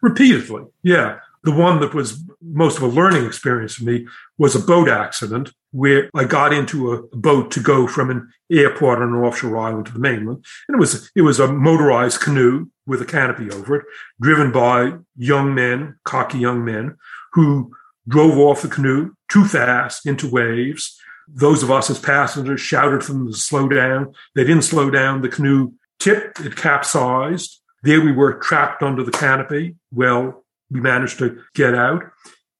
Repeatedly, 0.00 0.64
yeah. 0.82 1.18
The 1.42 1.52
one 1.52 1.80
that 1.80 1.94
was 1.94 2.22
most 2.42 2.76
of 2.76 2.82
a 2.82 2.86
learning 2.86 3.24
experience 3.24 3.74
for 3.74 3.84
me 3.84 4.06
was 4.36 4.54
a 4.54 4.60
boat 4.60 4.88
accident 4.88 5.52
where 5.72 6.10
I 6.14 6.24
got 6.24 6.52
into 6.52 6.92
a 6.92 7.02
boat 7.16 7.50
to 7.52 7.60
go 7.60 7.86
from 7.86 8.10
an 8.10 8.28
airport 8.50 9.00
on 9.00 9.14
an 9.14 9.14
offshore 9.14 9.56
island 9.56 9.86
to 9.86 9.92
the 9.92 9.98
mainland. 9.98 10.44
And 10.68 10.74
it 10.74 10.78
was, 10.78 11.10
it 11.14 11.22
was 11.22 11.40
a 11.40 11.50
motorized 11.50 12.20
canoe 12.20 12.68
with 12.86 13.00
a 13.00 13.06
canopy 13.06 13.50
over 13.50 13.76
it, 13.76 13.86
driven 14.20 14.52
by 14.52 14.94
young 15.16 15.54
men, 15.54 15.98
cocky 16.04 16.38
young 16.38 16.64
men 16.64 16.96
who 17.32 17.72
drove 18.08 18.36
off 18.36 18.62
the 18.62 18.68
canoe 18.68 19.12
too 19.30 19.44
fast 19.44 20.06
into 20.06 20.30
waves. 20.30 20.98
Those 21.28 21.62
of 21.62 21.70
us 21.70 21.88
as 21.88 22.00
passengers 22.00 22.60
shouted 22.60 23.04
for 23.04 23.12
them 23.12 23.28
to 23.28 23.32
slow 23.32 23.68
down. 23.68 24.12
They 24.34 24.44
didn't 24.44 24.62
slow 24.62 24.90
down. 24.90 25.22
The 25.22 25.28
canoe 25.28 25.72
tipped, 26.00 26.40
it 26.40 26.56
capsized. 26.56 27.60
There 27.82 28.00
we 28.04 28.12
were 28.12 28.34
trapped 28.34 28.82
under 28.82 29.04
the 29.04 29.12
canopy. 29.12 29.76
Well, 29.92 30.44
we 30.70 30.80
managed 30.80 31.18
to 31.18 31.42
get 31.54 31.74
out. 31.74 32.02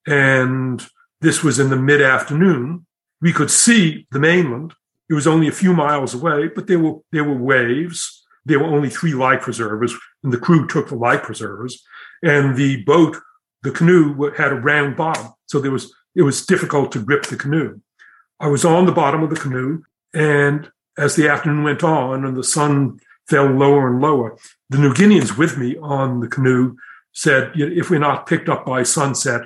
And 0.07 0.85
this 1.21 1.43
was 1.43 1.59
in 1.59 1.71
the 1.71 1.77
mid 1.77 2.03
afternoon. 2.03 2.87
We 3.21 3.33
could 3.33 3.51
see 3.51 4.07
the 4.11 4.19
mainland. 4.19 4.75
It 5.09 5.15
was 5.15 5.27
only 5.27 5.49
a 5.49 5.53
few 5.53 5.73
miles 5.73 6.15
away, 6.15 6.49
but 6.49 6.67
there 6.67 6.79
were, 6.79 6.99
there 7.13 7.25
were 7.25 7.37
waves. 7.37 8.25
There 8.47 8.59
were 8.59 8.67
only 8.67 8.89
three 8.89 9.13
life 9.13 9.43
preservers, 9.43 9.95
and 10.25 10.33
the 10.33 10.39
crew 10.39 10.67
took 10.67 10.89
the 10.89 10.95
life 10.95 11.23
preservers. 11.23 11.83
And 12.23 12.57
the 12.57 12.83
boat, 12.85 13.17
the 13.63 13.71
canoe, 13.71 14.31
had 14.37 14.53
a 14.53 14.57
round 14.57 14.97
bottom. 14.97 15.33
So 15.47 15.61
there 15.61 15.71
was, 15.71 15.93
it 16.15 16.23
was 16.23 16.47
difficult 16.47 16.93
to 16.93 17.03
grip 17.03 17.25
the 17.27 17.37
canoe. 17.37 17.81
I 18.39 18.49
was 18.49 18.65
on 18.65 18.87
the 18.87 18.93
bottom 18.93 19.23
of 19.23 19.31
the 19.31 19.37
canoe, 19.37 19.83
and 20.15 20.71
as 20.97 21.17
the 21.17 21.29
afternoon 21.29 21.65
went 21.65 21.85
on 21.85 22.25
and 22.25 22.37
the 22.37 22.45
sun 22.45 22.99
fell 23.29 23.47
lower 23.47 23.89
and 23.89 24.01
lower, 24.01 24.39
the 24.71 24.79
New 24.79 24.95
Guineans 24.95 25.37
with 25.37 25.59
me 25.59 25.77
on 25.77 26.21
the 26.21 26.29
canoe 26.29 26.77
said, 27.13 27.53
if 27.55 27.91
we're 27.91 27.99
not 27.99 28.27
picked 28.27 28.49
up 28.49 28.65
by 28.65 28.83
sunset, 28.83 29.43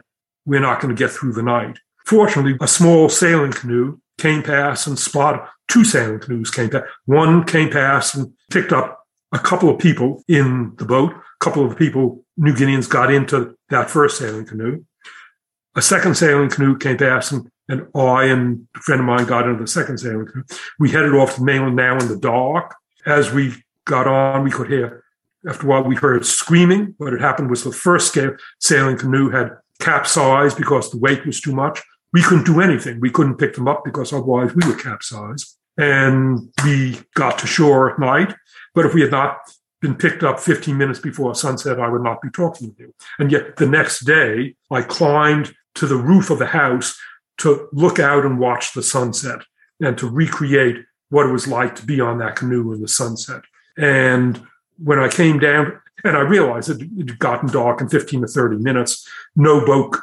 we're 0.47 0.61
not 0.61 0.81
going 0.81 0.95
to 0.95 0.99
get 0.99 1.11
through 1.11 1.33
the 1.33 1.43
night. 1.43 1.79
Fortunately, 2.07 2.57
a 2.61 2.69
small 2.69 3.09
sailing 3.09 3.53
canoe 3.53 3.99
came 4.19 4.43
past 4.43 4.87
and 4.87 4.99
spotted 4.99 5.41
two 5.69 5.85
sailing 5.85 6.21
canoes 6.21 6.51
came 6.51 6.71
past. 6.71 6.85
One 7.07 7.45
came 7.45 7.71
past 7.71 8.15
and 8.15 8.33
picked 8.51 8.73
up 8.73 9.01
a 9.33 9.39
couple 9.39 9.69
of 9.69 9.79
people 9.79 10.23
in 10.29 10.75
the 10.77 10.85
boat. 10.85 11.13
A 11.13 11.45
couple 11.45 11.65
of 11.65 11.77
people, 11.77 12.25
New 12.37 12.55
Guineans, 12.55 12.89
got 12.89 13.13
into 13.13 13.57
that 13.71 13.91
first 13.91 14.19
sailing 14.19 14.47
canoe. 14.47 14.85
A 15.77 15.83
second 15.83 16.17
sailing 16.17 16.51
canoe 16.51 16.79
came 16.79 16.97
past 16.97 17.33
and, 17.33 17.51
and 17.69 17.87
I 17.95 18.27
and 18.27 18.69
a 18.77 18.81
friend 18.81 19.01
of 19.01 19.07
mine 19.07 19.27
got 19.27 19.49
into 19.49 19.63
the 19.63 19.67
second 19.67 19.99
sailing 19.99 20.27
canoe. 20.27 20.45
We 20.79 20.91
headed 20.91 21.15
off 21.15 21.35
to 21.35 21.41
the 21.41 21.47
mainland 21.47 21.77
now 21.77 21.99
in 21.99 22.09
the 22.09 22.19
dark. 22.19 22.75
As 23.07 23.33
we 23.33 23.55
got 23.85 24.07
on, 24.07 24.45
we 24.45 24.51
could 24.51 24.71
hear 24.71 25.04
after 25.49 25.67
a 25.67 25.71
while, 25.71 25.85
we 25.85 25.97
heard 25.97 26.25
screaming. 26.25 26.95
What 26.99 27.13
had 27.13 27.21
happened 27.21 27.51
was 27.51 27.65
the 27.65 27.73
first 27.73 28.17
sailing 28.61 28.97
canoe 28.97 29.31
had 29.31 29.51
capsized 29.81 30.57
because 30.57 30.91
the 30.91 30.99
weight 30.99 31.27
was 31.27 31.41
too 31.41 31.53
much. 31.53 31.83
We 32.13 32.23
couldn't 32.23 32.47
do 32.47 32.61
anything. 32.61 33.01
We 33.01 33.11
couldn't 33.11 33.37
pick 33.37 33.55
them 33.55 33.69
up 33.69 33.85
because 33.85 34.13
otherwise 34.13 34.55
we 34.55 34.67
would 34.67 34.79
capsize. 34.79 35.57
And 35.77 36.53
we 36.65 37.01
got 37.15 37.39
to 37.41 37.47
shore 37.47 37.91
at 37.93 37.99
night. 37.99 38.35
But 38.75 38.87
if 38.87 38.95
we 38.95 39.01
had 39.01 39.11
not 39.11 39.39
been 39.83 39.97
picked 39.97 40.23
up 40.23 40.41
15 40.41 40.79
minutes 40.79 41.01
before 41.01 41.35
sunset, 41.35 41.81
I 41.81 41.89
would 41.89 42.03
not 42.03 42.23
be 42.23 42.31
talking 42.31 42.75
to 42.75 42.83
you. 42.85 42.95
And 43.19 43.31
yet 43.31 43.57
the 43.57 43.67
next 43.67 44.05
day, 44.05 44.55
I 44.71 44.83
climbed 44.83 45.53
to 45.75 45.87
the 45.87 45.97
roof 45.97 46.31
of 46.31 46.39
the 46.39 46.47
house 46.47 46.97
to 47.39 47.69
look 47.73 47.99
out 47.99 48.25
and 48.25 48.39
watch 48.39 48.73
the 48.73 48.83
sunset 48.83 49.41
and 49.81 49.99
to 49.99 50.09
recreate 50.09 50.77
what 51.11 51.27
it 51.27 51.33
was 51.33 51.49
like 51.49 51.75
to 51.77 51.85
be 51.85 52.01
on 52.01 52.19
that 52.19 52.37
canoe 52.37 52.73
in 52.73 52.81
the 52.81 52.89
sunset. 52.89 53.43
And 53.77 54.41
when 54.83 54.99
I 54.99 55.09
came 55.09 55.39
down 55.39 55.81
and 56.05 56.17
I 56.17 56.21
realized 56.21 56.71
it 56.71 56.81
had 56.81 57.19
gotten 57.19 57.49
dark 57.49 57.81
in 57.81 57.89
15 57.89 58.23
to 58.23 58.27
30 58.27 58.57
minutes, 58.57 59.09
no 59.37 59.65
boat 59.65 59.97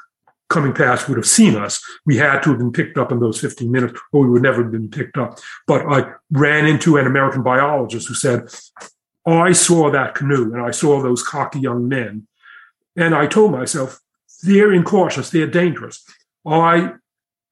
coming 0.50 0.74
past 0.74 1.08
would 1.08 1.18
have 1.18 1.28
seen 1.28 1.56
us. 1.56 1.82
We 2.06 2.18
had 2.18 2.42
to 2.42 2.50
have 2.50 2.60
been 2.60 2.74
picked 2.74 2.98
up 2.98 3.12
in 3.12 3.20
those 3.20 3.40
15 3.40 3.72
minutes 3.72 4.00
or 4.12 4.22
we 4.24 4.30
would 4.30 4.42
never 4.42 4.64
have 4.64 4.72
been 4.72 4.90
picked 4.90 5.18
up. 5.18 5.40
But 5.66 5.86
I 5.88 6.12
ran 6.32 6.66
into 6.66 6.98
an 6.98 7.08
American 7.08 7.42
biologist 7.42 8.08
who 8.08 8.14
said, 8.14 8.50
I 9.26 9.54
saw 9.54 9.92
that 9.92 10.16
canoe 10.16 10.54
and 10.54 10.62
I 10.62 10.72
saw 10.72 11.02
those 11.02 11.24
cocky 11.24 11.60
young 11.60 11.88
men. 11.88 12.28
And 12.98 13.16
I 13.16 13.28
told 13.28 13.52
myself, 13.52 14.02
they're 14.44 14.74
incautious, 14.74 15.30
they're 15.30 15.48
dangerous. 15.48 16.04
I, 16.46 16.94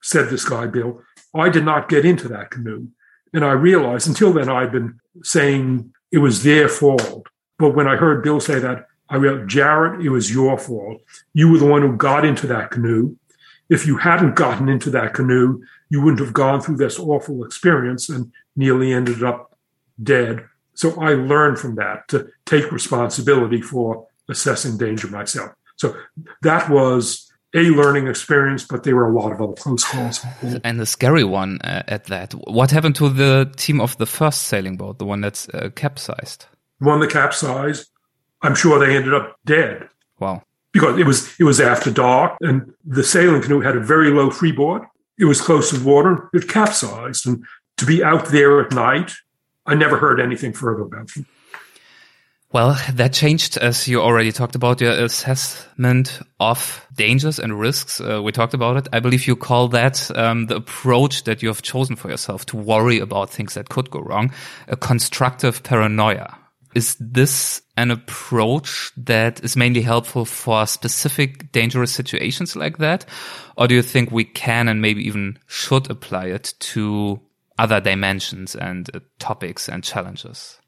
said 0.02 0.30
this 0.30 0.48
guy, 0.48 0.68
Bill, 0.68 1.02
I 1.34 1.50
did 1.50 1.66
not 1.66 1.90
get 1.90 2.06
into 2.06 2.28
that 2.30 2.52
canoe. 2.52 2.88
And 3.34 3.46
I 3.46 3.52
realized 3.52 4.08
until 4.08 4.34
then 4.34 4.50
I'd 4.50 4.72
been 4.72 5.00
saying 5.24 5.94
it 6.12 6.20
was 6.20 6.44
their 6.44 6.68
fault. 6.68 7.28
But 7.58 7.76
when 7.76 7.88
I 7.88 7.96
heard 7.96 8.24
Bill 8.24 8.40
say 8.40 8.60
that, 8.60 8.88
I 9.10 9.16
realized, 9.16 9.50
Jared, 9.50 10.06
it 10.06 10.10
was 10.10 10.32
your 10.32 10.58
fault. 10.58 11.02
You 11.34 11.52
were 11.52 11.58
the 11.58 11.66
one 11.66 11.82
who 11.82 11.96
got 11.96 12.26
into 12.26 12.48
that 12.48 12.72
canoe. 12.72 13.16
If 13.70 13.86
you 13.86 13.98
hadn't 13.98 14.36
gotten 14.36 14.70
into 14.70 14.90
that 14.92 15.14
canoe, 15.14 15.62
you 15.90 16.02
wouldn't 16.02 16.22
have 16.22 16.34
gone 16.34 16.62
through 16.62 16.78
this 16.78 17.00
awful 17.00 17.44
experience 17.44 18.10
and 18.10 18.32
nearly 18.56 18.94
ended 18.94 19.24
up 19.24 19.58
dead. 20.02 20.46
So 20.74 21.00
I 21.02 21.14
learned 21.14 21.60
from 21.60 21.76
that 21.76 22.08
to 22.10 22.30
take 22.46 22.72
responsibility 22.72 23.62
for 23.62 24.08
assessing 24.30 24.78
danger 24.78 25.08
myself. 25.08 25.52
So 25.76 25.96
that 26.42 26.70
was 26.70 27.29
a 27.56 27.70
learning 27.70 28.08
experience, 28.08 28.64
but 28.64 28.84
there 28.84 28.96
were 28.96 29.10
a 29.10 29.14
lot 29.14 29.32
of 29.32 29.42
other 29.42 29.54
close 29.54 29.84
calls. 29.84 30.24
And 30.64 30.80
the 30.80 30.86
scary 30.86 31.24
one 31.24 31.60
uh, 31.62 31.84
at 31.88 32.06
that. 32.06 32.34
What 32.34 32.72
happened 32.72 32.96
to 32.98 33.10
the 33.10 33.52
team 33.58 33.82
of 33.82 33.98
the 33.98 34.06
first 34.06 34.44
sailing 34.44 34.78
boat, 34.78 35.00
the 35.00 35.06
one 35.06 35.22
that's 35.22 35.50
uh, 35.50 35.70
capsized? 35.76 36.46
The 36.80 36.88
one 36.88 37.00
that 37.00 37.12
capsized, 37.12 37.90
I'm 38.42 38.56
sure 38.56 38.80
they 38.80 38.96
ended 38.96 39.14
up 39.14 39.36
dead. 39.46 39.90
Wow. 40.20 40.44
Because 40.72 41.00
it 41.00 41.06
was 41.08 41.34
it 41.40 41.44
was 41.46 41.60
after 41.60 41.90
dark, 41.90 42.38
and 42.42 42.72
the 42.86 43.04
sailing 43.04 43.42
canoe 43.42 43.62
had 43.62 43.76
a 43.76 43.80
very 43.80 44.12
low 44.12 44.30
freeboard. 44.30 44.84
It 45.18 45.26
was 45.26 45.42
close 45.42 45.72
to 45.72 45.84
water. 45.84 46.30
It 46.32 46.48
capsized, 46.48 47.26
and 47.26 47.44
to 47.78 47.86
be 47.86 48.04
out 48.04 48.28
there 48.28 48.62
at 48.62 48.72
night, 48.72 49.14
I 49.66 49.74
never 49.74 49.98
heard 49.98 50.20
anything 50.20 50.54
further 50.54 50.84
about 50.84 51.12
them. 51.14 51.26
Well, 52.52 52.76
that 52.94 53.14
changed 53.14 53.58
as 53.58 53.88
you 53.88 54.02
already 54.02 54.32
talked 54.32 54.56
about 54.56 54.82
your 54.82 54.92
assessment 54.92 56.20
of 56.40 56.84
dangers 56.96 57.38
and 57.38 57.60
risks. 57.60 58.02
Uh, 58.02 58.24
we 58.24 58.32
talked 58.32 58.56
about 58.56 58.78
it. 58.78 58.88
I 58.92 59.00
believe 59.00 59.28
you 59.28 59.36
call 59.36 59.68
that 59.68 60.10
um, 60.18 60.48
the 60.48 60.56
approach 60.56 61.26
that 61.26 61.44
you 61.44 61.50
have 61.50 61.62
chosen 61.62 61.96
for 61.96 62.10
yourself 62.10 62.48
to 62.48 62.58
worry 62.58 62.98
about 62.98 63.30
things 63.30 63.54
that 63.54 63.70
could 63.70 63.92
go 63.92 64.00
wrong, 64.00 64.34
a 64.68 64.76
constructive 64.76 65.62
paranoia. 65.62 66.36
Is 66.74 66.96
this 67.00 67.62
an 67.78 67.92
approach 67.92 68.92
that 68.98 69.44
is 69.44 69.56
mainly 69.56 69.82
helpful 69.82 70.26
for 70.26 70.66
specific 70.66 71.52
dangerous 71.52 71.92
situations 71.92 72.56
like 72.56 72.80
that? 72.80 73.06
Or 73.58 73.68
do 73.68 73.76
you 73.76 73.84
think 73.84 74.10
we 74.10 74.24
can 74.24 74.68
and 74.68 74.82
maybe 74.82 75.06
even 75.06 75.38
should 75.46 75.90
apply 75.92 76.26
it 76.26 76.56
to 76.60 77.22
other 77.60 77.80
dimensions 77.80 78.56
and 78.56 78.90
uh, 78.96 79.02
topics 79.20 79.70
and 79.70 79.84
challenges? 79.84 80.60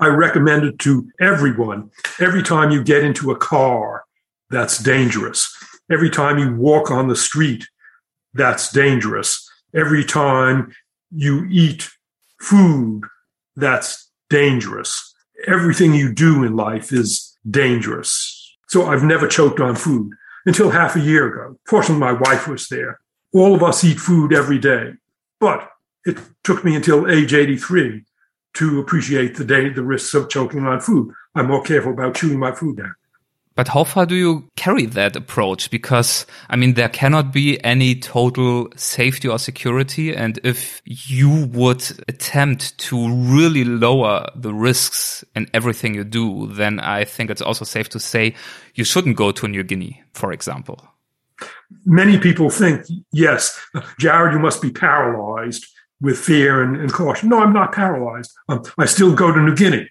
I 0.00 0.06
recommend 0.06 0.64
it 0.64 0.78
to 0.80 1.06
everyone. 1.20 1.90
Every 2.18 2.42
time 2.42 2.70
you 2.70 2.82
get 2.82 3.04
into 3.04 3.30
a 3.30 3.36
car, 3.36 4.04
that's 4.48 4.78
dangerous. 4.78 5.54
Every 5.92 6.08
time 6.08 6.38
you 6.38 6.56
walk 6.56 6.90
on 6.90 7.08
the 7.08 7.16
street, 7.16 7.68
that's 8.32 8.72
dangerous. 8.72 9.48
Every 9.74 10.04
time 10.04 10.72
you 11.10 11.46
eat 11.50 11.90
food, 12.40 13.02
that's 13.56 14.10
dangerous. 14.30 15.14
Everything 15.46 15.92
you 15.92 16.14
do 16.14 16.44
in 16.44 16.56
life 16.56 16.92
is 16.92 17.36
dangerous. 17.48 18.56
So 18.68 18.86
I've 18.86 19.02
never 19.02 19.28
choked 19.28 19.60
on 19.60 19.76
food 19.76 20.12
until 20.46 20.70
half 20.70 20.96
a 20.96 21.00
year 21.00 21.26
ago. 21.26 21.58
Fortunately, 21.66 22.00
my 22.00 22.12
wife 22.12 22.48
was 22.48 22.68
there. 22.68 23.00
All 23.34 23.54
of 23.54 23.62
us 23.62 23.84
eat 23.84 24.00
food 24.00 24.32
every 24.32 24.58
day, 24.58 24.94
but 25.38 25.68
it 26.06 26.18
took 26.42 26.64
me 26.64 26.74
until 26.74 27.10
age 27.10 27.34
83 27.34 28.04
to 28.54 28.80
appreciate 28.80 29.36
the 29.36 29.44
day, 29.44 29.70
the 29.70 29.82
risks 29.82 30.14
of 30.14 30.28
choking 30.28 30.66
on 30.66 30.80
food. 30.80 31.12
I'm 31.34 31.46
more 31.46 31.62
careful 31.62 31.92
about 31.92 32.16
chewing 32.16 32.38
my 32.38 32.52
food 32.52 32.78
now. 32.78 32.92
But 33.56 33.68
how 33.68 33.84
far 33.84 34.06
do 34.06 34.14
you 34.14 34.48
carry 34.56 34.86
that 34.86 35.16
approach? 35.16 35.70
Because, 35.70 36.24
I 36.48 36.56
mean, 36.56 36.74
there 36.74 36.88
cannot 36.88 37.32
be 37.32 37.62
any 37.64 37.94
total 37.94 38.68
safety 38.76 39.28
or 39.28 39.38
security. 39.38 40.14
And 40.14 40.38
if 40.44 40.80
you 40.84 41.46
would 41.52 41.82
attempt 42.08 42.78
to 42.78 43.12
really 43.12 43.64
lower 43.64 44.26
the 44.34 44.54
risks 44.54 45.24
in 45.34 45.48
everything 45.52 45.94
you 45.94 46.04
do, 46.04 46.46
then 46.46 46.80
I 46.80 47.04
think 47.04 47.28
it's 47.28 47.42
also 47.42 47.64
safe 47.64 47.88
to 47.90 48.00
say 48.00 48.34
you 48.76 48.84
shouldn't 48.84 49.16
go 49.16 49.32
to 49.32 49.48
New 49.48 49.64
Guinea, 49.64 50.02
for 50.14 50.32
example. 50.32 50.80
Many 51.84 52.18
people 52.18 52.50
think, 52.50 52.86
yes, 53.12 53.60
Jared, 53.98 54.32
you 54.32 54.38
must 54.38 54.62
be 54.62 54.70
paralyzed 54.70 55.66
with 56.00 56.18
fear 56.18 56.62
and, 56.62 56.76
and 56.76 56.92
caution. 56.92 57.28
No, 57.28 57.40
I'm 57.40 57.52
not 57.52 57.72
paralyzed. 57.72 58.32
Um, 58.48 58.62
I 58.78 58.86
still 58.86 59.14
go 59.14 59.32
to 59.32 59.40
New 59.40 59.54
Guinea 59.54 59.90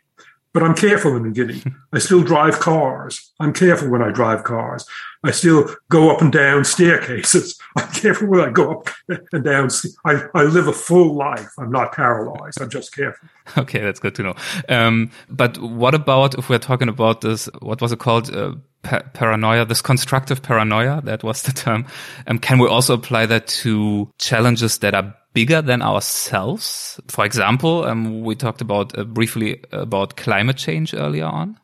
but 0.53 0.63
I'm 0.63 0.75
careful 0.75 1.15
in 1.15 1.23
New 1.23 1.31
Guinea. 1.31 1.63
I 1.93 1.99
still 1.99 2.23
drive 2.23 2.59
cars. 2.59 3.31
I'm 3.39 3.53
careful 3.53 3.89
when 3.89 4.01
I 4.01 4.11
drive 4.11 4.43
cars. 4.43 4.85
I 5.23 5.31
still 5.31 5.69
go 5.89 6.09
up 6.11 6.21
and 6.21 6.31
down 6.31 6.63
staircases. 6.63 7.59
I'm 7.77 7.91
careful 7.91 8.27
when 8.27 8.41
I 8.41 8.49
go 8.49 8.71
up 8.71 8.89
and 9.31 9.43
down. 9.43 9.69
I, 10.05 10.23
I 10.33 10.43
live 10.43 10.67
a 10.67 10.73
full 10.73 11.15
life. 11.15 11.49
I'm 11.59 11.71
not 11.71 11.93
paralyzed. 11.93 12.61
I'm 12.61 12.69
just 12.69 12.93
careful. 12.95 13.27
Okay, 13.57 13.79
that's 13.79 13.99
good 13.99 14.13
to 14.13 14.21
know. 14.21 14.35
Um, 14.69 15.09
but 15.27 15.57
what 15.57 15.95
about 15.95 16.37
if 16.37 16.49
we're 16.49 16.59
talking 16.59 16.87
about 16.87 17.21
this? 17.21 17.49
What 17.63 17.81
was 17.81 17.91
it 17.91 17.97
called? 17.97 18.31
Uh, 18.31 18.53
pa 18.83 19.01
paranoia, 19.13 19.65
this 19.65 19.81
constructive 19.81 20.41
paranoia. 20.41 21.01
That 21.03 21.23
was 21.23 21.43
the 21.43 21.51
term. 21.51 21.85
Um, 22.27 22.39
can 22.39 22.59
we 22.59 22.67
also 22.67 22.93
apply 22.93 23.25
that 23.27 23.47
to 23.63 24.11
challenges 24.17 24.79
that 24.79 24.93
are 24.93 25.15
bigger 25.33 25.61
than 25.61 25.81
ourselves? 25.81 26.99
For 27.07 27.25
example, 27.25 27.85
um, 27.85 28.21
we 28.23 28.35
talked 28.35 28.61
about 28.61 28.97
uh, 28.97 29.03
briefly 29.03 29.63
about 29.71 30.17
climate 30.17 30.57
change 30.57 30.93
earlier 30.93 31.25
on. 31.25 31.59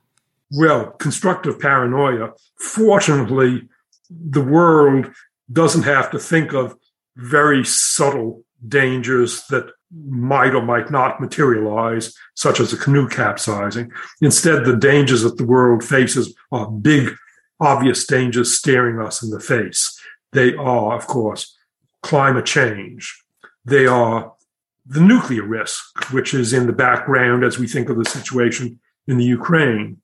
Well, 0.52 0.92
constructive 0.92 1.60
paranoia. 1.60 2.32
Fortunately, 2.60 3.68
the 4.10 4.42
world 4.42 5.12
doesn't 5.52 5.84
have 5.84 6.12
to 6.12 6.20
think 6.20 6.54
of 6.54 6.76
very 7.16 7.64
subtle 7.66 8.44
dangers 8.68 9.46
that 9.50 9.72
might 10.08 10.54
or 10.54 10.62
might 10.62 10.92
not 10.92 11.22
materialize, 11.22 12.14
such 12.36 12.60
as 12.60 12.74
a 12.74 12.78
canoe 12.78 13.08
capsizing. 13.08 13.92
Instead, 14.22 14.66
the 14.66 14.76
dangers 14.76 15.22
that 15.22 15.38
the 15.38 15.46
world 15.46 15.84
faces 15.84 16.36
are 16.52 16.70
big, 16.70 17.16
obvious 17.60 18.06
dangers 18.06 18.58
staring 18.58 19.00
us 19.00 19.24
in 19.24 19.30
the 19.30 19.40
face. 19.40 19.98
They 20.34 20.54
are, 20.56 20.96
of 20.96 21.08
course, 21.08 21.56
climate 22.02 22.46
change, 22.46 23.16
they 23.66 23.88
are 23.88 24.34
the 24.86 25.02
nuclear 25.02 25.44
risk, 25.44 25.84
which 26.14 26.34
is 26.34 26.54
in 26.54 26.68
the 26.68 26.74
background 26.74 27.44
as 27.44 27.58
we 27.58 27.68
think 27.68 27.90
of 27.90 27.98
the 27.98 28.06
situation 28.06 28.80
in 29.08 29.18
the 29.18 29.26
Ukraine. 29.26 29.98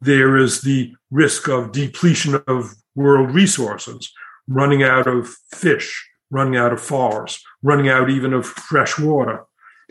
There 0.00 0.36
is 0.38 0.62
the 0.62 0.94
risk 1.10 1.48
of 1.48 1.72
depletion 1.72 2.42
of 2.48 2.74
world 2.94 3.34
resources, 3.34 4.10
running 4.48 4.82
out 4.82 5.06
of 5.06 5.28
fish, 5.54 6.08
running 6.30 6.56
out 6.56 6.72
of 6.72 6.80
forests, 6.80 7.44
running 7.62 7.88
out 7.88 8.10
even 8.10 8.32
of 8.32 8.46
fresh 8.46 8.98
water. 8.98 9.44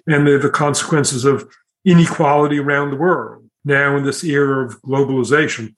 And 0.08 0.26
they're 0.26 0.40
the 0.40 0.50
consequences 0.50 1.26
of 1.26 1.50
inequality 1.86 2.60
around 2.60 2.92
the 2.92 2.98
world. 2.98 3.50
Now, 3.64 3.96
in 3.96 4.04
this 4.04 4.24
era 4.24 4.66
of 4.66 4.82
globalization, 4.82 5.76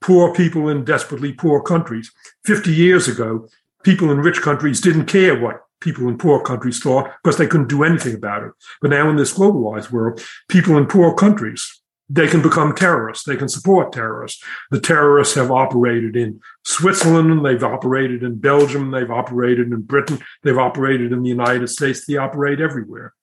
poor 0.00 0.32
people 0.34 0.68
in 0.68 0.84
desperately 0.84 1.32
poor 1.32 1.62
countries. 1.62 2.12
50 2.44 2.72
years 2.72 3.08
ago, 3.08 3.48
people 3.82 4.10
in 4.10 4.18
rich 4.18 4.40
countries 4.40 4.80
didn't 4.80 5.06
care 5.06 5.38
what 5.38 5.62
people 5.80 6.08
in 6.08 6.18
poor 6.18 6.42
countries 6.42 6.80
thought 6.80 7.10
because 7.22 7.38
they 7.38 7.46
couldn't 7.46 7.68
do 7.68 7.84
anything 7.84 8.14
about 8.14 8.42
it. 8.42 8.52
But 8.80 8.90
now 8.90 9.08
in 9.08 9.16
this 9.16 9.34
globalized 9.34 9.90
world, 9.90 10.20
people 10.48 10.76
in 10.76 10.86
poor 10.86 11.14
countries, 11.14 11.77
they 12.10 12.26
can 12.26 12.42
become 12.42 12.74
terrorists. 12.74 13.24
They 13.24 13.36
can 13.36 13.48
support 13.48 13.92
terrorists. 13.92 14.42
The 14.70 14.80
terrorists 14.80 15.34
have 15.34 15.50
operated 15.50 16.16
in 16.16 16.40
Switzerland. 16.64 17.44
They've 17.44 17.62
operated 17.62 18.22
in 18.22 18.38
Belgium. 18.38 18.90
They've 18.90 19.10
operated 19.10 19.68
in 19.68 19.82
Britain. 19.82 20.20
They've 20.42 20.58
operated 20.58 21.12
in 21.12 21.22
the 21.22 21.28
United 21.28 21.68
States. 21.68 22.06
They 22.06 22.16
operate 22.16 22.60
everywhere. 22.60 23.14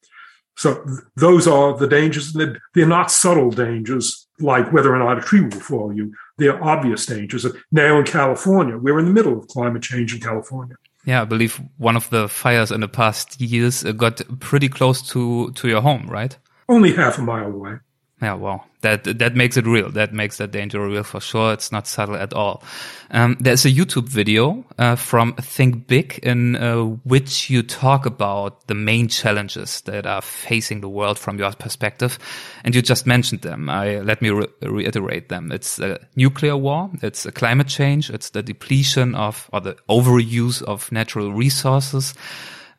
So 0.57 0.75
th- 0.75 0.99
those 1.15 1.47
are 1.47 1.77
the 1.77 1.87
dangers. 1.87 2.33
They're 2.33 2.87
not 2.87 3.11
subtle 3.11 3.49
dangers 3.49 4.27
like 4.39 4.71
whether 4.71 4.93
or 4.93 4.99
not 4.99 5.17
a 5.17 5.21
tree 5.21 5.41
will 5.41 5.59
fall 5.59 5.93
you. 5.93 6.13
They're 6.37 6.63
obvious 6.63 7.05
dangers. 7.05 7.45
Now 7.71 7.97
in 7.97 8.05
California, 8.05 8.77
we're 8.77 8.99
in 8.99 9.05
the 9.05 9.13
middle 9.13 9.37
of 9.37 9.47
climate 9.47 9.81
change 9.81 10.13
in 10.13 10.21
California. 10.21 10.75
Yeah, 11.05 11.21
I 11.21 11.25
believe 11.25 11.61
one 11.77 11.95
of 11.95 12.09
the 12.09 12.27
fires 12.27 12.71
in 12.71 12.81
the 12.81 12.87
past 12.87 13.39
years 13.39 13.85
uh, 13.85 13.91
got 13.91 14.21
pretty 14.39 14.69
close 14.69 15.01
to 15.09 15.51
to 15.51 15.67
your 15.67 15.81
home, 15.81 16.07
right? 16.07 16.37
Only 16.67 16.93
half 16.93 17.19
a 17.19 17.21
mile 17.21 17.51
away. 17.51 17.77
Yeah, 18.25 18.33
well, 18.33 18.65
that 18.81 19.03
that 19.19 19.35
makes 19.35 19.55
it 19.55 19.67
real. 19.67 19.91
That 19.91 20.11
makes 20.11 20.37
that 20.37 20.49
danger 20.49 20.83
real 20.83 21.03
for 21.03 21.19
sure. 21.19 21.53
It's 21.53 21.71
not 21.71 21.85
subtle 21.85 22.15
at 22.15 22.33
all. 22.33 22.63
Um, 23.11 23.37
there's 23.39 23.65
a 23.65 23.69
YouTube 23.69 24.09
video 24.09 24.65
uh, 24.79 24.95
from 24.95 25.35
Think 25.35 25.85
Big 25.85 26.19
in 26.23 26.55
uh, 26.55 26.85
which 27.03 27.51
you 27.51 27.61
talk 27.61 28.07
about 28.07 28.65
the 28.65 28.73
main 28.73 29.09
challenges 29.09 29.81
that 29.81 30.07
are 30.07 30.23
facing 30.23 30.81
the 30.81 30.89
world 30.89 31.19
from 31.19 31.37
your 31.37 31.51
perspective, 31.51 32.17
and 32.63 32.73
you 32.73 32.81
just 32.81 33.05
mentioned 33.05 33.41
them. 33.43 33.69
I 33.69 33.99
let 33.99 34.23
me 34.23 34.31
re 34.31 34.47
reiterate 34.63 35.29
them. 35.29 35.51
It's 35.51 35.77
a 35.77 35.99
nuclear 36.15 36.57
war. 36.57 36.89
It's 37.03 37.27
a 37.27 37.31
climate 37.31 37.67
change. 37.67 38.09
It's 38.09 38.31
the 38.31 38.41
depletion 38.41 39.13
of 39.13 39.47
or 39.53 39.61
the 39.61 39.75
overuse 39.87 40.63
of 40.63 40.91
natural 40.91 41.31
resources, 41.31 42.15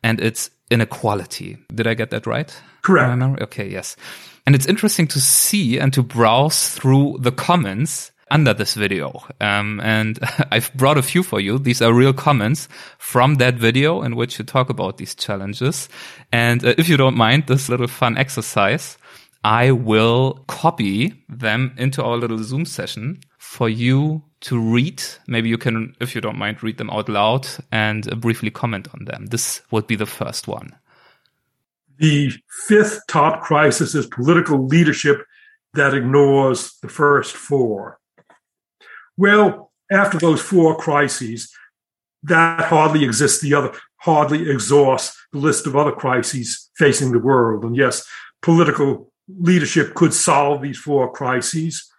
and 0.07 0.21
it's 0.21 0.49
inequality. 0.71 1.57
Did 1.75 1.85
I 1.85 1.93
get 1.93 2.11
that 2.11 2.25
right? 2.25 2.49
Correct. 2.81 3.41
Okay. 3.41 3.69
Yes. 3.69 3.97
And 4.45 4.55
it's 4.55 4.65
interesting 4.65 5.07
to 5.07 5.19
see 5.19 5.77
and 5.77 5.91
to 5.91 6.01
browse 6.01 6.69
through 6.69 7.17
the 7.19 7.33
comments 7.33 8.13
under 8.31 8.53
this 8.53 8.73
video. 8.73 9.21
Um, 9.41 9.81
and 9.83 10.17
I've 10.51 10.73
brought 10.75 10.97
a 10.97 11.01
few 11.01 11.23
for 11.23 11.41
you. 11.41 11.59
These 11.59 11.81
are 11.81 11.93
real 11.93 12.13
comments 12.13 12.69
from 12.97 13.35
that 13.35 13.55
video 13.55 14.01
in 14.01 14.15
which 14.15 14.39
you 14.39 14.45
talk 14.45 14.69
about 14.69 14.97
these 14.97 15.13
challenges. 15.13 15.89
And 16.31 16.63
uh, 16.63 16.75
if 16.77 16.87
you 16.87 16.95
don't 16.95 17.17
mind 17.17 17.47
this 17.47 17.67
little 17.67 17.87
fun 17.87 18.17
exercise, 18.17 18.97
I 19.43 19.71
will 19.71 20.45
copy 20.47 21.21
them 21.27 21.73
into 21.77 22.01
our 22.01 22.15
little 22.15 22.41
Zoom 22.41 22.63
session 22.63 23.19
for 23.37 23.67
you 23.67 24.23
to 24.41 24.59
read. 24.59 25.03
Maybe 25.27 25.49
you 25.49 25.57
can, 25.57 25.95
if 25.99 26.13
you 26.15 26.21
don't 26.21 26.37
mind, 26.37 26.63
read 26.63 26.77
them 26.77 26.89
out 26.89 27.09
loud 27.09 27.47
and 27.71 28.11
uh, 28.11 28.15
briefly 28.15 28.51
comment 28.51 28.87
on 28.93 29.05
them. 29.05 29.27
This 29.27 29.61
would 29.71 29.87
be 29.87 29.95
the 29.95 30.05
first 30.05 30.47
one. 30.47 30.75
The 31.97 32.31
fifth 32.67 33.01
top 33.07 33.41
crisis 33.41 33.95
is 33.95 34.05
political 34.05 34.65
leadership 34.67 35.25
that 35.73 35.93
ignores 35.93 36.77
the 36.81 36.89
first 36.89 37.35
four. 37.35 37.99
Well, 39.17 39.71
after 39.91 40.19
those 40.19 40.41
four 40.41 40.77
crises, 40.77 41.51
that 42.23 42.65
hardly 42.65 43.03
exists. 43.03 43.41
The 43.41 43.53
other 43.53 43.73
hardly 43.97 44.49
exhausts 44.49 45.17
the 45.31 45.39
list 45.39 45.65
of 45.65 45.75
other 45.75 45.91
crises 45.91 46.69
facing 46.75 47.11
the 47.11 47.19
world. 47.19 47.63
And 47.63 47.75
yes, 47.75 48.07
political 48.41 49.11
leadership 49.27 49.93
could 49.95 50.13
solve 50.13 50.61
these 50.61 50.77
four 50.77 51.11
crises, 51.11 51.91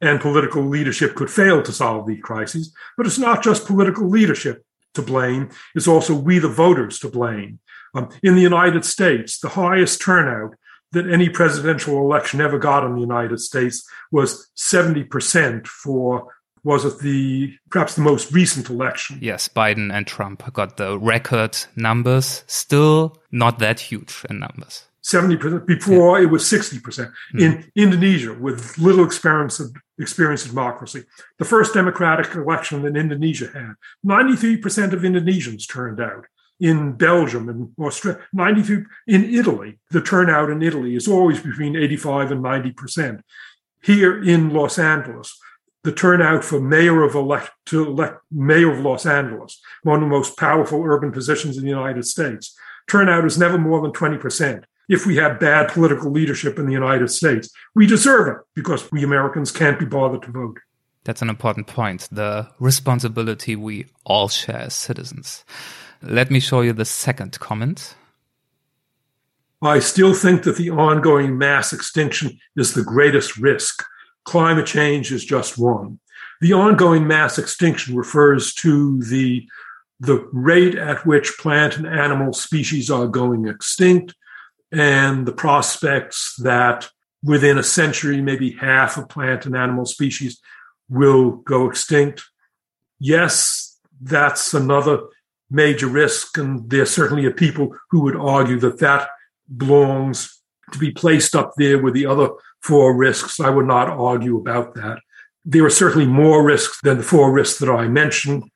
and 0.00 0.20
political 0.20 0.62
leadership 0.62 1.14
could 1.14 1.30
fail 1.30 1.62
to 1.62 1.72
solve 1.72 2.06
these 2.06 2.22
crises. 2.22 2.74
But 2.96 3.06
it's 3.06 3.18
not 3.18 3.42
just 3.42 3.66
political 3.66 4.08
leadership 4.08 4.64
to 4.94 5.02
blame, 5.02 5.50
it's 5.74 5.88
also 5.88 6.14
we, 6.14 6.38
the 6.38 6.48
voters, 6.48 6.98
to 7.00 7.08
blame. 7.08 7.60
Um, 7.94 8.08
in 8.22 8.34
the 8.34 8.42
United 8.42 8.84
States, 8.84 9.38
the 9.38 9.50
highest 9.50 10.00
turnout 10.00 10.54
that 10.92 11.10
any 11.10 11.28
presidential 11.28 11.98
election 11.98 12.40
ever 12.40 12.58
got 12.58 12.84
in 12.84 12.94
the 12.94 13.00
United 13.00 13.40
States 13.40 13.86
was 14.10 14.50
70% 14.56 15.66
for 15.66 16.32
was 16.64 16.84
it 16.84 16.98
the 16.98 17.54
perhaps 17.70 17.94
the 17.94 18.02
most 18.02 18.32
recent 18.32 18.68
election? 18.68 19.18
Yes, 19.22 19.48
Biden 19.48 19.92
and 19.92 20.04
Trump 20.04 20.52
got 20.52 20.76
the 20.78 20.98
record 20.98 21.56
numbers, 21.76 22.42
still 22.48 23.16
not 23.30 23.60
that 23.60 23.78
huge 23.78 24.24
in 24.28 24.40
numbers. 24.40 24.84
70% 25.06 25.66
before 25.66 26.18
yeah. 26.18 26.24
it 26.24 26.30
was 26.30 26.42
60% 26.44 26.80
mm. 26.82 27.40
in 27.40 27.70
Indonesia 27.76 28.34
with 28.34 28.76
little 28.76 29.04
experience 29.04 29.60
of 29.60 29.74
experience 29.98 30.42
of 30.44 30.50
democracy. 30.50 31.04
The 31.38 31.44
first 31.44 31.72
democratic 31.72 32.34
election 32.34 32.82
that 32.82 32.96
Indonesia 32.96 33.48
had, 33.54 33.74
93% 34.04 34.92
of 34.92 35.00
Indonesians 35.02 35.66
turned 35.68 36.00
out 36.00 36.26
in 36.58 36.92
Belgium 36.92 37.48
and 37.48 37.72
Australia, 37.78 38.20
93 38.32 38.84
in 39.06 39.24
Italy. 39.32 39.78
The 39.90 40.00
turnout 40.00 40.50
in 40.50 40.62
Italy 40.62 40.96
is 40.96 41.06
always 41.06 41.40
between 41.40 41.76
85 41.76 42.32
and 42.32 42.42
90 42.42 42.72
percent. 42.72 43.20
Here 43.82 44.20
in 44.22 44.50
Los 44.50 44.78
Angeles, 44.78 45.38
the 45.84 45.92
turnout 45.92 46.44
for 46.44 46.60
mayor 46.60 47.04
of 47.04 47.14
elect 47.14 47.50
to 47.66 47.86
elect 47.86 48.18
mayor 48.32 48.72
of 48.72 48.80
Los 48.80 49.06
Angeles, 49.06 49.60
one 49.84 50.02
of 50.02 50.08
the 50.08 50.16
most 50.16 50.36
powerful 50.36 50.82
urban 50.82 51.12
positions 51.12 51.56
in 51.56 51.62
the 51.62 51.70
United 51.70 52.04
States. 52.04 52.56
Turnout 52.88 53.24
is 53.24 53.38
never 53.38 53.58
more 53.58 53.80
than 53.80 53.92
20%. 53.92 54.64
If 54.88 55.04
we 55.04 55.16
have 55.16 55.40
bad 55.40 55.68
political 55.68 56.10
leadership 56.10 56.58
in 56.58 56.66
the 56.66 56.72
United 56.72 57.10
States, 57.10 57.50
we 57.74 57.86
deserve 57.86 58.28
it 58.28 58.36
because 58.54 58.90
we 58.92 59.02
Americans 59.02 59.50
can't 59.50 59.78
be 59.78 59.84
bothered 59.84 60.22
to 60.22 60.30
vote. 60.30 60.58
That's 61.04 61.22
an 61.22 61.30
important 61.30 61.66
point. 61.66 62.08
The 62.10 62.48
responsibility 62.58 63.56
we 63.56 63.86
all 64.04 64.28
share 64.28 64.58
as 64.58 64.74
citizens. 64.74 65.44
Let 66.02 66.30
me 66.30 66.40
show 66.40 66.60
you 66.60 66.72
the 66.72 66.84
second 66.84 67.38
comment. 67.40 67.94
I 69.62 69.78
still 69.78 70.14
think 70.14 70.42
that 70.42 70.56
the 70.56 70.70
ongoing 70.70 71.38
mass 71.38 71.72
extinction 71.72 72.38
is 72.56 72.74
the 72.74 72.84
greatest 72.84 73.36
risk. 73.38 73.84
Climate 74.24 74.66
change 74.66 75.12
is 75.12 75.24
just 75.24 75.58
one. 75.58 75.98
The 76.40 76.52
ongoing 76.52 77.06
mass 77.06 77.38
extinction 77.38 77.96
refers 77.96 78.52
to 78.54 79.02
the, 79.02 79.48
the 80.00 80.28
rate 80.32 80.74
at 80.74 81.06
which 81.06 81.38
plant 81.38 81.78
and 81.78 81.86
animal 81.86 82.32
species 82.32 82.90
are 82.90 83.06
going 83.06 83.48
extinct 83.48 84.14
and 84.72 85.26
the 85.26 85.32
prospects 85.32 86.34
that 86.38 86.88
within 87.22 87.58
a 87.58 87.62
century, 87.62 88.20
maybe 88.20 88.52
half 88.52 88.96
of 88.96 89.08
plant 89.08 89.46
and 89.46 89.56
animal 89.56 89.86
species 89.86 90.40
will 90.88 91.32
go 91.32 91.68
extinct. 91.68 92.22
Yes, 92.98 93.78
that's 94.00 94.54
another 94.54 95.00
major 95.50 95.86
risk. 95.86 96.38
And 96.38 96.68
there 96.70 96.86
certainly 96.86 97.24
are 97.26 97.32
people 97.32 97.76
who 97.90 98.00
would 98.00 98.16
argue 98.16 98.58
that 98.60 98.78
that 98.80 99.08
belongs 99.56 100.40
to 100.72 100.78
be 100.78 100.90
placed 100.90 101.34
up 101.34 101.52
there 101.56 101.80
with 101.80 101.94
the 101.94 102.06
other 102.06 102.30
four 102.60 102.96
risks. 102.96 103.38
I 103.40 103.50
would 103.50 103.66
not 103.66 103.88
argue 103.88 104.36
about 104.36 104.74
that. 104.74 104.98
There 105.44 105.64
are 105.64 105.70
certainly 105.70 106.06
more 106.06 106.44
risks 106.44 106.80
than 106.82 106.98
the 106.98 107.04
four 107.04 107.32
risks 107.32 107.60
that 107.60 107.70
I 107.70 107.86
mentioned. 107.86 108.50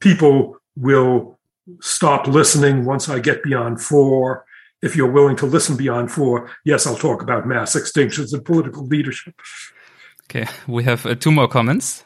People 0.00 0.58
will 0.76 1.38
stop 1.80 2.28
listening 2.28 2.84
once 2.84 3.08
I 3.08 3.18
get 3.18 3.42
beyond 3.42 3.80
four. 3.82 4.45
If 4.82 4.94
you're 4.94 5.10
willing 5.10 5.36
to 5.36 5.46
listen 5.46 5.76
beyond 5.76 6.10
four, 6.10 6.50
yes, 6.64 6.86
I'll 6.86 6.96
talk 6.96 7.22
about 7.22 7.46
mass 7.46 7.74
extinctions 7.74 8.32
and 8.32 8.44
political 8.44 8.86
leadership. 8.86 9.34
Okay, 10.24 10.46
we 10.66 10.84
have 10.84 11.06
uh, 11.06 11.14
two 11.14 11.32
more 11.32 11.48
comments. 11.48 12.04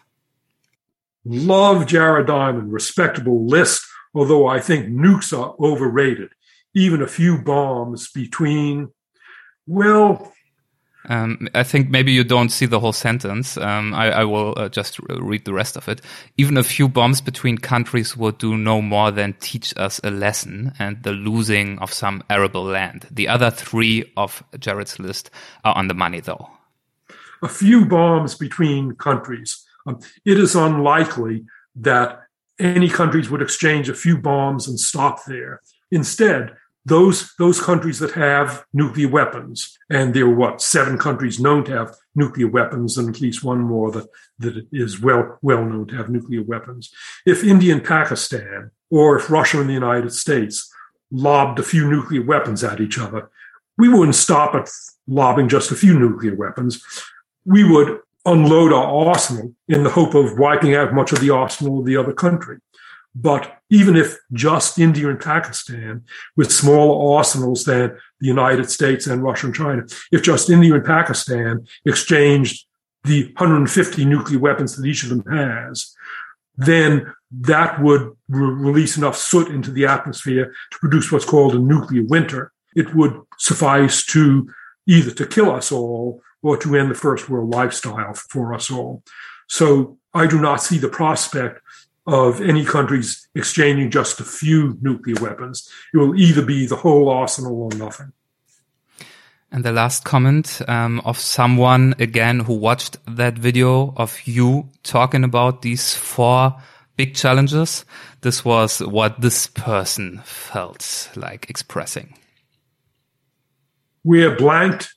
Love 1.24 1.86
Jared 1.86 2.26
Diamond, 2.26 2.72
respectable 2.72 3.46
list, 3.46 3.84
although 4.14 4.46
I 4.46 4.60
think 4.60 4.86
nukes 4.88 5.36
are 5.36 5.54
overrated. 5.58 6.30
Even 6.74 7.02
a 7.02 7.08
few 7.08 7.42
bombs 7.42 8.10
between, 8.10 8.88
well, 9.66 10.32
um, 11.08 11.48
I 11.54 11.62
think 11.62 11.88
maybe 11.88 12.12
you 12.12 12.24
don't 12.24 12.50
see 12.50 12.66
the 12.66 12.78
whole 12.78 12.92
sentence. 12.92 13.56
Um, 13.56 13.94
I, 13.94 14.10
I, 14.10 14.24
will 14.24 14.54
uh, 14.56 14.68
just 14.68 14.98
read 15.08 15.44
the 15.46 15.54
rest 15.54 15.76
of 15.76 15.88
it. 15.88 16.02
Even 16.36 16.56
a 16.56 16.62
few 16.62 16.88
bombs 16.88 17.20
between 17.20 17.56
countries 17.58 18.16
would 18.16 18.38
do 18.38 18.56
no 18.56 18.82
more 18.82 19.10
than 19.10 19.32
teach 19.40 19.72
us 19.76 20.00
a 20.04 20.10
lesson 20.10 20.72
and 20.78 21.02
the 21.02 21.12
losing 21.12 21.78
of 21.78 21.92
some 21.92 22.22
arable 22.28 22.64
land. 22.64 23.06
The 23.10 23.28
other 23.28 23.50
three 23.50 24.12
of 24.16 24.44
Jared's 24.58 24.98
list 24.98 25.30
are 25.64 25.74
on 25.74 25.88
the 25.88 25.94
money, 25.94 26.20
though 26.20 26.50
a 27.42 27.48
few 27.48 27.84
bombs 27.84 28.34
between 28.34 28.94
countries. 28.96 29.64
Um, 29.86 30.00
it 30.24 30.38
is 30.38 30.54
unlikely 30.54 31.44
that 31.76 32.20
any 32.58 32.88
countries 32.88 33.30
would 33.30 33.42
exchange 33.42 33.88
a 33.88 33.94
few 33.94 34.18
bombs 34.18 34.68
and 34.68 34.78
stop 34.78 35.24
there. 35.26 35.60
Instead, 35.90 36.54
those 36.84 37.34
those 37.38 37.60
countries 37.60 37.98
that 37.98 38.12
have 38.12 38.64
nuclear 38.72 39.08
weapons, 39.08 39.76
and 39.90 40.14
there 40.14 40.26
are 40.26 40.34
what 40.34 40.62
seven 40.62 40.98
countries 40.98 41.38
known 41.38 41.64
to 41.64 41.72
have 41.72 41.94
nuclear 42.14 42.48
weapons, 42.48 42.96
and 42.96 43.08
at 43.08 43.20
least 43.20 43.44
one 43.44 43.60
more 43.60 43.90
that 43.92 44.06
that 44.38 44.66
is 44.72 45.00
well 45.00 45.38
well 45.42 45.64
known 45.64 45.86
to 45.88 45.96
have 45.96 46.08
nuclear 46.08 46.42
weapons. 46.42 46.90
If 47.26 47.44
India 47.44 47.74
and 47.74 47.84
Pakistan, 47.84 48.70
or 48.90 49.18
if 49.18 49.30
Russia 49.30 49.60
and 49.60 49.68
the 49.68 49.74
United 49.74 50.12
States 50.12 50.72
lobbed 51.10 51.58
a 51.58 51.64
few 51.64 51.90
nuclear 51.90 52.22
weapons 52.22 52.64
at 52.64 52.80
each 52.80 52.98
other, 52.98 53.30
we 53.76 53.88
wouldn't 53.88 54.14
stop 54.14 54.54
at 54.54 54.70
lobbing 55.06 55.48
just 55.48 55.70
a 55.70 55.76
few 55.76 55.98
nuclear 55.98 56.34
weapons 56.34 56.82
we 57.44 57.64
would 57.64 58.00
unload 58.26 58.72
our 58.72 59.08
arsenal 59.08 59.54
in 59.68 59.82
the 59.82 59.90
hope 59.90 60.14
of 60.14 60.38
wiping 60.38 60.74
out 60.74 60.92
much 60.92 61.12
of 61.12 61.20
the 61.20 61.30
arsenal 61.30 61.80
of 61.80 61.86
the 61.86 61.96
other 61.96 62.12
country. 62.12 62.58
But 63.14 63.58
even 63.70 63.96
if 63.96 64.16
just 64.32 64.78
India 64.78 65.08
and 65.08 65.18
Pakistan, 65.18 66.04
with 66.36 66.52
smaller 66.52 67.16
arsenals 67.16 67.64
than 67.64 67.96
the 68.20 68.26
United 68.26 68.70
States 68.70 69.06
and 69.06 69.22
Russia 69.22 69.46
and 69.46 69.54
China, 69.54 69.82
if 70.12 70.22
just 70.22 70.50
India 70.50 70.74
and 70.74 70.84
Pakistan 70.84 71.66
exchanged 71.84 72.66
the 73.04 73.24
150 73.36 74.04
nuclear 74.04 74.38
weapons 74.38 74.76
that 74.76 74.86
each 74.86 75.02
of 75.02 75.08
them 75.08 75.24
has, 75.30 75.94
then 76.56 77.12
that 77.30 77.80
would 77.80 78.02
re- 78.28 78.54
release 78.54 78.96
enough 78.96 79.16
soot 79.16 79.48
into 79.48 79.70
the 79.70 79.86
atmosphere 79.86 80.52
to 80.70 80.78
produce 80.78 81.10
what's 81.10 81.24
called 81.24 81.54
a 81.54 81.58
nuclear 81.58 82.04
winter. 82.04 82.52
It 82.76 82.94
would 82.94 83.20
suffice 83.38 84.04
to 84.06 84.48
either 84.86 85.10
to 85.12 85.26
kill 85.26 85.50
us 85.50 85.72
all 85.72 86.22
or 86.42 86.56
to 86.58 86.76
end 86.76 86.90
the 86.90 86.94
first 86.94 87.28
world 87.28 87.50
lifestyle 87.50 88.14
for 88.14 88.54
us 88.54 88.70
all. 88.70 89.02
So 89.48 89.98
I 90.14 90.26
do 90.26 90.40
not 90.40 90.62
see 90.62 90.78
the 90.78 90.88
prospect 90.88 91.60
of 92.10 92.40
any 92.40 92.64
countries 92.64 93.28
exchanging 93.34 93.90
just 93.90 94.20
a 94.20 94.24
few 94.24 94.76
nuclear 94.80 95.16
weapons. 95.20 95.70
It 95.94 95.98
will 95.98 96.16
either 96.16 96.42
be 96.42 96.66
the 96.66 96.76
whole 96.76 97.08
arsenal 97.08 97.62
or 97.62 97.70
nothing. 97.76 98.12
And 99.52 99.64
the 99.64 99.72
last 99.72 100.04
comment 100.04 100.60
um, 100.68 101.00
of 101.04 101.18
someone 101.18 101.94
again 101.98 102.40
who 102.40 102.54
watched 102.54 102.96
that 103.06 103.38
video 103.38 103.94
of 103.96 104.20
you 104.24 104.68
talking 104.82 105.24
about 105.24 105.62
these 105.62 105.94
four 105.94 106.56
big 106.96 107.14
challenges. 107.14 107.84
This 108.20 108.44
was 108.44 108.80
what 108.80 109.20
this 109.20 109.46
person 109.46 110.20
felt 110.24 111.10
like 111.16 111.48
expressing. 111.48 112.16
We're 114.04 114.36
blanked 114.36 114.94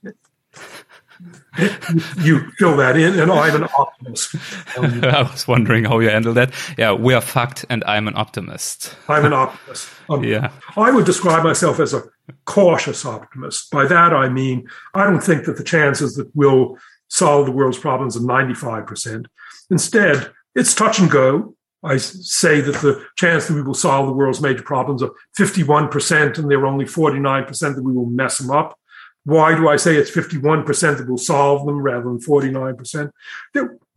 you 2.18 2.50
fill 2.58 2.78
that 2.78 2.98
in, 2.98 3.20
and 3.20 3.32
I'm 3.32 3.56
an 3.62 3.70
optimist. 3.78 4.36
Um, 4.78 5.04
I 5.04 5.22
was 5.22 5.48
wondering 5.48 5.86
how 5.86 6.00
you 6.00 6.10
handle 6.10 6.34
that. 6.34 6.54
Yeah, 6.78 6.94
we 6.94 7.14
are 7.14 7.22
fucked, 7.22 7.66
and 7.70 7.84
I'm 7.86 8.08
an 8.08 8.16
optimist. 8.16 8.96
I'm 9.08 9.26
an 9.26 9.34
optimist. 9.34 9.90
Um, 10.10 10.22
yeah, 10.22 10.52
I 10.76 10.92
would 10.92 11.06
describe 11.06 11.46
myself 11.46 11.80
as 11.80 11.94
a 11.94 12.04
cautious 12.44 13.06
optimist. 13.06 13.72
By 13.72 13.86
that 13.86 14.12
I 14.14 14.28
mean 14.28 14.68
I 14.94 15.06
don't 15.06 15.24
think 15.24 15.46
that 15.46 15.56
the 15.56 15.64
chances 15.64 16.16
that 16.16 16.30
we'll 16.36 16.78
solve 17.08 17.46
the 17.46 17.54
world's 17.54 17.78
problems 17.78 18.18
are 18.18 18.22
95 18.22 18.86
percent. 18.86 19.28
Instead, 19.72 20.30
it's 20.56 20.76
touch 20.76 21.00
and 21.00 21.10
go. 21.10 21.56
I 21.84 21.96
say 21.98 22.60
that 22.60 22.76
the 22.82 23.06
chance 23.18 23.48
that 23.48 23.54
we 23.54 23.62
will 23.62 23.74
solve 23.74 24.08
the 24.08 24.14
world's 24.14 24.42
major 24.42 24.64
problems 24.64 25.02
are 25.02 25.12
51%, 25.38 26.38
and 26.38 26.52
there 26.52 26.60
are 26.60 26.68
only 26.68 26.86
49% 26.86 27.76
that 27.76 27.84
we 27.84 27.94
will 27.94 28.06
mess 28.06 28.40
them 28.40 28.52
up. 28.52 28.78
Why 29.26 29.56
do 29.56 29.70
I 29.70 29.78
say 29.78 29.96
it's 29.96 30.12
51% 30.12 30.98
that 30.98 31.10
will 31.10 31.18
solve 31.18 31.66
them 31.66 31.80
rather 31.80 32.04
than 32.04 32.20
49%? 32.20 33.12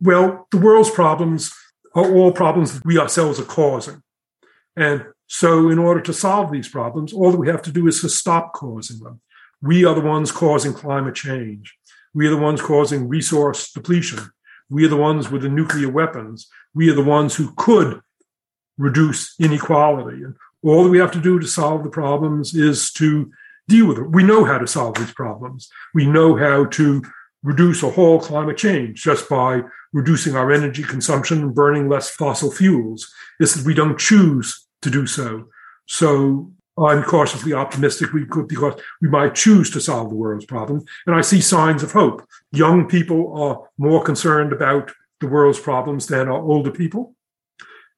Well, 0.01 0.47
the 0.51 0.57
world's 0.57 0.89
problems 0.89 1.51
are 1.95 2.13
all 2.13 2.31
problems 2.31 2.73
that 2.73 2.85
we 2.85 2.97
ourselves 2.97 3.39
are 3.39 3.43
causing. 3.45 4.01
And 4.75 5.05
so, 5.25 5.69
in 5.69 5.79
order 5.79 5.99
to 6.01 6.13
solve 6.13 6.51
these 6.51 6.69
problems, 6.69 7.11
all 7.11 7.31
that 7.31 7.39
we 7.39 7.49
have 7.49 7.63
to 7.63 7.71
do 7.71 7.87
is 7.87 7.99
to 8.01 8.09
stop 8.09 8.53
causing 8.53 8.99
them. 8.99 9.19
We 9.61 9.83
are 9.83 9.95
the 9.95 10.01
ones 10.01 10.31
causing 10.31 10.73
climate 10.73 11.15
change. 11.15 11.75
We 12.13 12.27
are 12.27 12.31
the 12.31 12.37
ones 12.37 12.61
causing 12.61 13.09
resource 13.09 13.71
depletion. 13.71 14.31
We 14.69 14.85
are 14.85 14.89
the 14.89 14.95
ones 14.95 15.29
with 15.29 15.41
the 15.41 15.49
nuclear 15.49 15.89
weapons. 15.89 16.47
We 16.73 16.89
are 16.89 16.95
the 16.95 17.03
ones 17.03 17.35
who 17.35 17.53
could 17.55 18.01
reduce 18.77 19.35
inequality. 19.39 20.23
And 20.23 20.35
all 20.63 20.83
that 20.83 20.89
we 20.89 20.99
have 20.99 21.11
to 21.11 21.21
do 21.21 21.39
to 21.39 21.47
solve 21.47 21.83
the 21.83 21.89
problems 21.89 22.53
is 22.53 22.91
to 22.93 23.31
deal 23.67 23.87
with 23.87 23.97
it. 23.97 24.11
We 24.11 24.23
know 24.23 24.43
how 24.45 24.57
to 24.57 24.67
solve 24.67 24.95
these 24.95 25.13
problems. 25.13 25.69
We 25.93 26.05
know 26.05 26.35
how 26.35 26.65
to 26.65 27.03
reduce 27.43 27.83
a 27.83 27.89
whole 27.89 28.19
climate 28.19 28.57
change 28.57 29.03
just 29.03 29.29
by 29.29 29.61
reducing 29.93 30.35
our 30.35 30.51
energy 30.51 30.83
consumption 30.83 31.41
and 31.41 31.55
burning 31.55 31.87
less 31.87 32.09
fossil 32.09 32.51
fuels. 32.51 33.11
It's 33.39 33.55
that 33.55 33.65
we 33.65 33.73
don't 33.73 33.99
choose 33.99 34.67
to 34.81 34.89
do 34.89 35.05
so. 35.05 35.47
So 35.85 36.51
I'm 36.77 37.03
cautiously 37.03 37.53
optimistic 37.53 38.13
we 38.13 38.25
could 38.25 38.47
because 38.47 38.79
we 39.01 39.09
might 39.09 39.35
choose 39.35 39.69
to 39.71 39.81
solve 39.81 40.09
the 40.09 40.15
world's 40.15 40.45
problems. 40.45 40.83
And 41.05 41.15
I 41.15 41.21
see 41.21 41.41
signs 41.41 41.83
of 41.83 41.91
hope. 41.91 42.27
Young 42.51 42.87
people 42.87 43.41
are 43.41 43.67
more 43.77 44.03
concerned 44.03 44.53
about 44.53 44.91
the 45.19 45.27
world's 45.27 45.59
problems 45.59 46.07
than 46.07 46.27
are 46.27 46.41
older 46.41 46.71
people 46.71 47.15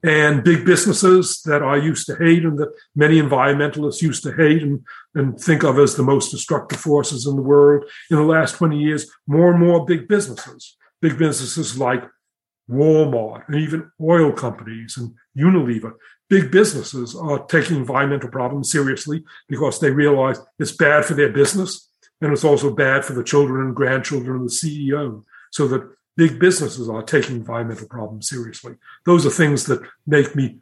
and 0.04 0.44
big 0.44 0.66
businesses 0.66 1.42
that 1.44 1.62
I 1.62 1.76
used 1.76 2.06
to 2.08 2.16
hate 2.16 2.46
and 2.46 2.58
that 2.58 2.74
many 2.96 3.22
environmentalists 3.22 4.02
used 4.02 4.24
to 4.24 4.32
hate 4.32 4.62
and, 4.62 4.82
and 5.14 5.40
think 5.40 5.64
of 5.64 5.78
as 5.78 5.96
the 5.96 6.04
most 6.04 6.32
destructive 6.32 6.80
forces 6.80 7.26
in 7.26 7.36
the 7.36 7.42
world. 7.42 7.86
In 8.10 8.18
the 8.18 8.24
last 8.24 8.56
20 8.56 8.78
years, 8.78 9.12
more 9.28 9.52
and 9.52 9.60
more 9.60 9.86
big 9.86 10.08
businesses, 10.08 10.78
big 11.02 11.18
businesses 11.18 11.78
like 11.78 12.04
Walmart 12.70 13.48
and 13.48 13.58
even 13.58 13.92
oil 14.02 14.32
companies 14.32 14.96
and 14.96 15.14
Unilever, 15.38 15.94
big 16.30 16.52
businesses 16.52 17.16
are 17.16 17.46
taking 17.46 17.78
environmental 17.78 18.30
problems 18.30 18.72
seriously 18.72 19.24
because 19.50 19.80
they 19.80 19.92
realize 19.92 20.40
it's 20.60 20.72
bad 20.72 21.04
for 21.04 21.14
their 21.14 21.32
business 21.32 21.90
and 22.22 22.32
it's 22.32 22.44
also 22.44 22.74
bad 22.74 23.04
for 23.04 23.14
the 23.14 23.24
children 23.24 23.66
and 23.66 23.76
grandchildren 23.76 24.38
of 24.38 24.44
the 24.44 24.50
CEO. 24.50 25.24
So 25.52 25.68
that 25.68 25.90
big 26.20 26.38
businesses 26.38 26.90
are 26.90 27.02
taking 27.02 27.38
environmental 27.38 27.88
problems 27.88 28.28
seriously. 28.28 28.76
Those 29.06 29.26
are 29.26 29.30
things 29.30 29.68
that 29.68 29.82
make 30.06 30.36
me 30.36 30.58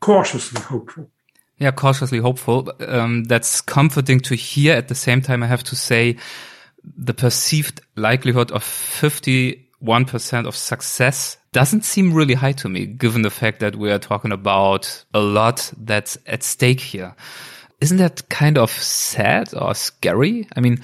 cautiously 0.00 0.62
hopeful. 0.62 1.10
Yeah, 1.58 1.70
cautiously 1.70 2.18
hopeful. 2.18 2.72
Um, 2.80 3.24
that's 3.24 3.60
comforting 3.60 4.20
to 4.20 4.34
hear. 4.34 4.74
At 4.74 4.88
the 4.88 4.94
same 4.94 5.20
time, 5.20 5.42
I 5.42 5.48
have 5.48 5.64
to 5.64 5.76
say 5.76 6.16
the 6.82 7.12
perceived 7.12 7.82
likelihood 7.96 8.50
of 8.52 8.64
51% 8.64 10.46
of 10.46 10.56
success 10.56 11.36
doesn't 11.52 11.84
seem 11.84 12.14
really 12.14 12.34
high 12.34 12.52
to 12.52 12.68
me, 12.70 12.86
given 12.86 13.20
the 13.20 13.28
fact 13.30 13.60
that 13.60 13.76
we 13.76 13.90
are 13.90 13.98
talking 13.98 14.32
about 14.32 15.04
a 15.12 15.20
lot 15.20 15.70
that's 15.76 16.16
at 16.26 16.42
stake 16.42 16.80
here. 16.80 17.14
Isn't 17.82 17.98
that 17.98 18.30
kind 18.30 18.56
of 18.56 18.70
sad 18.70 19.52
or 19.54 19.74
scary? 19.74 20.48
I 20.56 20.60
mean, 20.60 20.82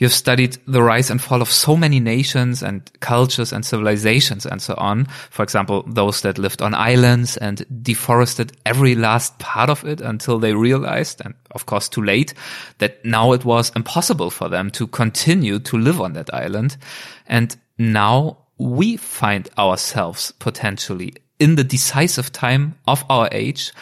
You've 0.00 0.14
studied 0.14 0.56
the 0.66 0.82
rise 0.82 1.10
and 1.10 1.20
fall 1.20 1.42
of 1.42 1.50
so 1.50 1.76
many 1.76 2.00
nations 2.00 2.62
and 2.62 2.90
cultures 3.00 3.52
and 3.52 3.66
civilizations 3.66 4.46
and 4.46 4.62
so 4.62 4.74
on. 4.78 5.04
For 5.04 5.42
example, 5.42 5.84
those 5.86 6.22
that 6.22 6.38
lived 6.38 6.62
on 6.62 6.74
islands 6.74 7.36
and 7.36 7.66
deforested 7.82 8.56
every 8.64 8.94
last 8.94 9.38
part 9.38 9.68
of 9.68 9.84
it 9.84 10.00
until 10.00 10.38
they 10.38 10.54
realized, 10.54 11.20
and 11.22 11.34
of 11.50 11.66
course 11.66 11.86
too 11.86 12.02
late, 12.02 12.32
that 12.78 13.04
now 13.04 13.32
it 13.32 13.44
was 13.44 13.72
impossible 13.76 14.30
for 14.30 14.48
them 14.48 14.70
to 14.70 14.86
continue 14.86 15.58
to 15.58 15.76
live 15.76 16.00
on 16.00 16.14
that 16.14 16.32
island. 16.32 16.78
And 17.26 17.54
now 17.76 18.38
we 18.56 18.96
find 18.96 19.50
ourselves 19.58 20.32
potentially 20.32 21.12
in 21.38 21.56
the 21.56 21.64
decisive 21.64 22.32
time 22.32 22.74
of 22.88 23.04
our 23.10 23.28
age, 23.32 23.72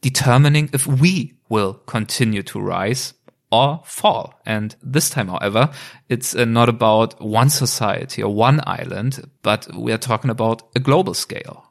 determining 0.00 0.70
if 0.72 0.88
we 0.88 1.34
will 1.48 1.74
continue 1.86 2.42
to 2.42 2.60
rise 2.60 3.14
or 3.50 3.80
fall. 3.84 4.34
And 4.44 4.76
this 4.82 5.10
time, 5.10 5.28
however, 5.28 5.70
it's 6.08 6.34
uh, 6.34 6.44
not 6.44 6.68
about 6.68 7.20
one 7.20 7.50
society 7.50 8.22
or 8.22 8.34
one 8.34 8.60
island, 8.66 9.30
but 9.42 9.68
we 9.74 9.92
are 9.92 9.98
talking 9.98 10.30
about 10.30 10.62
a 10.76 10.80
global 10.80 11.14
scale. 11.14 11.64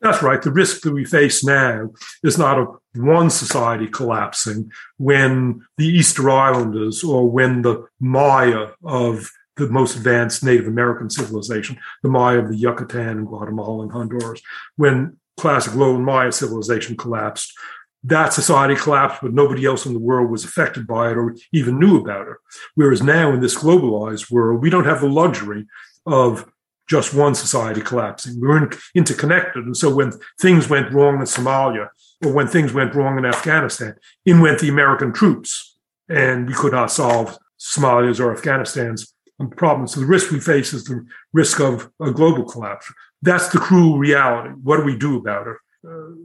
That's 0.00 0.22
right. 0.22 0.42
The 0.42 0.50
risk 0.50 0.82
that 0.82 0.92
we 0.92 1.04
face 1.04 1.44
now 1.44 1.90
is 2.24 2.36
not 2.36 2.58
of 2.58 2.76
one 2.96 3.30
society 3.30 3.86
collapsing 3.86 4.72
when 4.98 5.64
the 5.78 5.86
Easter 5.86 6.28
Islanders 6.28 7.04
or 7.04 7.30
when 7.30 7.62
the 7.62 7.86
Maya 8.00 8.70
of 8.84 9.30
the 9.56 9.68
most 9.68 9.96
advanced 9.96 10.42
Native 10.42 10.66
American 10.66 11.08
civilization, 11.08 11.78
the 12.02 12.08
Maya 12.08 12.38
of 12.38 12.48
the 12.48 12.56
Yucatan 12.56 13.18
and 13.18 13.26
Guatemala 13.26 13.84
and 13.84 13.92
Honduras, 13.92 14.42
when 14.74 15.18
classic 15.36 15.74
lowland 15.74 16.04
Maya 16.04 16.32
civilization 16.32 16.96
collapsed, 16.96 17.52
that 18.04 18.32
society 18.32 18.74
collapsed, 18.74 19.20
but 19.22 19.32
nobody 19.32 19.64
else 19.64 19.86
in 19.86 19.92
the 19.92 19.98
world 19.98 20.30
was 20.30 20.44
affected 20.44 20.86
by 20.86 21.10
it 21.10 21.16
or 21.16 21.36
even 21.52 21.78
knew 21.78 22.00
about 22.00 22.26
it. 22.28 22.36
Whereas 22.74 23.02
now 23.02 23.32
in 23.32 23.40
this 23.40 23.56
globalized 23.56 24.30
world, 24.30 24.60
we 24.60 24.70
don't 24.70 24.86
have 24.86 25.00
the 25.00 25.08
luxury 25.08 25.66
of 26.04 26.50
just 26.88 27.14
one 27.14 27.34
society 27.34 27.80
collapsing. 27.80 28.40
We're 28.40 28.70
interconnected. 28.94 29.64
And 29.64 29.76
so 29.76 29.94
when 29.94 30.12
things 30.40 30.68
went 30.68 30.92
wrong 30.92 31.20
in 31.20 31.22
Somalia 31.22 31.88
or 32.24 32.32
when 32.32 32.48
things 32.48 32.72
went 32.72 32.94
wrong 32.94 33.18
in 33.18 33.24
Afghanistan, 33.24 33.94
in 34.26 34.40
went 34.40 34.58
the 34.58 34.68
American 34.68 35.12
troops. 35.12 35.78
And 36.08 36.48
we 36.48 36.54
could 36.54 36.72
not 36.72 36.90
solve 36.90 37.38
Somalia's 37.58 38.20
or 38.20 38.32
Afghanistan's 38.32 39.14
problems. 39.56 39.94
So 39.94 40.00
the 40.00 40.06
risk 40.06 40.30
we 40.30 40.40
face 40.40 40.72
is 40.72 40.84
the 40.84 41.06
risk 41.32 41.60
of 41.60 41.90
a 42.00 42.10
global 42.10 42.44
collapse. 42.44 42.92
That's 43.22 43.48
the 43.48 43.58
cruel 43.58 43.98
reality. 43.98 44.50
What 44.62 44.78
do 44.78 44.82
we 44.82 44.96
do 44.96 45.16
about 45.16 45.46
it? 45.46 45.56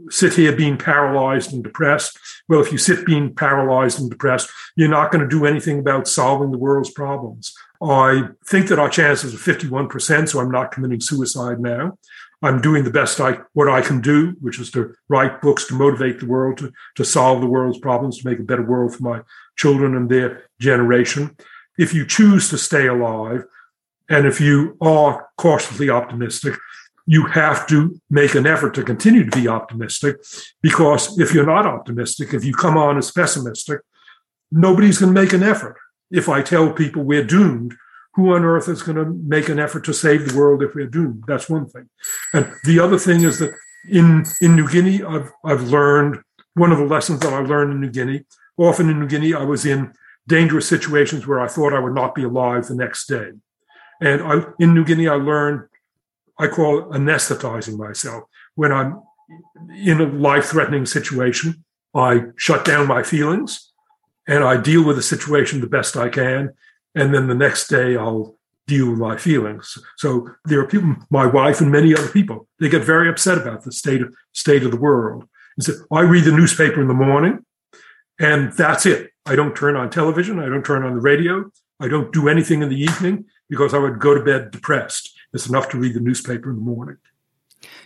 Sit 0.09 0.33
here 0.33 0.55
being 0.55 0.77
paralyzed 0.77 1.53
and 1.53 1.63
depressed. 1.63 2.17
Well, 2.47 2.61
if 2.61 2.71
you 2.71 2.77
sit 2.77 3.05
being 3.05 3.33
paralyzed 3.33 3.99
and 3.99 4.09
depressed, 4.09 4.49
you're 4.75 4.89
not 4.89 5.11
going 5.11 5.23
to 5.23 5.29
do 5.29 5.45
anything 5.45 5.79
about 5.79 6.07
solving 6.07 6.51
the 6.51 6.57
world's 6.57 6.91
problems. 6.91 7.55
I 7.81 8.29
think 8.45 8.67
that 8.67 8.79
our 8.79 8.89
chances 8.89 9.33
are 9.33 9.37
51%, 9.37 10.29
so 10.29 10.39
I'm 10.39 10.51
not 10.51 10.71
committing 10.71 11.01
suicide 11.01 11.59
now. 11.59 11.97
I'm 12.43 12.61
doing 12.61 12.83
the 12.83 12.91
best 12.91 13.19
I 13.19 13.39
what 13.53 13.67
I 13.67 13.81
can 13.81 13.99
do, 13.99 14.35
which 14.41 14.59
is 14.59 14.69
to 14.71 14.93
write 15.09 15.41
books 15.41 15.65
to 15.67 15.73
motivate 15.73 16.19
the 16.19 16.27
world 16.27 16.59
to, 16.59 16.71
to 16.95 17.03
solve 17.03 17.41
the 17.41 17.47
world's 17.47 17.79
problems, 17.79 18.19
to 18.19 18.29
make 18.29 18.39
a 18.39 18.43
better 18.43 18.63
world 18.63 18.95
for 18.95 19.03
my 19.03 19.21
children 19.57 19.95
and 19.95 20.07
their 20.07 20.43
generation. 20.59 21.35
If 21.79 21.95
you 21.95 22.05
choose 22.05 22.49
to 22.49 22.57
stay 22.59 22.85
alive, 22.85 23.43
and 24.09 24.25
if 24.25 24.39
you 24.39 24.77
are 24.81 25.27
cautiously 25.37 25.89
optimistic, 25.89 26.53
you 27.07 27.25
have 27.27 27.65
to 27.67 27.99
make 28.09 28.35
an 28.35 28.45
effort 28.45 28.75
to 28.75 28.83
continue 28.83 29.27
to 29.27 29.35
be 29.35 29.47
optimistic 29.47 30.17
because 30.61 31.17
if 31.17 31.33
you're 31.33 31.45
not 31.45 31.65
optimistic, 31.65 32.33
if 32.33 32.43
you 32.43 32.53
come 32.53 32.77
on 32.77 32.97
as 32.97 33.11
pessimistic, 33.11 33.79
nobody's 34.51 34.99
going 34.99 35.13
to 35.15 35.19
make 35.19 35.31
an 35.31 35.41
effort. 35.41 35.77
If 36.11 36.27
I 36.27 36.41
tell 36.41 36.71
people 36.71 37.03
we're 37.03 37.23
doomed, 37.23 37.73
who 38.15 38.33
on 38.33 38.43
earth 38.43 38.67
is 38.67 38.83
going 38.83 38.97
to 38.97 39.05
make 39.25 39.47
an 39.47 39.57
effort 39.57 39.85
to 39.85 39.93
save 39.93 40.27
the 40.27 40.37
world 40.37 40.61
if 40.61 40.75
we're 40.75 40.87
doomed? 40.87 41.23
That's 41.27 41.49
one 41.49 41.67
thing. 41.67 41.89
And 42.33 42.51
the 42.65 42.79
other 42.79 42.97
thing 42.97 43.23
is 43.23 43.39
that 43.39 43.53
in, 43.89 44.25
in 44.41 44.55
New 44.55 44.67
Guinea, 44.67 45.03
I've, 45.03 45.31
I've 45.45 45.69
learned 45.69 46.21
one 46.55 46.71
of 46.71 46.77
the 46.77 46.85
lessons 46.85 47.21
that 47.21 47.31
I 47.31 47.39
learned 47.39 47.71
in 47.71 47.79
New 47.79 47.91
Guinea. 47.91 48.25
Often 48.57 48.89
in 48.89 48.99
New 48.99 49.07
Guinea, 49.07 49.33
I 49.33 49.43
was 49.43 49.65
in 49.65 49.93
dangerous 50.27 50.67
situations 50.67 51.25
where 51.25 51.39
I 51.39 51.47
thought 51.47 51.73
I 51.73 51.79
would 51.79 51.93
not 51.93 52.15
be 52.15 52.23
alive 52.23 52.67
the 52.67 52.75
next 52.75 53.05
day. 53.05 53.31
And 54.01 54.21
I, 54.21 54.43
in 54.59 54.73
New 54.73 54.83
Guinea, 54.83 55.07
I 55.07 55.15
learned 55.15 55.67
I 56.39 56.47
call 56.47 56.83
anesthetizing 56.91 57.77
myself. 57.77 58.23
When 58.55 58.71
I'm 58.71 59.01
in 59.75 60.01
a 60.01 60.05
life 60.05 60.45
threatening 60.45 60.85
situation, 60.85 61.63
I 61.93 62.23
shut 62.35 62.65
down 62.65 62.87
my 62.87 63.03
feelings 63.03 63.71
and 64.27 64.43
I 64.43 64.57
deal 64.57 64.85
with 64.85 64.97
the 64.97 65.01
situation 65.01 65.61
the 65.61 65.67
best 65.67 65.97
I 65.97 66.09
can. 66.09 66.53
And 66.95 67.13
then 67.13 67.27
the 67.27 67.35
next 67.35 67.67
day 67.67 67.95
I'll 67.95 68.37
deal 68.67 68.89
with 68.89 68.99
my 68.99 69.17
feelings. 69.17 69.77
So 69.97 70.29
there 70.45 70.59
are 70.59 70.67
people, 70.67 70.95
my 71.09 71.25
wife 71.25 71.61
and 71.61 71.71
many 71.71 71.95
other 71.95 72.09
people, 72.09 72.47
they 72.59 72.69
get 72.69 72.83
very 72.83 73.09
upset 73.09 73.37
about 73.37 73.63
the 73.63 73.71
state 73.71 74.01
of 74.01 74.13
state 74.33 74.63
of 74.63 74.71
the 74.71 74.77
world. 74.77 75.27
And 75.55 75.63
so 75.63 75.73
I 75.91 76.01
read 76.01 76.25
the 76.25 76.31
newspaper 76.31 76.81
in 76.81 76.87
the 76.87 76.93
morning 76.93 77.45
and 78.19 78.51
that's 78.53 78.85
it. 78.85 79.11
I 79.25 79.35
don't 79.35 79.55
turn 79.55 79.75
on 79.75 79.89
television. 79.89 80.39
I 80.39 80.47
don't 80.47 80.65
turn 80.65 80.83
on 80.83 80.95
the 80.95 81.01
radio. 81.01 81.49
I 81.79 81.87
don't 81.87 82.11
do 82.11 82.27
anything 82.27 82.61
in 82.61 82.69
the 82.69 82.79
evening 82.79 83.25
because 83.49 83.73
I 83.73 83.77
would 83.77 83.99
go 83.99 84.13
to 84.13 84.23
bed 84.23 84.51
depressed. 84.51 85.16
It's 85.33 85.47
enough 85.47 85.69
to 85.69 85.77
read 85.77 85.93
the 85.93 85.99
newspaper 85.99 86.49
in 86.49 86.55
the 86.55 86.61
morning. 86.61 86.97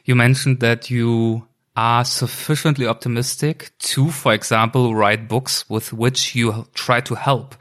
You 0.05 0.15
mentioned 0.15 0.59
that 0.59 0.89
you 0.89 1.47
are 1.75 2.03
sufficiently 2.03 2.85
optimistic 2.85 3.71
to, 3.79 4.11
for 4.11 4.33
example, 4.33 4.93
write 4.95 5.27
books 5.27 5.69
with 5.69 5.93
which 5.93 6.35
you 6.35 6.67
try 6.73 7.01
to 7.01 7.15
help 7.15 7.55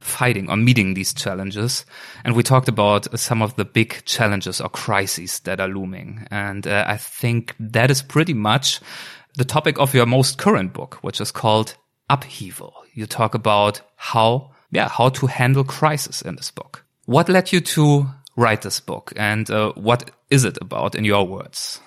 fighting 0.00 0.50
or 0.50 0.56
meeting 0.56 0.94
these 0.94 1.14
challenges. 1.14 1.84
And 2.24 2.34
we 2.34 2.42
talked 2.42 2.68
about 2.68 3.18
some 3.18 3.42
of 3.42 3.54
the 3.56 3.64
big 3.64 4.04
challenges 4.04 4.60
or 4.60 4.68
crises 4.68 5.40
that 5.40 5.60
are 5.60 5.68
looming. 5.68 6.26
And 6.30 6.66
uh, 6.66 6.84
I 6.86 6.96
think 6.96 7.54
that 7.60 7.90
is 7.90 8.02
pretty 8.02 8.34
much 8.34 8.80
the 9.36 9.44
topic 9.44 9.78
of 9.78 9.94
your 9.94 10.06
most 10.06 10.38
current 10.38 10.72
book, 10.72 10.96
which 11.02 11.20
is 11.20 11.30
called 11.30 11.76
Upheaval. 12.10 12.74
You 12.94 13.06
talk 13.06 13.34
about 13.34 13.80
how, 13.96 14.50
yeah, 14.70 14.88
how 14.88 15.10
to 15.10 15.26
handle 15.26 15.64
crisis 15.64 16.22
in 16.22 16.36
this 16.36 16.50
book. 16.50 16.84
What 17.06 17.28
led 17.28 17.52
you 17.52 17.60
to 17.60 18.06
write 18.36 18.62
this 18.62 18.80
book 18.80 19.12
and 19.16 19.50
uh, 19.50 19.72
what 19.72 20.10
is 20.30 20.44
it 20.44 20.58
about 20.60 20.94
in 20.94 21.04
your 21.04 21.26
words? 21.26 21.80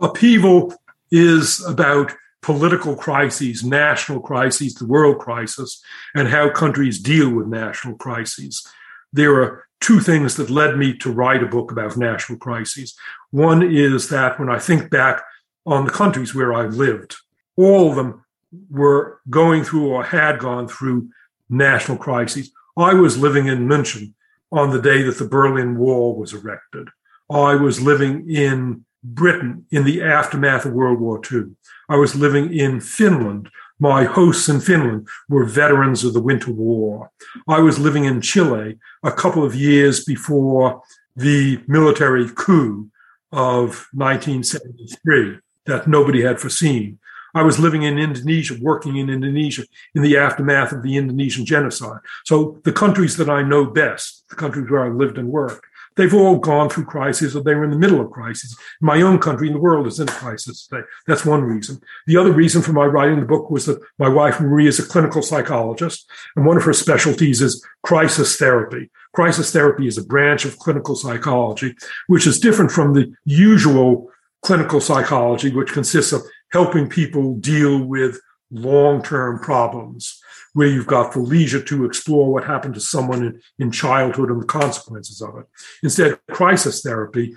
Upheaval 0.00 0.74
is 1.10 1.64
about 1.66 2.12
political 2.40 2.94
crises, 2.96 3.64
national 3.64 4.20
crises, 4.20 4.74
the 4.74 4.86
world 4.86 5.18
crisis, 5.18 5.82
and 6.14 6.28
how 6.28 6.48
countries 6.50 6.98
deal 6.98 7.30
with 7.30 7.46
national 7.46 7.96
crises. 7.96 8.66
There 9.12 9.42
are 9.42 9.64
two 9.80 10.00
things 10.00 10.36
that 10.36 10.50
led 10.50 10.76
me 10.76 10.96
to 10.98 11.12
write 11.12 11.42
a 11.42 11.46
book 11.46 11.70
about 11.72 11.96
national 11.96 12.38
crises. 12.38 12.96
One 13.30 13.62
is 13.62 14.08
that 14.08 14.38
when 14.38 14.48
I 14.48 14.58
think 14.58 14.90
back 14.90 15.22
on 15.66 15.84
the 15.84 15.90
countries 15.90 16.34
where 16.34 16.52
I've 16.54 16.74
lived, 16.74 17.16
all 17.56 17.90
of 17.90 17.96
them 17.96 18.24
were 18.70 19.20
going 19.28 19.64
through 19.64 19.88
or 19.88 20.04
had 20.04 20.38
gone 20.38 20.68
through 20.68 21.08
national 21.50 21.98
crises. 21.98 22.50
I 22.76 22.94
was 22.94 23.18
living 23.18 23.46
in 23.46 23.68
München 23.68 24.14
on 24.50 24.70
the 24.70 24.80
day 24.80 25.02
that 25.02 25.18
the 25.18 25.28
Berlin 25.28 25.76
Wall 25.76 26.16
was 26.16 26.32
erected. 26.32 26.88
I 27.30 27.54
was 27.54 27.80
living 27.80 28.30
in 28.30 28.84
Britain 29.04 29.66
in 29.70 29.84
the 29.84 30.02
aftermath 30.02 30.64
of 30.64 30.72
World 30.72 31.00
War 31.00 31.20
II. 31.30 31.54
I 31.88 31.96
was 31.96 32.14
living 32.14 32.52
in 32.52 32.80
Finland. 32.80 33.50
My 33.78 34.04
hosts 34.04 34.48
in 34.48 34.60
Finland 34.60 35.06
were 35.28 35.44
veterans 35.44 36.04
of 36.04 36.14
the 36.14 36.20
Winter 36.20 36.50
War. 36.50 37.10
I 37.46 37.60
was 37.60 37.78
living 37.78 38.04
in 38.04 38.20
Chile 38.20 38.78
a 39.02 39.12
couple 39.12 39.44
of 39.44 39.54
years 39.54 40.04
before 40.04 40.82
the 41.14 41.60
military 41.66 42.28
coup 42.34 42.90
of 43.30 43.86
1973 43.92 45.38
that 45.66 45.86
nobody 45.86 46.22
had 46.22 46.40
foreseen. 46.40 46.98
I 47.34 47.42
was 47.42 47.58
living 47.58 47.82
in 47.82 47.98
Indonesia, 47.98 48.56
working 48.60 48.96
in 48.96 49.10
Indonesia 49.10 49.64
in 49.94 50.02
the 50.02 50.16
aftermath 50.16 50.72
of 50.72 50.82
the 50.82 50.96
Indonesian 50.96 51.44
genocide. 51.44 52.00
So 52.24 52.60
the 52.64 52.72
countries 52.72 53.16
that 53.16 53.28
I 53.28 53.42
know 53.42 53.64
best, 53.64 54.24
the 54.28 54.36
countries 54.36 54.70
where 54.70 54.84
I 54.84 54.88
lived 54.88 55.18
and 55.18 55.28
worked, 55.28 55.66
They've 55.98 56.14
all 56.14 56.38
gone 56.38 56.70
through 56.70 56.84
crises 56.84 57.34
or 57.34 57.42
they 57.42 57.56
were 57.56 57.64
in 57.64 57.72
the 57.72 57.78
middle 57.78 58.00
of 58.00 58.12
crises. 58.12 58.56
My 58.80 59.02
own 59.02 59.18
country 59.18 59.48
and 59.48 59.56
the 59.56 59.60
world 59.60 59.88
is 59.88 59.98
in 59.98 60.08
a 60.08 60.12
crisis 60.12 60.68
today. 60.68 60.86
That's 61.08 61.26
one 61.26 61.42
reason. 61.42 61.80
The 62.06 62.16
other 62.16 62.30
reason 62.30 62.62
for 62.62 62.72
my 62.72 62.84
writing 62.84 63.18
the 63.18 63.26
book 63.26 63.50
was 63.50 63.66
that 63.66 63.82
my 63.98 64.08
wife, 64.08 64.40
Marie, 64.40 64.68
is 64.68 64.78
a 64.78 64.86
clinical 64.86 65.22
psychologist, 65.22 66.08
and 66.36 66.46
one 66.46 66.56
of 66.56 66.62
her 66.62 66.72
specialties 66.72 67.42
is 67.42 67.66
crisis 67.82 68.36
therapy. 68.36 68.90
Crisis 69.12 69.50
therapy 69.50 69.88
is 69.88 69.98
a 69.98 70.04
branch 70.04 70.44
of 70.44 70.60
clinical 70.60 70.94
psychology, 70.94 71.74
which 72.06 72.28
is 72.28 72.38
different 72.38 72.70
from 72.70 72.94
the 72.94 73.12
usual 73.24 74.08
clinical 74.42 74.80
psychology, 74.80 75.52
which 75.52 75.72
consists 75.72 76.12
of 76.12 76.22
helping 76.52 76.88
people 76.88 77.34
deal 77.36 77.82
with 77.84 78.20
long 78.50 79.02
term 79.02 79.38
problems 79.40 80.20
where 80.54 80.68
you've 80.68 80.86
got 80.86 81.12
the 81.12 81.20
leisure 81.20 81.62
to 81.62 81.84
explore 81.84 82.32
what 82.32 82.44
happened 82.44 82.74
to 82.74 82.80
someone 82.80 83.24
in, 83.24 83.40
in 83.58 83.70
childhood 83.70 84.30
and 84.30 84.42
the 84.42 84.46
consequences 84.46 85.20
of 85.20 85.36
it. 85.38 85.46
Instead, 85.82 86.18
crisis 86.30 86.82
therapy 86.82 87.34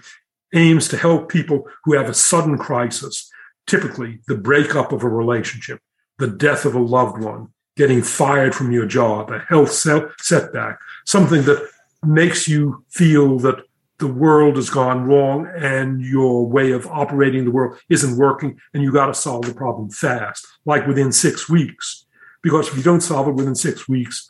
aims 0.54 0.88
to 0.88 0.98
help 0.98 1.30
people 1.30 1.68
who 1.84 1.94
have 1.94 2.10
a 2.10 2.14
sudden 2.14 2.58
crisis, 2.58 3.30
typically 3.68 4.20
the 4.28 4.36
breakup 4.36 4.92
of 4.92 5.04
a 5.04 5.10
relationship, 5.10 5.80
the 6.18 6.28
death 6.28 6.66
of 6.66 6.76
a 6.76 6.80
loved 6.80 7.22
one, 7.22 7.50
getting 7.78 8.02
fired 8.02 8.54
from 8.54 8.72
your 8.72 8.86
job, 8.86 9.32
a 9.32 9.40
health 9.40 9.72
setback, 9.72 10.80
something 11.06 11.44
that 11.44 11.70
makes 12.04 12.48
you 12.48 12.84
feel 12.90 13.38
that 13.40 13.64
the 14.02 14.08
world 14.08 14.58
has 14.58 14.70
gone 14.70 15.06
wrong 15.06 15.48
and 15.56 16.02
your 16.02 16.46
way 16.46 16.72
of 16.72 16.86
operating 16.88 17.46
the 17.46 17.52
world 17.52 17.80
isn't 17.88 18.18
working 18.18 18.60
and 18.74 18.84
you 18.84 18.92
got 18.92 19.06
to 19.06 19.14
solve 19.14 19.46
the 19.46 19.54
problem 19.54 19.90
fast, 19.90 20.46
like 20.66 20.86
within 20.86 21.12
six 21.12 21.48
weeks. 21.48 22.06
Because 22.42 22.68
if 22.68 22.76
you 22.76 22.84
don't 22.84 23.02
solve 23.02 23.28
it 23.30 23.36
within 23.36 23.56
six 23.56 23.88
weeks, 23.88 24.30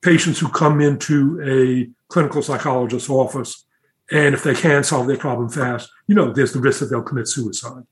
patients 0.00 0.38
who 0.38 0.48
come 0.48 0.80
into 0.80 1.40
a 1.42 1.90
clinical 2.08 2.40
psychologist's 2.40 3.10
office 3.10 3.66
and 4.10 4.34
if 4.34 4.44
they 4.44 4.54
can't 4.54 4.86
solve 4.86 5.08
their 5.08 5.18
problem 5.18 5.48
fast, 5.48 5.90
you 6.06 6.14
know, 6.14 6.32
there's 6.32 6.52
the 6.52 6.60
risk 6.60 6.78
that 6.78 6.86
they'll 6.86 7.02
commit 7.02 7.26
suicide. 7.26 7.82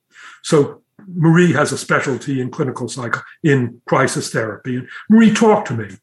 So 0.43 0.83
Marie 1.09 1.53
has 1.53 1.73
a 1.73 1.79
specialty 1.79 2.41
in 2.41 2.51
clinical 2.51 2.89
psych 2.89 3.17
in 3.43 3.83
crisis 3.87 4.31
therapy. 4.31 4.77
And 4.77 4.89
Marie 5.11 5.35
talked 5.35 5.69
to 5.69 5.75
me 5.75 5.97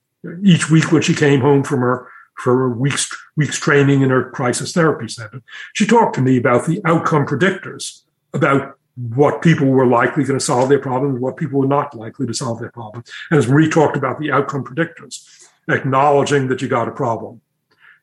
each 0.44 0.70
week 0.70 0.92
when 0.92 1.02
she 1.02 1.16
came 1.16 1.40
home 1.40 1.64
from 1.64 1.80
her 1.80 2.11
for 2.36 2.70
week's 2.70 3.10
week's 3.36 3.60
training 3.60 4.02
in 4.02 4.10
her 4.10 4.30
crisis 4.32 4.72
therapy 4.74 5.08
center. 5.08 5.42
She 5.74 5.86
talked 5.86 6.16
to 6.16 6.22
me 6.22 6.38
about 6.38 6.66
the 6.66 6.82
outcome 6.86 7.26
predictors, 7.26 8.02
about 8.34 8.78
what 8.96 9.42
people 9.42 9.68
were 9.68 9.86
likely 9.86 10.24
going 10.24 10.40
to 10.40 10.46
solve 10.46 10.70
their 10.70 10.80
problems, 10.80 11.20
what 11.20 11.38
people 11.38 11.60
were 11.60 11.68
not 11.68 11.96
likely 11.96 12.28
to 12.28 12.34
solve 12.34 12.60
their 12.60 12.72
problems. 12.72 13.10
And 13.30 13.38
as 13.38 13.48
Marie 13.48 13.70
talked 13.70 13.98
about 13.98 14.20
the 14.20 14.32
outcome 14.32 14.64
predictors, 14.64 15.48
acknowledging 15.70 16.48
that 16.48 16.62
you 16.62 16.68
got 16.68 16.88
a 16.88 16.92
problem, 16.92 17.42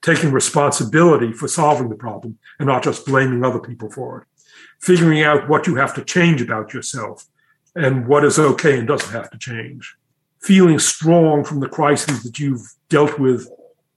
taking 0.02 0.32
responsibility 0.32 1.32
for 1.32 1.48
solving 1.48 1.88
the 1.88 1.96
problem 1.96 2.38
and 2.58 2.66
not 2.66 2.82
just 2.82 3.06
blaming 3.06 3.44
other 3.44 3.58
people 3.58 3.90
for 3.90 4.22
it, 4.22 4.50
figuring 4.80 5.22
out 5.22 5.48
what 5.48 5.66
you 5.66 5.74
have 5.74 5.94
to 5.94 6.04
change 6.04 6.40
about 6.40 6.72
yourself 6.72 7.26
and 7.74 8.06
what 8.06 8.24
is 8.24 8.38
okay 8.38 8.78
and 8.78 8.88
doesn't 8.88 9.12
have 9.12 9.30
to 9.30 9.38
change, 9.38 9.96
feeling 10.40 10.78
strong 10.78 11.44
from 11.44 11.60
the 11.60 11.68
crises 11.68 12.22
that 12.22 12.38
you've 12.38 12.74
dealt 12.88 13.18
with 13.18 13.48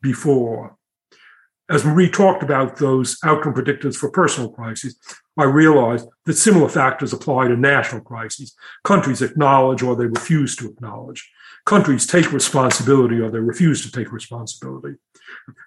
before. 0.01 0.75
As 1.69 1.85
Marie 1.85 2.09
talked 2.09 2.43
about 2.43 2.77
those 2.77 3.17
outcome 3.23 3.53
predictors 3.53 3.95
for 3.95 4.11
personal 4.11 4.49
crises, 4.49 4.97
I 5.37 5.45
realized 5.45 6.05
that 6.25 6.33
similar 6.33 6.67
factors 6.67 7.13
apply 7.13 7.47
to 7.47 7.55
national 7.55 8.01
crises. 8.01 8.53
Countries 8.83 9.21
acknowledge 9.21 9.81
or 9.81 9.95
they 9.95 10.05
refuse 10.05 10.55
to 10.57 10.67
acknowledge. 10.67 11.31
Countries 11.65 12.05
take 12.05 12.33
responsibility 12.33 13.19
or 13.21 13.31
they 13.31 13.39
refuse 13.39 13.83
to 13.85 13.91
take 13.91 14.11
responsibility. 14.11 14.97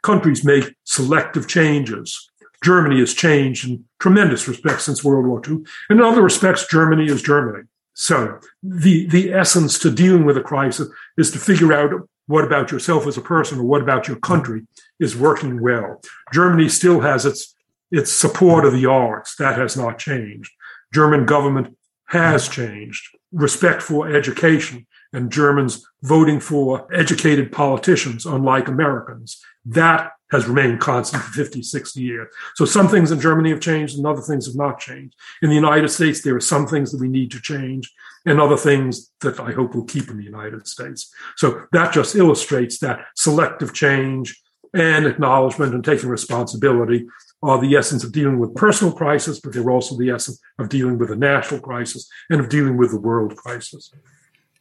Countries 0.03 0.45
make 0.45 0.75
selective 0.85 1.49
changes. 1.49 2.29
Germany 2.63 3.01
has 3.01 3.15
changed 3.15 3.67
in 3.67 3.85
tremendous 3.99 4.47
respects 4.47 4.85
since 4.85 5.03
World 5.03 5.27
War 5.27 5.41
II. 5.47 5.65
And 5.89 6.01
in 6.01 6.03
other 6.03 6.23
respects, 6.23 6.67
Germany 6.67 7.07
is 7.07 7.23
Germany. 7.23 7.65
So 7.95 8.41
the, 8.63 9.07
the 9.07 9.33
essence 9.33 9.79
to 9.79 9.91
dealing 9.91 10.25
with 10.27 10.37
a 10.37 10.43
crisis 10.43 10.89
is 11.17 11.31
to 11.31 11.39
figure 11.39 11.73
out 11.73 12.09
what 12.27 12.45
about 12.45 12.71
yourself 12.71 13.07
as 13.07 13.17
a 13.17 13.23
person 13.23 13.59
or 13.59 13.65
what 13.65 13.83
about 13.83 14.09
your 14.09 14.17
country 14.17 14.67
is 14.99 15.17
working 15.17 15.63
well. 15.63 16.01
Germany 16.33 16.69
still 16.69 17.01
has 17.01 17.27
its 17.27 17.55
its 17.91 18.11
support 18.11 18.65
of 18.65 18.73
the 18.73 18.87
arts. 18.87 19.37
That 19.37 19.57
has 19.57 19.77
not 19.77 19.99
changed. 19.99 20.51
German 20.93 21.27
government 21.27 21.77
has 22.07 22.49
changed. 22.49 23.09
Respect 23.33 23.83
for 23.83 24.09
education 24.09 24.87
and 25.13 25.31
Germans 25.31 25.87
voting 26.03 26.41
for 26.41 26.89
educated 26.93 27.53
politicians, 27.53 28.27
unlike 28.27 28.67
Americans. 28.69 29.41
That 29.65 30.11
has 30.35 30.47
remained 30.47 30.81
constant 30.81 31.23
for 31.23 31.33
50, 31.33 31.63
60 31.63 32.01
years. 32.01 32.29
So 32.57 32.65
some 32.65 32.89
things 32.89 33.11
in 33.11 33.21
Germany 33.21 33.51
have 33.51 33.61
changed 33.61 33.97
and 33.97 34.07
other 34.07 34.21
things 34.21 34.47
have 34.47 34.57
not 34.57 34.81
changed. 34.81 35.15
In 35.43 35.49
the 35.49 35.55
United 35.55 35.89
States, 35.89 36.23
there 36.23 36.37
are 36.37 36.41
some 36.41 36.67
things 36.67 36.91
that 36.93 37.01
we 37.01 37.09
need 37.09 37.31
to 37.31 37.41
change 37.41 37.93
and 38.27 38.41
other 38.41 38.57
things 38.57 39.13
that 39.21 39.39
I 39.39 39.53
hope 39.53 39.75
will 39.75 39.85
keep 39.85 40.09
in 40.09 40.17
the 40.17 40.25
United 40.25 40.67
States. 40.67 41.13
So 41.37 41.67
that 41.73 41.93
just 41.93 42.15
illustrates 42.15 42.79
that 42.79 43.07
selective 43.17 43.73
change 43.73 44.41
and 44.75 45.07
acknowledgement 45.07 45.73
and 45.73 45.85
taking 45.85 46.09
responsibility 46.09 47.07
are 47.43 47.61
the 47.61 47.77
essence 47.77 48.03
of 48.03 48.11
dealing 48.11 48.39
with 48.39 48.55
personal 48.55 48.93
crisis, 48.93 49.39
but 49.39 49.53
they're 49.53 49.71
also 49.71 49.97
the 49.97 50.11
essence 50.11 50.41
of 50.59 50.69
dealing 50.69 50.99
with 50.99 51.11
a 51.11 51.17
national 51.17 51.61
crisis 51.61 52.09
and 52.31 52.41
of 52.41 52.49
dealing 52.49 52.77
with 52.77 52.91
the 52.91 53.01
world 53.01 53.37
crisis. 53.37 53.93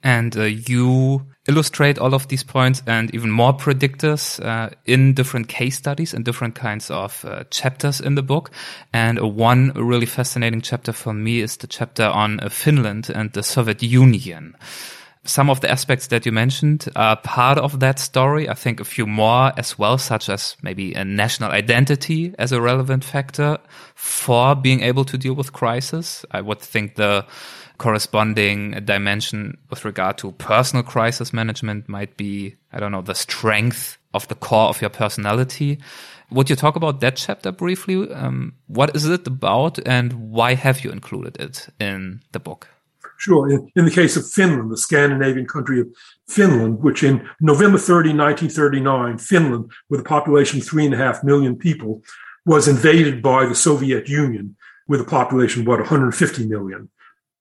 And 0.04 0.36
uh, 0.38 0.44
you 0.44 1.26
illustrate 1.48 2.00
all 2.00 2.14
of 2.14 2.28
these 2.28 2.44
points 2.44 2.82
and 2.88 3.14
even 3.14 3.32
more 3.32 3.54
predictors 3.54 4.44
uh, 4.44 4.70
in 4.86 5.14
different 5.14 5.48
case 5.48 5.78
studies 5.78 6.14
and 6.14 6.24
different 6.24 6.56
kinds 6.56 6.90
of 6.92 7.26
uh, 7.26 7.44
chapters 7.50 8.00
in 8.00 8.16
the 8.16 8.24
book. 8.24 8.52
And 8.94 9.20
one 9.20 9.72
really 9.76 10.06
fascinating 10.06 10.62
chapter 10.62 10.94
for 10.94 11.14
me 11.14 11.42
is 11.42 11.58
the 11.58 11.68
chapter 11.68 12.06
on 12.06 12.40
uh, 12.40 12.50
Finland 12.50 13.10
and 13.14 13.32
the 13.34 13.44
Soviet 13.44 13.84
Union 13.84 14.56
some 15.26 15.50
of 15.50 15.62
the 15.62 15.72
aspects 15.72 16.08
that 16.08 16.26
you 16.26 16.32
mentioned 16.32 16.90
are 16.96 17.16
part 17.16 17.58
of 17.58 17.80
that 17.80 18.00
story. 18.00 18.50
I 18.50 18.54
think 18.54 18.80
a 18.80 18.86
few 18.86 19.08
more 19.08 19.54
as 19.58 19.80
well, 19.80 19.98
such 19.98 20.30
as 20.30 20.58
maybe 20.62 20.94
a 20.94 21.06
national 21.06 21.52
identity 21.52 22.34
as 22.38 22.52
a 22.52 22.62
relevant 22.62 23.06
factor 23.06 23.58
for 23.96 24.56
being 24.56 24.82
able 24.82 25.06
to 25.06 25.18
deal 25.18 25.34
with 25.34 25.54
crisis. 25.54 26.26
I 26.32 26.42
would 26.42 26.60
think 26.60 26.96
the 26.96 27.26
corresponding 27.84 28.72
dimension 28.86 29.58
with 29.70 29.84
regard 29.84 30.18
to 30.18 30.32
personal 30.32 30.84
crisis 30.84 31.34
management 31.34 31.90
might 31.90 32.16
be, 32.16 32.56
I 32.72 32.80
don't 32.80 32.94
know, 32.94 33.02
the 33.02 33.14
strength 33.14 33.98
of 34.14 34.26
the 34.30 34.36
core 34.36 34.70
of 34.70 34.80
your 34.80 34.90
personality. 34.90 35.80
Would 36.32 36.50
you 36.50 36.56
talk 36.56 36.78
about 36.78 37.02
that 37.02 37.18
chapter 37.18 37.52
briefly? 37.52 38.10
Um, 38.14 38.54
what 38.68 38.96
is 38.96 39.06
it 39.06 39.28
about 39.28 39.86
and 39.86 40.14
why 40.32 40.54
have 40.54 40.86
you 40.86 40.92
included 40.92 41.36
it 41.42 41.68
in 41.78 42.22
the 42.32 42.40
book? 42.40 42.70
Sure. 43.18 43.52
In, 43.52 43.70
in, 43.76 43.84
the 43.84 43.92
case 43.92 44.16
of 44.16 44.26
Finland, 44.32 44.72
the 44.72 44.78
Scandinavian 44.78 45.46
country 45.46 45.82
of 45.82 45.88
Finland, 46.30 46.80
which 46.80 47.04
in 47.04 47.28
November 47.42 47.78
30, 47.78 48.14
1939, 48.16 49.18
Finland, 49.18 49.70
with 49.90 50.00
a 50.00 50.04
population 50.04 50.62
of 50.62 50.66
three 50.66 50.86
and 50.86 50.94
a 50.94 50.98
half 51.06 51.22
million 51.22 51.58
people, 51.58 52.02
was 52.46 52.70
invaded 52.70 53.22
by 53.22 53.46
the 53.46 53.56
Soviet 53.56 54.08
Union 54.08 54.56
with 54.88 55.02
a 55.02 55.06
population 55.06 55.62
of 55.62 55.68
about 55.68 55.80
150 55.80 56.48
million. 56.48 56.90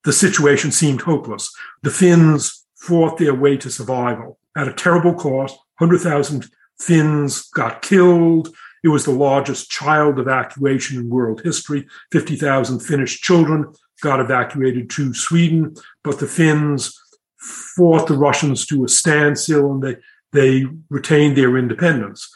The 0.05 0.13
situation 0.13 0.73
seemed 0.73 1.03
hopeless. 1.03 1.53
The 1.83 1.91
Finns 1.91 2.65
fought 2.77 3.19
their 3.19 3.35
way 3.35 3.57
to 3.59 3.71
survival 3.71 4.39
at 4.57 4.69
a 4.69 4.73
terrible 4.73 5.15
cost. 5.15 5.57
100,000 5.79 6.49
Finns 6.79 7.49
got 7.51 7.83
killed. 7.83 8.55
It 8.83 8.89
was 8.89 9.05
the 9.05 9.13
largest 9.13 9.71
child 9.71 10.19
evacuation 10.19 10.99
in 10.99 11.09
world 11.09 11.43
history. 11.43 11.87
50,000 12.11 12.81
Finnish 12.81 13.21
children 13.21 13.73
got 14.03 14.19
evacuated 14.19 14.91
to 14.91 15.15
Sweden, 15.15 15.77
but 16.03 16.19
the 16.19 16.27
Finns 16.27 16.99
fought 17.39 18.09
the 18.09 18.17
Russians 18.17 18.67
to 18.67 18.85
a 18.85 18.89
standstill 18.89 19.73
and 19.73 19.83
they, 19.83 19.97
they 20.33 20.67
retained 20.91 21.37
their 21.37 21.57
independence. 21.57 22.29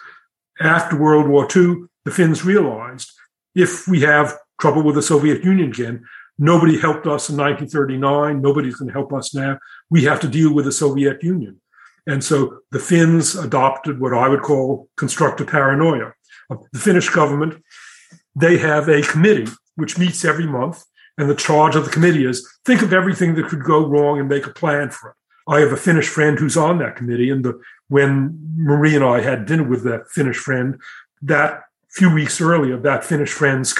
After 0.60 0.96
World 0.96 1.28
War 1.28 1.48
II, 1.54 1.86
the 2.04 2.10
Finns 2.10 2.44
realized 2.44 3.12
if 3.54 3.88
we 3.88 4.00
have 4.00 4.38
trouble 4.60 4.82
with 4.82 4.94
the 4.94 5.02
Soviet 5.02 5.44
Union 5.44 5.70
again, 5.70 6.04
nobody 6.38 6.78
helped 6.78 7.06
us 7.06 7.28
in 7.28 7.36
1939, 7.36 8.40
nobody's 8.40 8.76
going 8.76 8.88
to 8.88 8.94
help 8.94 9.12
us 9.12 9.34
now. 9.34 9.58
We 9.90 10.04
have 10.04 10.20
to 10.20 10.28
deal 10.28 10.52
with 10.54 10.64
the 10.64 10.72
Soviet 10.72 11.22
Union. 11.22 11.60
And 12.06 12.22
so 12.22 12.58
the 12.70 12.78
Finns 12.78 13.34
adopted 13.34 14.00
what 14.00 14.14
I 14.14 14.28
would 14.28 14.42
call 14.42 14.88
constructive 14.96 15.48
paranoia. 15.48 16.12
Of 16.48 16.64
the 16.72 16.78
Finnish 16.78 17.08
government, 17.08 17.60
they 18.36 18.58
have 18.58 18.88
a 18.88 19.02
committee 19.02 19.50
which 19.74 19.98
meets 19.98 20.24
every 20.24 20.46
month 20.46 20.84
and 21.18 21.30
the 21.30 21.34
charge 21.34 21.76
of 21.76 21.84
the 21.84 21.90
committee 21.90 22.26
is 22.26 22.46
think 22.64 22.82
of 22.82 22.92
everything 22.92 23.34
that 23.34 23.46
could 23.46 23.64
go 23.64 23.86
wrong 23.86 24.18
and 24.18 24.28
make 24.28 24.46
a 24.46 24.52
plan 24.52 24.90
for 24.90 25.10
it. 25.10 25.16
I 25.48 25.60
have 25.60 25.72
a 25.72 25.76
Finnish 25.76 26.08
friend 26.08 26.38
who's 26.38 26.56
on 26.56 26.78
that 26.78 26.96
committee. 26.96 27.30
And 27.30 27.44
the, 27.44 27.60
when 27.88 28.38
Marie 28.56 28.94
and 28.94 29.04
I 29.04 29.20
had 29.20 29.46
dinner 29.46 29.62
with 29.62 29.84
that 29.84 30.10
Finnish 30.10 30.36
friend, 30.36 30.78
that 31.22 31.62
few 31.90 32.12
weeks 32.12 32.40
earlier, 32.40 32.76
that 32.78 33.04
Finnish 33.04 33.32
friend's, 33.32 33.74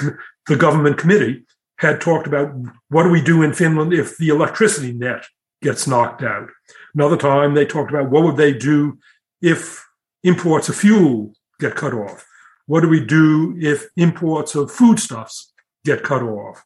the 0.47 0.55
government 0.55 0.97
committee 0.97 1.45
had 1.77 2.01
talked 2.01 2.27
about 2.27 2.53
what 2.89 3.03
do 3.03 3.09
we 3.09 3.21
do 3.21 3.43
in 3.43 3.53
Finland 3.53 3.93
if 3.93 4.17
the 4.17 4.29
electricity 4.29 4.93
net 4.93 5.25
gets 5.61 5.87
knocked 5.87 6.23
out. 6.23 6.49
Another 6.93 7.17
time 7.17 7.53
they 7.53 7.65
talked 7.65 7.91
about 7.91 8.09
what 8.09 8.23
would 8.23 8.37
they 8.37 8.53
do 8.53 8.97
if 9.41 9.85
imports 10.23 10.69
of 10.69 10.75
fuel 10.75 11.33
get 11.59 11.75
cut 11.75 11.93
off. 11.93 12.25
What 12.65 12.81
do 12.81 12.89
we 12.89 13.03
do 13.03 13.55
if 13.59 13.87
imports 13.95 14.55
of 14.55 14.71
foodstuffs 14.71 15.53
get 15.85 16.03
cut 16.03 16.21
off? 16.21 16.63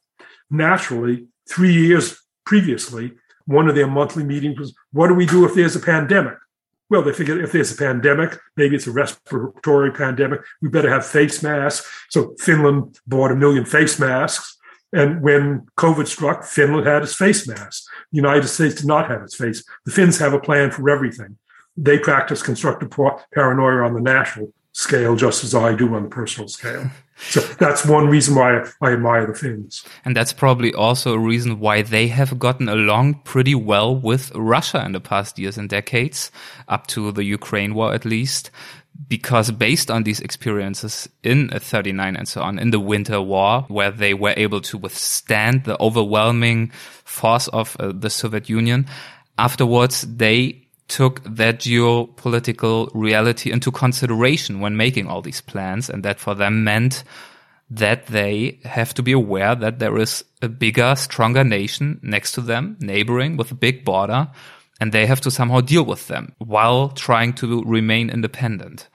Naturally, 0.50 1.26
three 1.48 1.72
years 1.72 2.18
previously, 2.44 3.12
one 3.46 3.68
of 3.68 3.74
their 3.74 3.86
monthly 3.86 4.24
meetings 4.24 4.58
was, 4.58 4.74
what 4.92 5.08
do 5.08 5.14
we 5.14 5.26
do 5.26 5.44
if 5.44 5.54
there's 5.54 5.76
a 5.76 5.80
pandemic? 5.80 6.34
Well, 6.90 7.02
they 7.02 7.12
figured 7.12 7.42
if 7.42 7.52
there's 7.52 7.72
a 7.72 7.76
pandemic, 7.76 8.38
maybe 8.56 8.76
it's 8.76 8.86
a 8.86 8.92
respiratory 8.92 9.92
pandemic, 9.92 10.40
we 10.60 10.68
better 10.68 10.90
have 10.90 11.06
face 11.06 11.42
masks. 11.42 11.88
So 12.10 12.34
Finland 12.38 12.98
bought 13.06 13.32
a 13.32 13.36
million 13.36 13.64
face 13.64 13.98
masks. 13.98 14.58
And 14.92 15.22
when 15.22 15.66
COVID 15.78 16.06
struck, 16.06 16.44
Finland 16.44 16.86
had 16.86 17.02
its 17.02 17.14
face 17.14 17.48
mask. 17.48 17.84
The 18.10 18.16
United 18.16 18.48
States 18.48 18.74
did 18.74 18.86
not 18.86 19.08
have 19.08 19.22
its 19.22 19.34
face. 19.34 19.64
The 19.86 19.92
Finns 19.92 20.18
have 20.18 20.34
a 20.34 20.40
plan 20.40 20.70
for 20.70 20.90
everything. 20.90 21.38
They 21.76 21.98
practice 21.98 22.42
constructive 22.42 22.90
paranoia 23.32 23.86
on 23.86 23.94
the 23.94 24.00
national 24.00 24.52
scale, 24.72 25.16
just 25.16 25.44
as 25.44 25.54
I 25.54 25.74
do 25.74 25.94
on 25.94 26.02
the 26.02 26.08
personal 26.08 26.48
scale. 26.48 26.90
So 27.16 27.40
that's 27.40 27.86
one 27.86 28.08
reason 28.08 28.34
why 28.34 28.64
I 28.82 28.92
admire 28.92 29.26
the 29.26 29.34
Finns. 29.34 29.84
And 30.04 30.16
that's 30.16 30.32
probably 30.32 30.74
also 30.74 31.14
a 31.14 31.18
reason 31.18 31.60
why 31.60 31.82
they 31.82 32.08
have 32.08 32.38
gotten 32.38 32.68
along 32.68 33.20
pretty 33.24 33.54
well 33.54 33.94
with 33.94 34.34
Russia 34.34 34.84
in 34.84 34.92
the 34.92 35.00
past 35.00 35.38
years 35.38 35.56
and 35.56 35.68
decades, 35.68 36.30
up 36.68 36.86
to 36.88 37.12
the 37.12 37.24
Ukraine 37.24 37.74
war 37.74 37.94
at 37.94 38.04
least. 38.04 38.50
Because 39.08 39.50
based 39.50 39.90
on 39.90 40.04
these 40.04 40.20
experiences 40.20 41.08
in 41.22 41.48
39 41.48 42.16
and 42.16 42.28
so 42.28 42.42
on, 42.42 42.58
in 42.58 42.70
the 42.70 42.80
Winter 42.80 43.20
War, 43.20 43.62
where 43.68 43.90
they 43.90 44.14
were 44.14 44.34
able 44.36 44.60
to 44.62 44.78
withstand 44.78 45.64
the 45.64 45.80
overwhelming 45.80 46.70
force 47.04 47.48
of 47.48 47.76
uh, 47.80 47.92
the 47.94 48.10
Soviet 48.10 48.48
Union, 48.48 48.86
afterwards 49.38 50.02
they 50.02 50.62
took 50.88 51.22
that 51.24 51.58
geopolitical 51.58 52.90
reality 52.92 53.50
into 53.50 53.70
consideration 53.70 54.60
when 54.60 54.76
making 54.76 55.06
all 55.06 55.22
these 55.22 55.40
plans. 55.40 55.88
And 55.88 56.02
that 56.04 56.20
for 56.20 56.34
them 56.34 56.64
meant 56.64 57.02
that 57.70 58.06
they 58.06 58.58
have 58.64 58.92
to 58.94 59.02
be 59.02 59.12
aware 59.12 59.54
that 59.54 59.78
there 59.78 59.96
is 59.96 60.22
a 60.42 60.48
bigger, 60.48 60.94
stronger 60.94 61.44
nation 61.44 61.98
next 62.02 62.32
to 62.32 62.42
them, 62.42 62.76
neighboring 62.80 63.38
with 63.38 63.50
a 63.50 63.54
big 63.54 63.84
border, 63.84 64.28
and 64.82 64.90
they 64.90 65.06
have 65.06 65.20
to 65.20 65.30
somehow 65.30 65.60
deal 65.60 65.84
with 65.84 66.08
them 66.08 66.34
while 66.38 66.88
trying 66.88 67.32
to 67.32 67.62
remain 67.62 68.10
independent. 68.10 68.88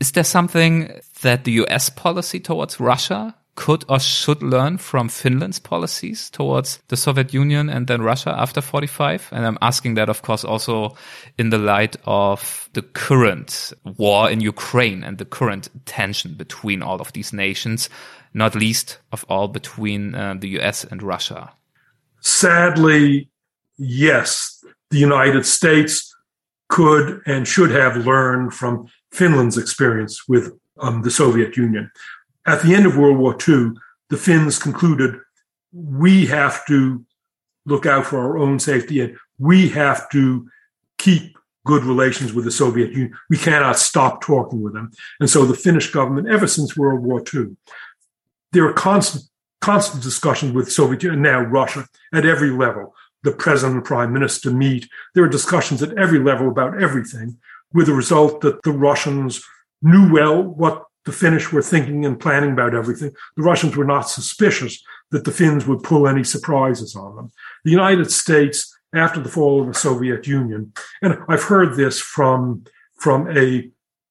Is 0.00 0.12
there 0.12 0.24
something 0.24 0.90
that 1.20 1.44
the 1.44 1.52
US 1.64 1.90
policy 1.90 2.40
towards 2.40 2.80
Russia 2.80 3.34
could 3.54 3.84
or 3.90 4.00
should 4.00 4.42
learn 4.42 4.78
from 4.78 5.10
Finland's 5.10 5.58
policies 5.58 6.30
towards 6.30 6.78
the 6.88 6.96
Soviet 6.96 7.34
Union 7.34 7.68
and 7.68 7.88
then 7.88 8.00
Russia 8.00 8.34
after 8.34 8.62
45? 8.62 9.28
And 9.30 9.44
I'm 9.44 9.58
asking 9.60 9.96
that, 9.96 10.08
of 10.08 10.22
course, 10.22 10.44
also 10.44 10.96
in 11.36 11.50
the 11.50 11.58
light 11.58 11.96
of 12.06 12.70
the 12.72 12.80
current 12.80 13.74
war 13.98 14.30
in 14.30 14.40
Ukraine 14.40 15.04
and 15.04 15.18
the 15.18 15.26
current 15.26 15.68
tension 15.84 16.36
between 16.38 16.80
all 16.80 17.02
of 17.02 17.12
these 17.12 17.34
nations, 17.34 17.90
not 18.32 18.54
least 18.54 18.98
of 19.12 19.26
all 19.28 19.48
between 19.48 20.14
uh, 20.14 20.36
the 20.40 20.48
US 20.60 20.84
and 20.84 21.02
Russia. 21.02 21.52
Sadly, 22.22 23.28
yes, 23.76 24.57
the 24.90 24.98
United 24.98 25.44
States 25.46 26.14
could 26.68 27.22
and 27.26 27.48
should 27.48 27.70
have 27.70 28.06
learned 28.06 28.54
from 28.54 28.86
Finland's 29.12 29.56
experience 29.56 30.28
with 30.28 30.52
um, 30.80 31.02
the 31.02 31.10
Soviet 31.10 31.56
Union 31.56 31.90
at 32.48 32.62
the 32.62 32.74
end 32.74 32.86
of 32.86 32.96
World 32.96 33.18
War 33.18 33.36
II, 33.46 33.72
the 34.08 34.16
Finns 34.16 34.58
concluded 34.58 35.20
we 35.72 36.26
have 36.26 36.64
to 36.66 37.04
look 37.66 37.84
out 37.84 38.06
for 38.06 38.18
our 38.18 38.38
own 38.38 38.58
safety 38.58 39.00
and 39.00 39.16
we 39.38 39.68
have 39.68 40.08
to 40.10 40.48
keep 40.96 41.36
good 41.66 41.84
relations 41.84 42.32
with 42.32 42.46
the 42.46 42.50
Soviet 42.50 42.90
Union. 42.92 43.14
We 43.28 43.36
cannot 43.36 43.78
stop 43.78 44.22
talking 44.22 44.62
with 44.62 44.72
them. 44.72 44.90
And 45.20 45.28
so 45.28 45.44
the 45.44 45.54
Finnish 45.54 45.90
government, 45.90 46.28
ever 46.28 46.46
since 46.46 46.76
World 46.76 47.04
War 47.04 47.22
II, 47.32 47.56
there 48.52 48.66
are 48.66 48.72
constant, 48.72 49.24
constant 49.60 50.02
discussions 50.02 50.52
with 50.52 50.72
Soviet 50.72 51.02
Union 51.02 51.22
and 51.22 51.22
now 51.22 51.40
Russia 51.40 51.86
at 52.14 52.24
every 52.24 52.50
level. 52.50 52.94
The 53.22 53.32
president 53.32 53.76
and 53.76 53.84
prime 53.84 54.12
minister 54.12 54.50
meet. 54.50 54.88
There 55.14 55.24
are 55.24 55.28
discussions 55.28 55.82
at 55.82 55.96
every 55.98 56.18
level 56.18 56.48
about 56.48 56.80
everything, 56.80 57.38
with 57.72 57.86
the 57.86 57.94
result 57.94 58.40
that 58.42 58.62
the 58.62 58.72
Russians 58.72 59.42
knew 59.82 60.12
well 60.12 60.42
what 60.42 60.84
the 61.04 61.12
Finnish 61.12 61.52
were 61.52 61.62
thinking 61.62 62.04
and 62.04 62.20
planning 62.20 62.52
about 62.52 62.74
everything. 62.74 63.12
The 63.36 63.42
Russians 63.42 63.76
were 63.76 63.84
not 63.84 64.10
suspicious 64.10 64.82
that 65.10 65.24
the 65.24 65.32
Finns 65.32 65.66
would 65.66 65.82
pull 65.82 66.06
any 66.06 66.22
surprises 66.22 66.94
on 66.94 67.16
them. 67.16 67.32
The 67.64 67.70
United 67.70 68.10
States, 68.10 68.76
after 68.94 69.20
the 69.20 69.30
fall 69.30 69.62
of 69.62 69.68
the 69.68 69.74
Soviet 69.74 70.26
Union, 70.26 70.72
and 71.00 71.18
I've 71.28 71.44
heard 71.44 71.76
this 71.76 71.98
from, 71.98 72.64
from 72.96 73.34
a 73.36 73.70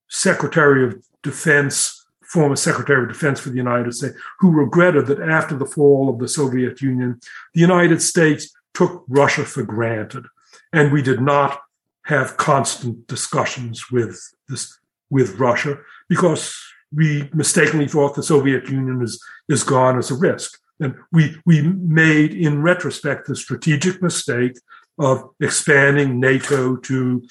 Secretary 0.09 0.83
of 0.85 1.03
Defense, 1.21 2.05
former 2.23 2.55
Secretary 2.55 3.03
of 3.03 3.09
Defense 3.09 3.39
for 3.39 3.49
the 3.49 3.57
United 3.57 3.93
States, 3.93 4.17
who 4.39 4.51
regretted 4.51 5.05
that 5.07 5.21
after 5.21 5.55
the 5.55 5.65
fall 5.65 6.09
of 6.09 6.19
the 6.19 6.27
Soviet 6.27 6.81
Union, 6.81 7.19
the 7.53 7.61
United 7.61 8.01
States 8.01 8.51
took 8.77 9.03
Russia 9.07 9.43
for 9.43 9.63
granted. 9.63 10.25
And 10.71 10.91
we 10.91 11.01
did 11.01 11.19
not 11.19 11.61
have 12.05 12.37
constant 12.37 13.07
discussions 13.07 13.91
with 13.91 14.21
this, 14.47 14.77
with 15.09 15.39
Russia 15.39 15.79
because 16.07 16.55
we 16.93 17.29
mistakenly 17.33 17.87
thought 17.87 18.15
the 18.15 18.23
Soviet 18.23 18.69
Union 18.69 19.01
is, 19.01 19.21
is 19.49 19.63
gone 19.63 19.97
as 19.97 20.11
a 20.11 20.15
risk. 20.15 20.59
And 20.79 20.93
we, 21.11 21.35
we 21.45 21.63
made, 21.63 22.33
in 22.33 22.61
retrospect, 22.61 23.27
the 23.27 23.35
strategic 23.35 24.01
mistake 24.01 24.57
of 24.99 25.27
expanding 25.39 26.19
NATO 26.19 26.75
to 26.75 27.23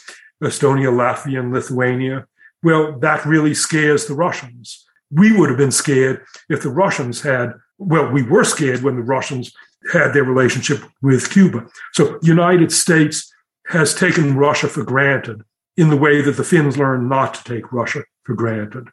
Estonia, 0.43 0.91
Latvia, 0.91 1.41
and 1.41 1.53
Lithuania. 1.53 2.27
Well, 2.63 2.99
that 2.99 3.25
really 3.25 3.55
scares 3.55 4.07
the 4.07 4.15
Russians. 4.15 4.85
We 5.11 5.37
would 5.37 5.49
have 5.49 5.59
been 5.59 5.71
scared 5.71 6.25
if 6.49 6.63
the 6.63 6.71
Russians 6.71 7.23
had, 7.23 7.55
well, 7.79 8.11
we 8.11 8.25
were 8.25 8.45
scared 8.45 8.83
when 8.83 8.97
the 8.97 9.03
Russians 9.03 9.53
had 9.93 10.13
their 10.13 10.25
relationship 10.25 10.83
with 11.03 11.31
Cuba. 11.31 11.67
So 11.93 12.19
United 12.23 12.73
States 12.73 13.33
has 13.69 13.95
taken 13.95 14.37
Russia 14.37 14.69
for 14.69 14.85
granted 14.85 15.43
in 15.77 15.91
the 15.91 15.97
way 15.97 16.23
that 16.23 16.37
the 16.37 16.45
Finns 16.45 16.79
learned 16.79 17.09
not 17.09 17.35
to 17.35 17.45
take 17.45 17.73
Russia 17.73 18.03
for 18.25 18.35
granted. 18.35 18.89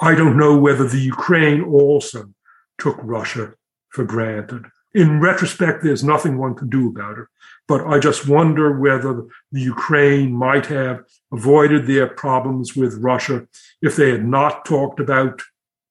I 0.00 0.14
don't 0.14 0.36
know 0.36 0.56
whether 0.56 0.86
the 0.86 1.00
Ukraine 1.00 1.62
also 1.62 2.30
took 2.78 2.96
Russia 3.02 3.54
for 3.90 4.04
granted. 4.04 4.66
In 4.94 5.20
retrospect, 5.20 5.82
there's 5.82 6.04
nothing 6.04 6.38
one 6.38 6.54
can 6.54 6.68
do 6.68 6.88
about 6.88 7.18
it. 7.18 7.26
But 7.66 7.86
I 7.86 7.98
just 7.98 8.28
wonder 8.28 8.78
whether 8.78 9.24
the 9.50 9.60
Ukraine 9.60 10.32
might 10.32 10.66
have 10.66 11.04
avoided 11.32 11.86
their 11.86 12.06
problems 12.06 12.76
with 12.76 13.02
Russia 13.02 13.46
if 13.82 13.96
they 13.96 14.10
had 14.10 14.24
not 14.24 14.64
talked 14.64 15.00
about 15.00 15.42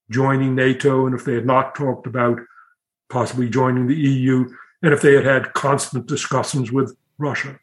joining 0.09 0.55
NATO 0.55 1.05
and 1.05 1.15
if 1.15 1.25
they 1.25 1.33
had 1.33 1.45
not 1.45 1.75
talked 1.75 2.07
about 2.07 2.39
possibly 3.13 3.47
joining 3.47 3.87
the 3.87 3.95
EU 3.95 4.49
and 4.81 4.93
if 4.93 5.01
they 5.01 5.13
had 5.13 5.25
had 5.25 5.53
constant 5.53 6.07
discussions 6.07 6.71
with 6.71 6.95
Russia. 7.19 7.57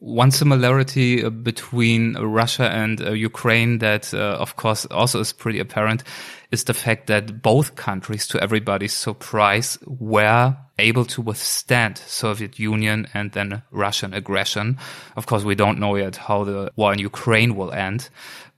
One 0.00 0.30
similarity 0.30 1.24
uh, 1.24 1.30
between 1.30 2.14
Russia 2.14 2.68
and 2.70 3.00
uh, 3.00 3.12
Ukraine 3.12 3.78
that, 3.78 4.12
uh, 4.14 4.36
of 4.38 4.54
course, 4.56 4.86
also 4.86 5.20
is 5.20 5.32
pretty 5.32 5.58
apparent 5.58 6.04
is 6.50 6.64
the 6.64 6.74
fact 6.74 7.08
that 7.08 7.42
both 7.42 7.74
countries, 7.74 8.26
to 8.28 8.40
everybody's 8.40 8.92
surprise, 8.92 9.78
were 9.86 10.56
able 10.78 11.04
to 11.04 11.20
withstand 11.20 11.98
Soviet 11.98 12.58
Union 12.58 13.08
and 13.12 13.32
then 13.32 13.62
Russian 13.70 14.14
aggression. 14.14 14.78
Of 15.16 15.26
course, 15.26 15.44
we 15.44 15.56
don't 15.56 15.80
know 15.80 15.96
yet 15.96 16.16
how 16.16 16.44
the 16.44 16.70
war 16.76 16.92
in 16.92 17.00
Ukraine 17.00 17.56
will 17.56 17.72
end, 17.72 18.08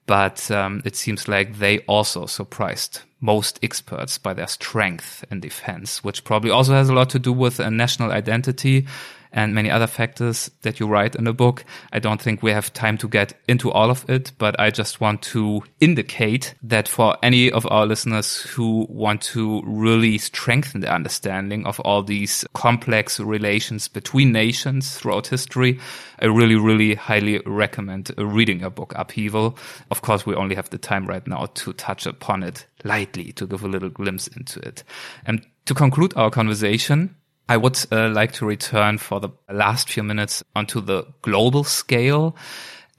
but 0.06 0.50
um, 0.50 0.82
it 0.84 0.94
seems 0.94 1.26
like 1.26 1.58
they 1.58 1.78
also 1.80 2.26
surprised 2.26 3.00
most 3.20 3.58
experts 3.62 4.18
by 4.18 4.34
their 4.34 4.46
strength 4.46 5.24
in 5.30 5.40
defense, 5.40 6.02
which 6.02 6.24
probably 6.24 6.50
also 6.50 6.72
has 6.72 6.88
a 6.88 6.94
lot 6.94 7.10
to 7.10 7.18
do 7.18 7.32
with 7.32 7.60
a 7.60 7.70
national 7.70 8.10
identity 8.12 8.86
and 9.32 9.54
many 9.54 9.70
other 9.70 9.86
factors 9.86 10.50
that 10.62 10.80
you 10.80 10.86
write 10.86 11.14
in 11.14 11.24
the 11.24 11.32
book. 11.32 11.64
I 11.92 11.98
don't 11.98 12.20
think 12.20 12.42
we 12.42 12.52
have 12.52 12.72
time 12.72 12.98
to 12.98 13.08
get 13.08 13.34
into 13.48 13.70
all 13.70 13.90
of 13.90 14.08
it, 14.08 14.32
but 14.38 14.58
I 14.58 14.70
just 14.70 15.00
want 15.00 15.22
to 15.22 15.62
indicate 15.80 16.54
that 16.62 16.88
for 16.88 17.16
any 17.22 17.50
of 17.50 17.66
our 17.70 17.86
listeners 17.86 18.42
who 18.42 18.86
want 18.88 19.22
to 19.22 19.62
really 19.64 20.18
strengthen 20.18 20.80
the 20.80 20.92
understanding 20.92 21.66
of 21.66 21.80
all 21.80 22.02
these 22.02 22.44
complex 22.54 23.20
relations 23.20 23.88
between 23.88 24.32
nations 24.32 24.96
throughout 24.96 25.28
history, 25.28 25.78
I 26.20 26.26
really, 26.26 26.56
really 26.56 26.94
highly 26.94 27.40
recommend 27.46 28.10
reading 28.18 28.60
your 28.60 28.70
book, 28.70 28.92
Upheaval. 28.96 29.56
Of 29.90 30.02
course, 30.02 30.26
we 30.26 30.34
only 30.34 30.54
have 30.54 30.70
the 30.70 30.78
time 30.78 31.06
right 31.06 31.26
now 31.26 31.46
to 31.54 31.72
touch 31.72 32.06
upon 32.06 32.42
it 32.42 32.66
lightly, 32.84 33.32
to 33.32 33.46
give 33.46 33.62
a 33.62 33.68
little 33.68 33.90
glimpse 33.90 34.26
into 34.28 34.60
it. 34.60 34.84
And 35.24 35.46
to 35.66 35.74
conclude 35.74 36.12
our 36.16 36.30
conversation, 36.30 37.14
I 37.50 37.56
would 37.56 37.84
uh, 37.90 38.10
like 38.10 38.30
to 38.34 38.46
return 38.46 38.98
for 38.98 39.18
the 39.18 39.30
last 39.50 39.90
few 39.90 40.04
minutes 40.04 40.40
onto 40.54 40.80
the 40.80 41.04
global 41.22 41.64
scale 41.64 42.36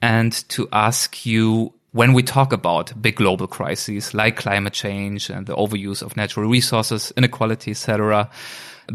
and 0.02 0.30
to 0.50 0.68
ask 0.70 1.24
you 1.24 1.72
when 1.92 2.12
we 2.12 2.22
talk 2.22 2.52
about 2.52 2.92
big 3.00 3.16
global 3.16 3.46
crises 3.46 4.12
like 4.12 4.36
climate 4.36 4.74
change 4.74 5.30
and 5.30 5.46
the 5.46 5.56
overuse 5.56 6.02
of 6.02 6.18
natural 6.18 6.50
resources, 6.50 7.14
inequality, 7.16 7.70
etc., 7.70 8.28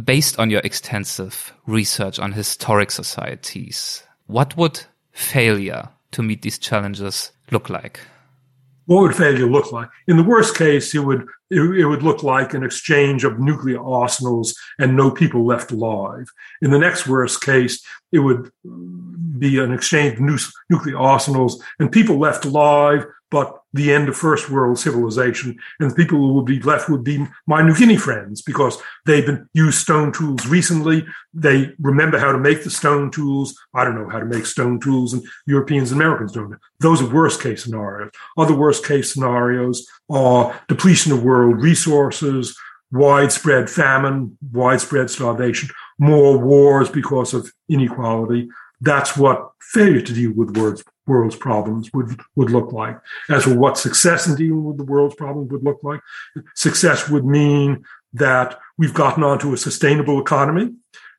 based 0.03 0.37
on 0.37 0.51
your 0.51 0.61
extensive 0.63 1.51
research 1.65 2.19
on 2.19 2.33
historic 2.33 2.91
societies, 2.91 4.03
what 4.27 4.55
would 4.57 4.81
failure 5.11 5.89
to 6.11 6.21
meet 6.21 6.43
these 6.43 6.59
challenges 6.59 7.31
look 7.49 7.67
like? 7.67 7.99
what 8.87 9.01
would 9.01 9.15
failure 9.15 9.47
look 9.47 9.71
like? 9.71 9.89
In 10.07 10.15
the 10.15 10.23
worst 10.23 10.55
case, 10.55 10.95
it 10.95 10.99
would 10.99 11.27
it, 11.49 11.61
it, 11.61 11.85
would 11.85 12.03
look 12.03 12.23
like 12.23 12.53
an 12.53 12.63
exchange 12.63 13.23
of 13.23 13.39
nuclear 13.39 13.81
arsenals 13.81 14.55
and 14.79 14.95
no 14.95 15.11
people 15.11 15.45
left 15.45 15.71
alive. 15.71 16.27
In 16.61 16.71
the 16.71 16.79
next 16.79 17.07
worst 17.07 17.41
case, 17.41 17.85
it 18.11 18.19
would 18.19 18.51
be 19.39 19.59
an 19.59 19.73
exchange 19.73 20.19
of 20.19 20.51
nuclear 20.69 20.97
arsenals 20.97 21.61
and 21.79 21.91
people 21.91 22.17
left 22.17 22.45
alive, 22.45 23.05
but 23.31 23.61
the 23.77 23.93
end 23.93 24.09
of 24.09 24.17
first 24.17 24.49
world 24.49 24.77
civilization. 24.79 25.57
And 25.79 25.91
the 25.91 25.95
people 25.95 26.17
who 26.17 26.33
would 26.33 26.45
be 26.45 26.59
left 26.59 26.89
would 26.89 27.03
be 27.03 27.25
my 27.45 27.61
New 27.61 27.75
Guinea 27.75 27.97
friends 27.97 28.41
because 28.41 28.77
they've 29.05 29.25
been 29.25 29.47
used 29.53 29.79
stone 29.79 30.11
tools 30.11 30.45
recently. 30.47 31.05
They 31.33 31.71
remember 31.79 32.19
how 32.19 32.31
to 32.31 32.37
make 32.37 32.63
the 32.63 32.69
stone 32.69 33.11
tools. 33.11 33.57
I 33.73 33.85
don't 33.85 33.95
know 33.95 34.09
how 34.09 34.19
to 34.19 34.25
make 34.25 34.45
stone 34.45 34.79
tools, 34.79 35.13
and 35.13 35.23
Europeans 35.45 35.91
and 35.91 36.01
Americans 36.01 36.33
don't. 36.33 36.57
Those 36.79 37.01
are 37.01 37.13
worst 37.13 37.41
case 37.41 37.63
scenarios. 37.63 38.11
Other 38.37 38.55
worst 38.55 38.85
case 38.85 39.13
scenarios 39.13 39.87
are 40.09 40.59
depletion 40.67 41.11
of 41.11 41.23
world 41.23 41.61
resources, 41.61 42.57
widespread 42.91 43.69
famine, 43.69 44.37
widespread 44.51 45.09
starvation, 45.09 45.69
more 45.99 46.37
wars 46.37 46.89
because 46.89 47.33
of 47.33 47.51
inequality. 47.69 48.49
That's 48.81 49.17
what 49.17 49.51
failure 49.59 50.01
to 50.01 50.13
deal 50.13 50.33
with 50.33 50.57
world's, 50.57 50.83
world's 51.07 51.35
problems 51.35 51.91
would, 51.93 52.19
would 52.35 52.51
look 52.51 52.71
like. 52.71 52.99
As 53.29 53.43
for 53.43 53.57
what 53.57 53.77
success 53.77 54.27
in 54.27 54.35
dealing 54.35 54.63
with 54.63 54.77
the 54.77 54.83
world's 54.83 55.15
problems 55.15 55.51
would 55.51 55.63
look 55.63 55.79
like, 55.83 56.01
success 56.55 57.09
would 57.09 57.25
mean 57.25 57.85
that 58.13 58.59
we've 58.77 58.93
gotten 58.93 59.23
onto 59.23 59.53
a 59.53 59.57
sustainable 59.57 60.19
economy. 60.19 60.73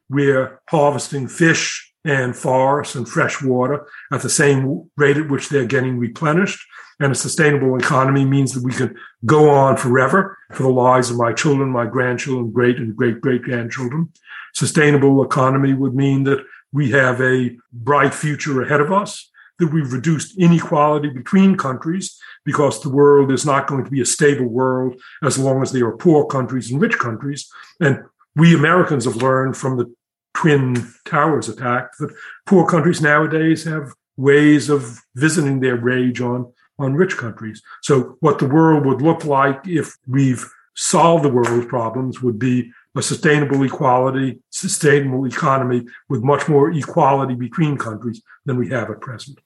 We're 0.08 0.60
harvesting 0.68 1.28
fish 1.28 1.92
and 2.04 2.34
forests 2.34 2.94
and 2.94 3.08
fresh 3.08 3.42
water 3.42 3.86
at 4.12 4.22
the 4.22 4.30
same 4.30 4.90
rate 4.96 5.16
at 5.16 5.28
which 5.28 5.48
they're 5.48 5.64
getting 5.66 5.98
replenished. 5.98 6.64
And 7.00 7.12
a 7.12 7.14
sustainable 7.14 7.76
economy 7.76 8.24
means 8.24 8.52
that 8.52 8.64
we 8.64 8.72
can 8.72 8.96
go 9.24 9.50
on 9.50 9.76
forever 9.76 10.36
for 10.52 10.64
the 10.64 10.70
lives 10.70 11.10
of 11.10 11.16
my 11.16 11.32
children, 11.32 11.68
my 11.70 11.86
grandchildren, 11.86 12.50
great 12.50 12.78
and 12.78 12.96
great 12.96 13.20
great 13.20 13.42
grandchildren. 13.42 14.12
Sustainable 14.54 15.22
economy 15.22 15.74
would 15.74 15.94
mean 15.94 16.24
that 16.24 16.44
we 16.72 16.90
have 16.90 17.20
a 17.20 17.56
bright 17.72 18.14
future 18.14 18.62
ahead 18.62 18.80
of 18.80 18.92
us, 18.92 19.30
that 19.58 19.72
we've 19.72 19.92
reduced 19.92 20.38
inequality 20.38 21.08
between 21.08 21.56
countries 21.56 22.18
because 22.44 22.80
the 22.80 22.88
world 22.88 23.32
is 23.32 23.44
not 23.44 23.66
going 23.66 23.84
to 23.84 23.90
be 23.90 24.00
a 24.00 24.06
stable 24.06 24.46
world 24.46 25.00
as 25.22 25.38
long 25.38 25.62
as 25.62 25.72
there 25.72 25.86
are 25.86 25.96
poor 25.96 26.26
countries 26.26 26.70
and 26.70 26.80
rich 26.80 26.98
countries. 26.98 27.50
And 27.80 28.00
we 28.36 28.54
Americans 28.54 29.04
have 29.04 29.16
learned 29.16 29.56
from 29.56 29.76
the 29.76 29.92
Twin 30.34 30.86
Towers 31.04 31.48
attack 31.48 31.96
that 31.98 32.14
poor 32.46 32.66
countries 32.66 33.00
nowadays 33.00 33.64
have 33.64 33.92
ways 34.16 34.68
of 34.68 35.00
visiting 35.16 35.60
their 35.60 35.76
rage 35.76 36.20
on, 36.20 36.52
on 36.78 36.94
rich 36.94 37.16
countries. 37.16 37.62
So 37.82 38.16
what 38.20 38.38
the 38.38 38.46
world 38.46 38.86
would 38.86 39.02
look 39.02 39.24
like 39.24 39.66
if 39.66 39.96
we've 40.06 40.48
solved 40.76 41.24
the 41.24 41.28
world's 41.28 41.66
problems 41.66 42.22
would 42.22 42.38
be 42.38 42.70
a 42.96 43.02
sustainable 43.02 43.62
equality, 43.64 44.40
sustainable 44.50 45.24
economy 45.24 45.84
with 46.08 46.22
much 46.22 46.48
more 46.48 46.70
equality 46.70 47.34
between 47.34 47.76
countries 47.76 48.22
than 48.44 48.56
we 48.56 48.68
have 48.68 48.90
at 48.90 49.00
present. 49.00 49.38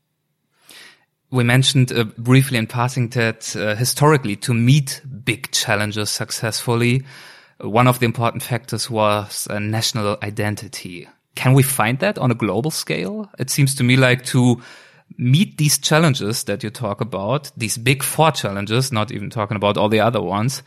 We 1.32 1.44
mentioned 1.44 1.90
uh, 1.92 2.04
briefly 2.18 2.58
in 2.58 2.66
passing 2.66 3.08
that 3.10 3.56
uh, 3.56 3.74
historically, 3.74 4.36
to 4.36 4.52
meet 4.52 5.00
big 5.24 5.50
challenges 5.50 6.10
successfully, 6.10 7.04
one 7.58 7.88
of 7.88 8.00
the 8.00 8.04
important 8.04 8.42
factors 8.42 8.90
was 8.90 9.48
uh, 9.48 9.58
national 9.58 10.18
identity. 10.22 11.08
Can 11.34 11.54
we 11.54 11.62
find 11.62 11.98
that 12.00 12.18
on 12.18 12.30
a 12.30 12.34
global 12.34 12.70
scale? 12.70 13.30
It 13.38 13.48
seems 13.48 13.74
to 13.76 13.82
me 13.82 13.96
like 13.96 14.26
to 14.26 14.60
meet 15.16 15.56
these 15.56 15.78
challenges 15.78 16.44
that 16.44 16.62
you 16.62 16.68
talk 16.68 17.00
about, 17.00 17.50
these 17.56 17.78
big 17.78 18.02
four 18.02 18.30
challenges, 18.30 18.92
not 18.92 19.10
even 19.10 19.30
talking 19.30 19.56
about 19.56 19.78
all 19.78 19.88
the 19.88 20.00
other 20.00 20.20
ones, 20.20 20.62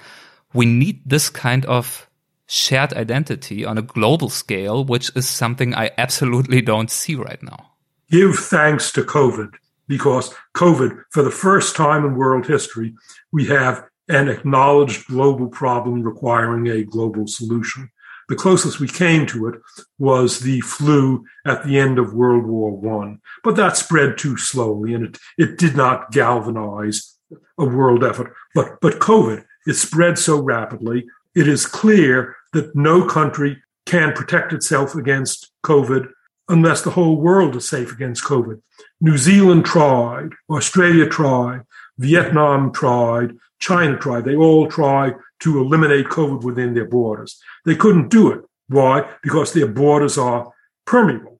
we 0.51 0.66
need 0.66 0.99
this 1.05 1.30
kind 1.30 1.63
of 1.68 2.09
shared 2.47 2.91
identity 2.93 3.66
on 3.66 3.78
a 3.78 3.84
global 3.84 4.30
scale, 4.30 4.84
which 4.84 5.11
is 5.16 5.28
something 5.28 5.76
I 5.76 5.91
absolutely 5.99 6.63
don't 6.63 6.89
see 6.89 7.13
right 7.13 7.41
now. 7.43 7.72
Give 8.09 8.36
thanks 8.36 8.91
to 8.93 9.03
COVID 9.03 9.53
because 9.88 10.33
COVID, 10.55 11.03
for 11.11 11.23
the 11.23 11.31
first 11.31 11.75
time 11.75 12.05
in 12.05 12.15
world 12.15 12.47
history, 12.47 12.93
we 13.31 13.45
have 13.47 13.86
an 14.07 14.27
acknowledged 14.27 15.07
global 15.07 15.47
problem 15.47 16.01
requiring 16.03 16.67
a 16.67 16.83
global 16.83 17.27
solution. 17.27 17.89
The 18.27 18.36
closest 18.36 18.79
we 18.79 18.88
came 18.88 19.27
to 19.27 19.47
it 19.47 19.61
was 19.99 20.39
the 20.39 20.61
flu 20.61 21.25
at 21.45 21.63
the 21.63 21.77
end 21.77 21.99
of 21.99 22.13
World 22.13 22.45
War 22.45 22.71
One, 22.71 23.21
but 23.43 23.55
that 23.55 23.77
spread 23.77 24.17
too 24.17 24.36
slowly 24.38 24.93
and 24.93 25.05
it, 25.05 25.17
it 25.38 25.57
did 25.57 25.75
not 25.75 26.11
galvanize 26.11 27.17
a 27.57 27.65
world 27.65 28.03
effort. 28.03 28.33
But, 28.55 28.79
but 28.81 28.99
COVID, 28.99 29.45
it 29.67 29.73
spread 29.73 30.17
so 30.17 30.41
rapidly 30.41 31.05
it 31.36 31.47
is 31.47 31.65
clear 31.65 32.36
that 32.53 32.75
no 32.75 33.05
country 33.05 33.61
can 33.86 34.13
protect 34.13 34.53
itself 34.53 34.95
against 34.95 35.51
COVID 35.63 36.07
unless 36.47 36.81
the 36.81 36.91
whole 36.91 37.17
world 37.17 37.55
is 37.55 37.67
safe 37.67 37.91
against 37.91 38.23
COVID. 38.23 38.61
New 39.02 39.18
Zealand 39.18 39.66
tried, 39.66 40.30
Australia 40.50 41.08
tried, 41.08 41.62
Vietnam 41.98 42.72
tried, 42.72 43.36
China 43.60 43.98
tried. 43.98 44.26
They 44.26 44.36
all 44.36 44.68
tried 44.68 45.16
to 45.39 45.60
eliminate 45.60 46.08
COVID 46.08 46.43
within 46.43 46.74
their 46.74 46.86
borders. 46.86 47.39
They 47.66 47.76
couldn't 47.76 48.10
do 48.10 48.32
it. 48.32 48.41
Why? 48.68 49.10
Because 49.22 49.54
their 49.54 49.68
borders 49.68 50.18
are 50.18 50.52
permeable. 50.86 51.39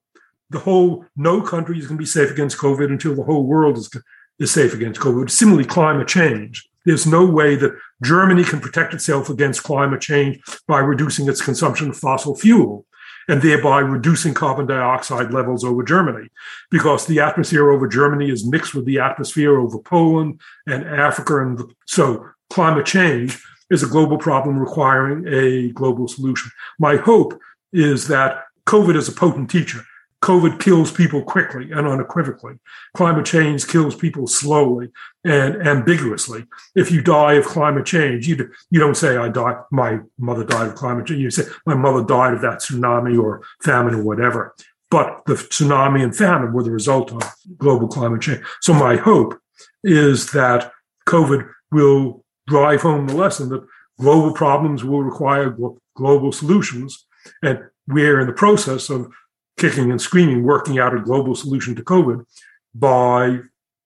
The 0.50 0.60
whole, 0.60 1.06
no 1.16 1.42
country 1.42 1.80
is 1.80 1.88
going 1.88 1.98
to 1.98 2.02
be 2.02 2.06
safe 2.06 2.30
against 2.30 2.58
COVID 2.58 2.90
until 2.90 3.16
the 3.16 3.24
whole 3.24 3.46
world 3.46 3.78
is, 3.78 3.90
is 4.38 4.52
safe 4.52 4.74
against 4.74 5.00
COVID. 5.02 5.30
Similarly, 5.30 5.66
climate 5.66 6.08
change. 6.08 6.68
There's 6.86 7.08
no 7.08 7.26
way 7.26 7.56
that 7.56 7.76
Germany 8.04 8.44
can 8.44 8.60
protect 8.60 8.94
itself 8.94 9.30
against 9.30 9.64
climate 9.64 10.02
change 10.02 10.40
by 10.68 10.80
reducing 10.80 11.28
its 11.28 11.42
consumption 11.42 11.90
of 11.90 11.98
fossil 11.98 12.36
fuel 12.36 12.86
and 13.28 13.42
thereby 13.42 13.80
reducing 13.80 14.34
carbon 14.34 14.66
dioxide 14.68 15.32
levels 15.32 15.64
over 15.64 15.84
Germany 15.84 16.30
because 16.70 17.06
the 17.06 17.20
atmosphere 17.20 17.72
over 17.72 17.88
Germany 17.88 18.30
is 18.30 18.46
mixed 18.46 18.76
with 18.76 18.86
the 18.86 19.00
atmosphere 19.00 19.58
over 19.58 19.80
Poland 19.80 20.40
and 20.68 20.84
Africa. 20.86 21.42
And 21.42 21.62
so 21.86 22.28
climate 22.50 22.86
change 22.86 23.42
is 23.70 23.84
a 23.84 23.88
global 23.88 24.18
problem 24.18 24.60
requiring 24.60 25.28
a 25.28 25.72
global 25.72 26.08
solution. 26.08 26.52
My 26.80 26.98
hope 26.98 27.40
is 27.74 28.08
that 28.08 28.44
COVID 28.68 28.96
is 28.96 29.08
a 29.08 29.12
potent 29.12 29.50
teacher. 29.50 29.82
COVID 30.26 30.60
kills 30.60 30.92
people 30.92 31.22
quickly 31.22 31.72
and 31.72 31.86
unequivocally. 31.86 32.56
Climate 32.96 33.28
change 33.28 33.68
kills 33.68 33.96
people 33.96 34.26
slowly 34.26 34.90
and 35.24 35.56
ambiguously. 35.68 36.48
If 36.74 36.92
you 36.92 37.04
die 37.04 37.34
of 37.34 37.46
climate 37.46 37.86
change, 37.86 38.28
you, 38.28 38.50
you 38.72 38.80
don't 38.80 38.98
say, 38.98 39.18
I 39.18 39.30
died, 39.30 39.58
my 39.72 40.00
mother 40.18 40.44
died 40.44 40.70
of 40.70 40.76
climate 40.76 41.06
change. 41.06 41.22
You 41.22 41.30
say, 41.30 41.44
my 41.68 41.76
mother 41.76 42.04
died 42.04 42.34
of 42.34 42.42
that 42.42 42.58
tsunami 42.58 43.22
or 43.22 43.44
famine 43.64 43.94
or 43.94 44.02
whatever. 44.02 44.56
But 44.90 45.22
the 45.28 45.36
tsunami 45.36 46.04
and 46.04 46.16
famine 46.16 46.54
were 46.54 46.64
the 46.64 46.72
result 46.72 47.12
of 47.12 47.22
global 47.60 47.88
climate 47.88 48.22
change. 48.22 48.44
So 48.62 48.74
my 48.74 48.96
hope 48.96 49.40
is 49.84 50.32
that 50.32 50.72
COVID 51.08 51.48
will 51.72 52.26
drive 52.48 52.82
home 52.82 53.06
the 53.06 53.16
lesson 53.16 53.50
that 53.50 53.64
global 54.00 54.34
problems 54.34 54.84
will 54.84 55.04
require 55.04 55.56
global 55.96 56.32
solutions. 56.32 57.06
And 57.44 57.60
we're 57.88 58.20
in 58.20 58.26
the 58.26 58.34
process 58.34 58.90
of 58.90 59.14
kicking 59.58 59.92
and 59.92 60.02
screaming, 60.02 60.44
working 60.44 60.80
out 60.80 60.96
a 60.96 61.00
global 61.00 61.36
solution 61.36 61.76
to 61.76 61.84
COVID 61.84 62.26
by 62.74 63.40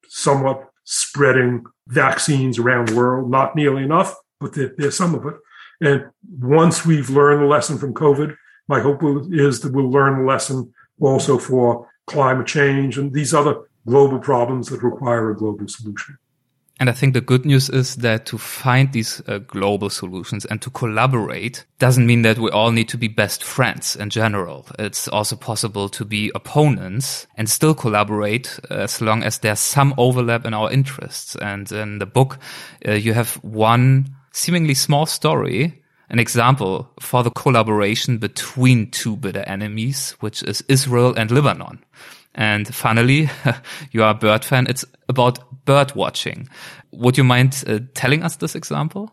somewhat 0.08 0.68
spreading 0.84 1.64
vaccines 1.88 2.58
around 2.58 2.88
the 2.88 2.96
world. 2.96 3.30
Not 3.30 3.54
nearly 3.54 3.84
enough, 3.84 4.14
but 4.40 4.54
there's 4.54 4.96
some 4.96 5.14
of 5.14 5.26
it. 5.26 5.34
And 5.80 6.10
once 6.40 6.84
we've 6.84 7.08
learned 7.10 7.42
the 7.42 7.46
lesson 7.46 7.78
from 7.78 7.94
COVID, 7.94 8.36
my 8.68 8.80
hope 8.80 9.00
is 9.32 9.60
that 9.60 9.72
we'll 9.72 9.90
learn 9.90 10.18
the 10.18 10.24
lesson 10.24 10.72
also 11.00 11.38
for 11.38 11.88
climate 12.06 12.46
change 12.46 12.98
and 12.98 13.12
these 13.12 13.32
other 13.32 13.62
global 13.86 14.18
problems 14.18 14.68
that 14.68 14.82
require 14.82 15.30
a 15.30 15.36
global 15.36 15.66
solution. 15.68 16.18
And 16.80 16.88
I 16.88 16.92
think 16.92 17.12
the 17.12 17.20
good 17.20 17.44
news 17.44 17.68
is 17.68 17.96
that 17.96 18.24
to 18.26 18.38
find 18.38 18.90
these 18.90 19.20
uh, 19.28 19.38
global 19.38 19.90
solutions 19.90 20.46
and 20.46 20.62
to 20.62 20.70
collaborate 20.70 21.66
doesn't 21.78 22.06
mean 22.06 22.22
that 22.22 22.38
we 22.38 22.50
all 22.50 22.72
need 22.72 22.88
to 22.88 22.96
be 22.96 23.06
best 23.06 23.44
friends 23.44 23.96
in 23.96 24.08
general. 24.08 24.66
It's 24.78 25.06
also 25.06 25.36
possible 25.36 25.90
to 25.90 26.06
be 26.06 26.32
opponents 26.34 27.26
and 27.36 27.50
still 27.50 27.74
collaborate 27.74 28.58
as 28.70 29.02
long 29.02 29.22
as 29.22 29.38
there's 29.38 29.60
some 29.60 29.92
overlap 29.98 30.46
in 30.46 30.54
our 30.54 30.72
interests. 30.72 31.36
And 31.36 31.70
in 31.70 31.98
the 31.98 32.06
book, 32.06 32.38
uh, 32.88 32.92
you 32.92 33.12
have 33.12 33.34
one 33.44 34.16
seemingly 34.32 34.74
small 34.74 35.04
story 35.04 35.76
an 36.10 36.18
example 36.18 36.90
for 36.98 37.22
the 37.22 37.30
collaboration 37.30 38.18
between 38.18 38.90
two 38.90 39.16
bitter 39.16 39.44
enemies, 39.46 40.16
which 40.18 40.42
is 40.42 40.64
Israel 40.68 41.14
and 41.16 41.30
Lebanon. 41.30 41.84
And 42.34 42.72
finally, 42.74 43.30
you 43.92 44.02
are 44.02 44.10
a 44.10 44.14
bird 44.14 44.44
fan. 44.44 44.66
It's 44.68 44.84
about 45.08 45.64
bird 45.64 45.94
watching. 45.94 46.48
Would 46.92 47.16
you 47.18 47.24
mind 47.24 47.64
uh, 47.66 47.80
telling 47.94 48.22
us 48.22 48.36
this 48.36 48.54
example? 48.54 49.12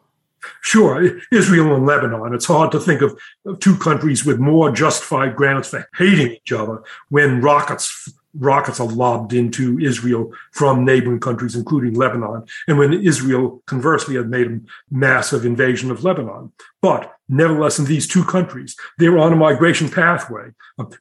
Sure. 0.62 1.20
Israel 1.32 1.76
and 1.76 1.86
Lebanon. 1.86 2.34
It's 2.34 2.46
hard 2.46 2.72
to 2.72 2.80
think 2.80 3.02
of, 3.02 3.20
of 3.46 3.60
two 3.60 3.76
countries 3.78 4.26
with 4.26 4.40
more 4.40 4.72
justified 4.72 5.36
grounds 5.36 5.68
for 5.70 5.88
hating 5.98 6.32
each 6.32 6.52
other 6.52 6.84
when 7.10 7.42
rockets 7.42 8.12
rockets 8.40 8.80
are 8.80 8.88
lobbed 8.88 9.34
into 9.34 9.80
Israel 9.80 10.32
from 10.52 10.86
neighboring 10.86 11.20
countries, 11.20 11.56
including 11.56 11.96
Lebanon. 11.96 12.46
And 12.68 12.78
when 12.78 12.94
Israel, 12.94 13.64
conversely, 13.66 14.16
had 14.16 14.30
made 14.30 14.48
a 14.48 14.60
massive 14.92 15.46
invasion 15.46 15.92
of 15.92 16.04
Lebanon. 16.04 16.52
But 16.82 17.12
nevertheless, 17.28 17.80
in 17.80 17.86
these 17.86 18.08
two 18.08 18.24
countries, 18.24 18.76
they 19.00 19.10
were 19.10 19.20
on 19.20 19.34
a 19.34 19.38
migration 19.38 19.90
pathway. 19.90 20.52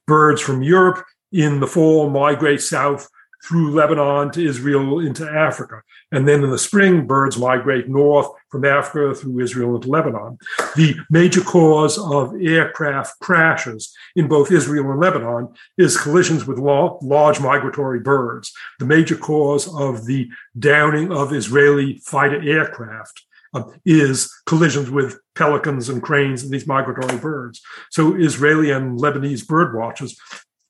Birds 0.07 0.40
from 0.40 0.62
Europe 0.62 1.05
in 1.32 1.61
the 1.61 1.66
fall 1.66 2.09
migrate 2.09 2.62
south 2.62 3.09
through 3.44 3.70
Lebanon 3.70 4.31
to 4.32 4.44
Israel 4.44 4.98
into 4.98 5.28
Africa. 5.28 5.82
And 6.12 6.27
then 6.27 6.45
in 6.45 6.51
the 6.51 6.59
spring, 6.59 7.07
birds 7.07 7.37
migrate 7.37 7.89
north 7.89 8.28
from 8.49 8.65
Africa 8.65 9.19
through 9.19 9.41
Israel 9.41 9.74
into 9.74 9.89
Lebanon. 9.89 10.39
The 10.77 10.95
major 11.11 11.41
cause 11.41 11.99
of 11.99 12.33
aircraft 12.41 13.19
crashes 13.20 13.93
in 14.15 14.28
both 14.28 14.53
Israel 14.53 14.91
and 14.93 15.01
Lebanon 15.01 15.49
is 15.77 16.01
collisions 16.01 16.47
with 16.47 16.59
large 16.59 17.41
migratory 17.41 18.01
birds. 18.01 18.53
The 18.78 18.87
major 18.87 19.16
cause 19.16 19.66
of 19.74 20.07
the 20.07 20.28
downing 20.59 21.12
of 21.12 21.33
Israeli 21.33 22.01
fighter 22.05 22.41
aircraft 22.41 23.23
uh, 23.55 23.65
is 23.85 24.33
collisions 24.47 24.91
with 24.91 25.19
pelicans 25.35 25.89
and 25.89 26.03
cranes 26.03 26.43
and 26.43 26.53
these 26.53 26.66
migratory 26.69 27.19
birds. 27.19 27.61
So 27.91 28.15
Israeli 28.15 28.70
and 28.70 28.99
Lebanese 28.99 29.47
bird 29.47 29.74
watchers 29.74 30.16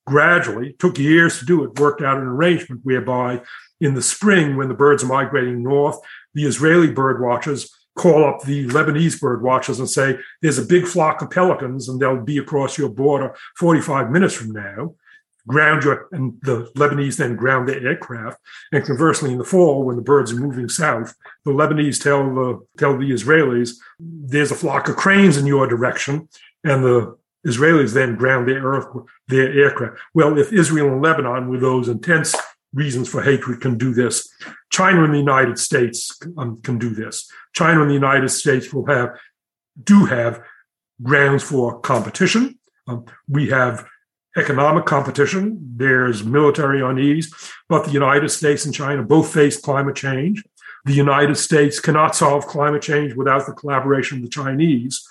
gradually, 0.06 0.74
took 0.78 0.98
years 0.98 1.38
to 1.38 1.44
do 1.44 1.64
it, 1.64 1.78
worked 1.80 2.00
out 2.00 2.18
an 2.18 2.24
arrangement 2.24 2.80
whereby 2.84 3.42
in 3.80 3.94
the 3.94 4.02
spring, 4.02 4.56
when 4.56 4.68
the 4.68 4.74
birds 4.74 5.04
are 5.04 5.08
migrating 5.08 5.62
north, 5.62 5.98
the 6.34 6.44
Israeli 6.44 6.90
bird 6.90 7.20
watchers 7.20 7.70
call 7.96 8.24
up 8.24 8.42
the 8.42 8.66
Lebanese 8.68 9.18
bird 9.20 9.42
watchers 9.42 9.78
and 9.80 9.88
say, 9.88 10.18
there's 10.42 10.58
a 10.58 10.66
big 10.66 10.86
flock 10.86 11.22
of 11.22 11.30
pelicans 11.30 11.88
and 11.88 11.98
they'll 11.98 12.22
be 12.22 12.38
across 12.38 12.78
your 12.78 12.90
border 12.90 13.34
45 13.56 14.10
minutes 14.10 14.34
from 14.34 14.52
now. 14.52 14.94
Ground 15.48 15.84
your, 15.84 16.08
and 16.10 16.34
the 16.42 16.70
Lebanese 16.76 17.16
then 17.16 17.36
ground 17.36 17.68
their 17.68 17.86
aircraft. 17.86 18.38
And 18.72 18.84
conversely, 18.84 19.30
in 19.30 19.38
the 19.38 19.44
fall, 19.44 19.84
when 19.84 19.96
the 19.96 20.02
birds 20.02 20.32
are 20.32 20.36
moving 20.36 20.68
south, 20.68 21.14
the 21.44 21.52
Lebanese 21.52 22.02
tell 22.02 22.22
the, 22.34 22.66
tell 22.76 22.98
the 22.98 23.10
Israelis, 23.10 23.76
there's 23.98 24.50
a 24.50 24.56
flock 24.56 24.88
of 24.88 24.96
cranes 24.96 25.36
in 25.36 25.46
your 25.46 25.68
direction. 25.68 26.28
And 26.64 26.84
the 26.84 27.16
Israelis 27.46 27.94
then 27.94 28.16
ground 28.16 28.48
their, 28.48 28.62
earth, 28.62 28.88
their 29.28 29.52
aircraft. 29.52 29.98
Well, 30.14 30.36
if 30.36 30.52
Israel 30.52 30.92
and 30.92 31.02
Lebanon, 31.02 31.48
were 31.48 31.60
those 31.60 31.88
intense 31.88 32.34
reasons 32.76 33.08
for 33.08 33.22
hatred, 33.22 33.60
can 33.60 33.76
do 33.78 33.92
this, 33.92 34.28
China 34.70 35.02
and 35.04 35.14
the 35.14 35.18
United 35.18 35.58
States 35.58 36.16
um, 36.36 36.60
can 36.62 36.78
do 36.78 36.90
this. 36.90 37.28
China 37.54 37.80
and 37.80 37.90
the 37.90 37.94
United 37.94 38.28
States 38.28 38.72
will 38.72 38.86
have, 38.86 39.16
do 39.82 40.04
have 40.04 40.42
grounds 41.02 41.42
for 41.42 41.80
competition. 41.80 42.58
Um, 42.86 43.06
we 43.28 43.48
have 43.48 43.86
economic 44.36 44.84
competition. 44.84 45.58
There's 45.76 46.22
military 46.22 46.82
unease, 46.82 47.34
but 47.68 47.86
the 47.86 47.92
United 47.92 48.28
States 48.28 48.64
and 48.66 48.74
China 48.74 49.02
both 49.02 49.32
face 49.32 49.58
climate 49.58 49.96
change. 49.96 50.44
The 50.84 50.92
United 50.92 51.36
States 51.36 51.80
cannot 51.80 52.14
solve 52.14 52.46
climate 52.46 52.82
change 52.82 53.14
without 53.14 53.46
the 53.46 53.52
collaboration 53.52 54.18
of 54.18 54.24
the 54.24 54.30
Chinese 54.30 55.04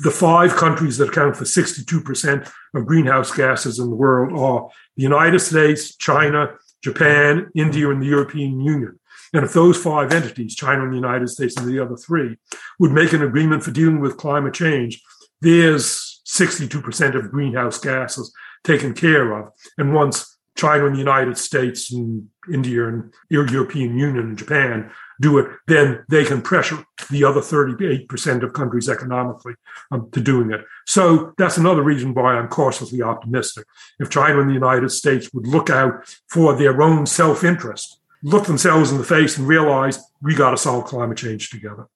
the 0.00 0.10
five 0.10 0.56
countries 0.56 0.98
that 0.98 1.08
account 1.08 1.36
for 1.36 1.44
62% 1.44 2.50
of 2.74 2.86
greenhouse 2.86 3.30
gases 3.30 3.78
in 3.78 3.90
the 3.90 3.96
world 3.96 4.32
are 4.38 4.70
the 4.96 5.02
United 5.02 5.40
States, 5.40 5.94
China, 5.96 6.54
Japan, 6.82 7.50
India, 7.54 7.88
and 7.90 8.02
the 8.02 8.06
European 8.06 8.60
Union. 8.60 8.98
And 9.32 9.44
if 9.44 9.52
those 9.52 9.82
five 9.82 10.12
entities, 10.12 10.54
China 10.54 10.82
and 10.82 10.92
the 10.92 10.96
United 10.96 11.28
States 11.28 11.56
and 11.56 11.68
the 11.68 11.78
other 11.78 11.96
three, 11.96 12.36
would 12.78 12.92
make 12.92 13.12
an 13.12 13.22
agreement 13.22 13.62
for 13.62 13.70
dealing 13.70 14.00
with 14.00 14.16
climate 14.16 14.54
change, 14.54 15.02
there's 15.40 16.20
62% 16.26 17.14
of 17.14 17.30
greenhouse 17.30 17.78
gases 17.78 18.32
taken 18.64 18.94
care 18.94 19.32
of. 19.32 19.50
And 19.78 19.94
once 19.94 20.38
China 20.56 20.86
and 20.86 20.94
the 20.94 21.00
United 21.00 21.38
States 21.38 21.92
and 21.92 22.28
India 22.52 22.86
and 22.86 23.12
European 23.30 23.96
Union 23.96 24.18
and 24.18 24.38
Japan 24.38 24.90
do 25.22 25.38
it, 25.38 25.46
then 25.68 26.04
they 26.10 26.24
can 26.24 26.42
pressure 26.42 26.84
the 27.10 27.24
other 27.24 27.40
38% 27.40 28.42
of 28.42 28.52
countries 28.52 28.88
economically 28.88 29.54
um, 29.90 30.10
to 30.10 30.20
doing 30.20 30.52
it. 30.52 30.60
So 30.86 31.32
that's 31.38 31.56
another 31.56 31.82
reason 31.82 32.12
why 32.12 32.34
I'm 32.34 32.48
cautiously 32.48 33.00
optimistic. 33.00 33.64
If 34.00 34.10
China 34.10 34.40
and 34.40 34.50
the 34.50 34.54
United 34.54 34.90
States 34.90 35.32
would 35.32 35.46
look 35.46 35.70
out 35.70 36.04
for 36.28 36.54
their 36.54 36.82
own 36.82 37.06
self 37.06 37.44
interest, 37.44 37.98
look 38.22 38.46
themselves 38.46 38.90
in 38.90 38.98
the 38.98 39.04
face 39.04 39.38
and 39.38 39.46
realize 39.46 39.98
we 40.20 40.34
got 40.34 40.50
to 40.50 40.56
solve 40.56 40.84
climate 40.84 41.18
change 41.18 41.50
together. 41.50 41.86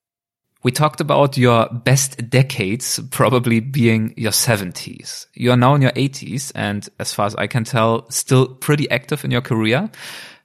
We 0.63 0.71
talked 0.71 1.01
about 1.01 1.37
your 1.37 1.67
best 1.69 2.29
decades 2.29 2.99
probably 3.11 3.59
being 3.59 4.13
your 4.17 4.31
70s. 4.31 5.27
You 5.33 5.51
are 5.51 5.57
now 5.57 5.75
in 5.75 5.81
your 5.81 5.91
80s 5.91 6.51
and 6.55 6.89
as 6.99 7.13
far 7.13 7.27
as 7.27 7.35
I 7.35 7.47
can 7.47 7.63
tell, 7.63 8.09
still 8.09 8.47
pretty 8.47 8.89
active 8.89 9.23
in 9.23 9.31
your 9.31 9.41
career. 9.41 9.89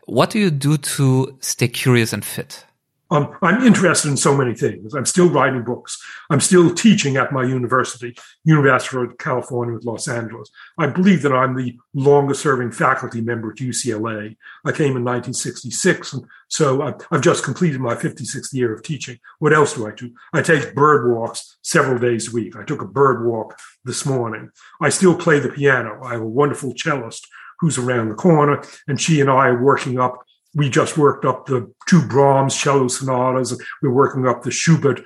What 0.07 0.31
do 0.31 0.39
you 0.39 0.51
do 0.51 0.77
to 0.77 1.37
stay 1.41 1.69
curious 1.69 2.13
and 2.13 2.25
fit? 2.25 2.65
I'm 3.13 3.63
interested 3.63 4.09
in 4.09 4.17
so 4.17 4.35
many 4.35 4.55
things. 4.55 4.95
I'm 4.95 5.05
still 5.05 5.29
writing 5.29 5.65
books. 5.65 6.03
I'm 6.31 6.41
still 6.41 6.75
teaching 6.75 7.17
at 7.17 7.31
my 7.31 7.45
university, 7.45 8.17
University 8.45 8.97
of 8.97 9.19
California 9.19 9.75
with 9.75 9.85
Los 9.85 10.09
Angeles. 10.09 10.51
I 10.79 10.87
believe 10.87 11.21
that 11.23 11.33
I'm 11.33 11.55
the 11.55 11.77
longest 11.93 12.41
serving 12.41 12.73
faculty 12.73 13.21
member 13.21 13.53
at 13.53 13.59
UCLA. 13.59 14.37
I 14.65 14.73
came 14.73 14.97
in 14.97 15.05
1966, 15.05 16.15
and 16.15 16.25
so 16.49 16.95
I've 17.11 17.21
just 17.21 17.45
completed 17.45 17.81
my 17.81 17.95
56th 17.95 18.55
year 18.55 18.73
of 18.75 18.83
teaching. 18.83 19.19
What 19.41 19.53
else 19.53 19.75
do 19.75 19.87
I 19.87 19.91
do? 19.91 20.13
I 20.33 20.41
take 20.41 20.75
bird 20.75 21.15
walks 21.15 21.59
several 21.61 21.99
days 21.99 22.29
a 22.29 22.35
week. 22.35 22.57
I 22.57 22.65
took 22.65 22.81
a 22.81 22.87
bird 22.87 23.27
walk 23.27 23.59
this 23.85 24.07
morning. 24.07 24.51
I 24.81 24.89
still 24.89 25.15
play 25.15 25.39
the 25.39 25.51
piano. 25.51 26.01
I 26.03 26.13
have 26.13 26.23
a 26.23 26.27
wonderful 26.27 26.73
cellist 26.75 27.29
who's 27.61 27.77
around 27.79 28.09
the 28.09 28.15
corner, 28.15 28.63
and 28.89 29.01
she 29.01 29.21
and 29.21 29.31
I 29.31 29.49
are 29.49 29.63
working 29.63 30.01
up 30.01 30.25
we 30.55 30.69
just 30.69 30.99
worked 30.99 31.25
up 31.25 31.47
the 31.47 31.73
two 31.87 32.07
Brahms 32.07 32.57
cello 32.57 32.89
sonatas. 32.89 33.59
We're 33.81 33.91
working 33.91 34.27
up 34.27 34.43
the 34.43 34.51
Schubert 34.51 35.03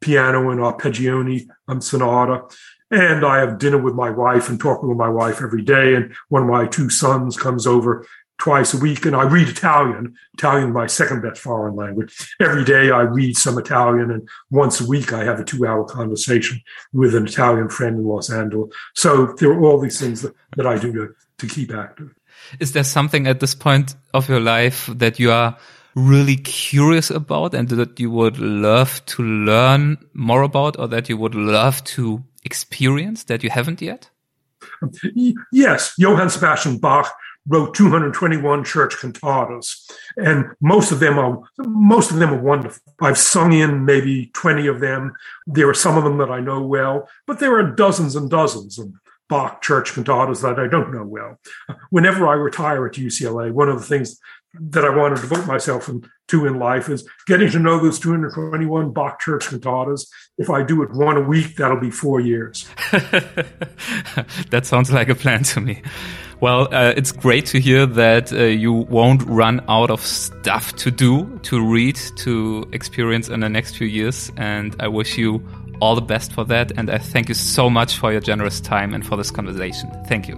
piano 0.00 0.50
and 0.50 0.60
arpeggione 0.60 1.48
um, 1.66 1.80
sonata. 1.80 2.44
And 2.90 3.24
I 3.24 3.38
have 3.38 3.58
dinner 3.58 3.78
with 3.78 3.94
my 3.94 4.10
wife 4.10 4.48
and 4.48 4.58
talking 4.58 4.88
with 4.88 4.98
my 4.98 5.08
wife 5.08 5.42
every 5.42 5.62
day. 5.62 5.94
And 5.94 6.14
one 6.28 6.42
of 6.42 6.48
my 6.48 6.66
two 6.66 6.88
sons 6.88 7.36
comes 7.36 7.66
over 7.66 8.06
twice 8.38 8.72
a 8.72 8.78
week 8.78 9.04
and 9.04 9.14
I 9.14 9.24
read 9.24 9.48
Italian. 9.48 10.14
Italian 10.34 10.72
my 10.72 10.86
second 10.86 11.22
best 11.22 11.40
foreign 11.40 11.74
language. 11.74 12.34
Every 12.40 12.64
day 12.64 12.90
I 12.90 13.00
read 13.00 13.36
some 13.36 13.58
Italian 13.58 14.10
and 14.10 14.28
once 14.50 14.80
a 14.80 14.86
week 14.86 15.12
I 15.12 15.24
have 15.24 15.40
a 15.40 15.44
two 15.44 15.66
hour 15.66 15.84
conversation 15.84 16.62
with 16.92 17.14
an 17.14 17.26
Italian 17.26 17.68
friend 17.68 17.98
in 17.98 18.04
Los 18.04 18.30
Angeles. 18.30 18.72
So 18.94 19.34
there 19.38 19.50
are 19.50 19.60
all 19.60 19.80
these 19.80 20.00
things 20.00 20.22
that, 20.22 20.34
that 20.56 20.66
I 20.66 20.78
do 20.78 20.92
to, 20.92 21.14
to 21.38 21.46
keep 21.46 21.74
active. 21.74 22.14
Is 22.60 22.72
there 22.72 22.84
something 22.84 23.26
at 23.26 23.40
this 23.40 23.54
point 23.54 23.94
of 24.14 24.28
your 24.28 24.40
life 24.40 24.86
that 24.94 25.18
you 25.18 25.30
are 25.30 25.56
really 25.94 26.36
curious 26.36 27.10
about 27.10 27.54
and 27.54 27.68
that 27.68 27.98
you 27.98 28.10
would 28.10 28.38
love 28.38 29.04
to 29.06 29.22
learn 29.22 29.98
more 30.12 30.42
about 30.42 30.78
or 30.78 30.88
that 30.88 31.08
you 31.08 31.16
would 31.16 31.34
love 31.34 31.82
to 31.84 32.22
experience 32.44 33.24
that 33.24 33.42
you 33.42 33.50
haven't 33.50 33.82
yet? 33.82 34.10
Yes, 35.52 35.94
Johann 35.98 36.30
Sebastian 36.30 36.78
Bach 36.78 37.12
wrote 37.48 37.74
221 37.74 38.62
church 38.64 38.94
cantatas 38.96 39.90
and 40.16 40.44
most 40.60 40.92
of 40.92 41.00
them 41.00 41.18
are 41.18 41.40
most 41.58 42.10
of 42.10 42.18
them 42.18 42.30
are 42.34 42.42
wonderful 42.42 42.82
i've 43.00 43.16
sung 43.16 43.52
in 43.52 43.84
maybe 43.84 44.30
20 44.34 44.66
of 44.66 44.80
them 44.80 45.12
there 45.46 45.68
are 45.68 45.74
some 45.74 45.96
of 45.96 46.04
them 46.04 46.18
that 46.18 46.30
i 46.30 46.40
know 46.40 46.60
well 46.60 47.08
but 47.26 47.38
there 47.38 47.58
are 47.58 47.70
dozens 47.74 48.14
and 48.14 48.30
dozens 48.30 48.78
of 48.78 48.92
Bach 49.28 49.60
church 49.62 49.92
cantatas 49.92 50.42
that 50.42 50.58
I 50.58 50.68
don't 50.68 50.92
know 50.92 51.04
well. 51.04 51.38
Whenever 51.90 52.26
I 52.26 52.34
retire 52.34 52.86
at 52.86 52.94
UCLA, 52.94 53.52
one 53.52 53.68
of 53.68 53.78
the 53.78 53.84
things 53.84 54.18
that 54.54 54.84
I 54.84 54.94
want 54.94 55.14
to 55.14 55.22
devote 55.22 55.46
myself 55.46 55.90
to 56.28 56.46
in 56.46 56.58
life 56.58 56.88
is 56.88 57.08
getting 57.26 57.50
to 57.50 57.58
know 57.58 57.78
those 57.78 57.98
221 57.98 58.92
Bach 58.92 59.20
church 59.20 59.46
cantatas. 59.46 60.08
If 60.38 60.50
I 60.50 60.62
do 60.62 60.82
it 60.82 60.92
one 60.92 61.16
a 61.16 61.22
week, 61.22 61.56
that'll 61.56 61.80
be 61.80 61.90
four 61.90 62.20
years. 62.20 62.68
that 64.50 64.62
sounds 64.64 64.90
like 64.90 65.08
a 65.08 65.14
plan 65.14 65.42
to 65.44 65.60
me. 65.60 65.82
Well, 66.40 66.72
uh, 66.72 66.94
it's 66.96 67.10
great 67.10 67.46
to 67.46 67.60
hear 67.60 67.84
that 67.84 68.32
uh, 68.32 68.44
you 68.44 68.72
won't 68.72 69.22
run 69.24 69.60
out 69.68 69.90
of 69.90 70.00
stuff 70.00 70.74
to 70.76 70.90
do, 70.90 71.38
to 71.42 71.64
read, 71.64 71.98
to 72.18 72.68
experience 72.72 73.28
in 73.28 73.40
the 73.40 73.48
next 73.48 73.76
few 73.76 73.88
years. 73.88 74.30
And 74.36 74.76
I 74.78 74.86
wish 74.86 75.18
you 75.18 75.42
all 75.80 75.94
the 75.94 76.00
best 76.02 76.32
for 76.32 76.44
that. 76.44 76.72
And 76.76 76.90
I 76.90 76.98
thank 76.98 77.28
you 77.28 77.34
so 77.34 77.68
much 77.70 77.98
for 77.98 78.12
your 78.12 78.20
generous 78.20 78.60
time 78.60 78.94
and 78.94 79.06
for 79.06 79.16
this 79.16 79.30
conversation. 79.30 79.90
Thank 80.06 80.28
you. 80.28 80.36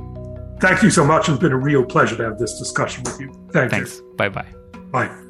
Thank 0.60 0.82
you 0.82 0.90
so 0.90 1.04
much. 1.04 1.28
It's 1.28 1.38
been 1.38 1.52
a 1.52 1.58
real 1.58 1.84
pleasure 1.84 2.16
to 2.16 2.24
have 2.24 2.38
this 2.38 2.58
discussion 2.58 3.02
with 3.04 3.18
you. 3.20 3.32
Thank 3.52 3.70
Thanks. 3.70 3.98
you. 3.98 4.14
Bye 4.16 4.28
bye. 4.28 4.46
Bye. 4.92 5.29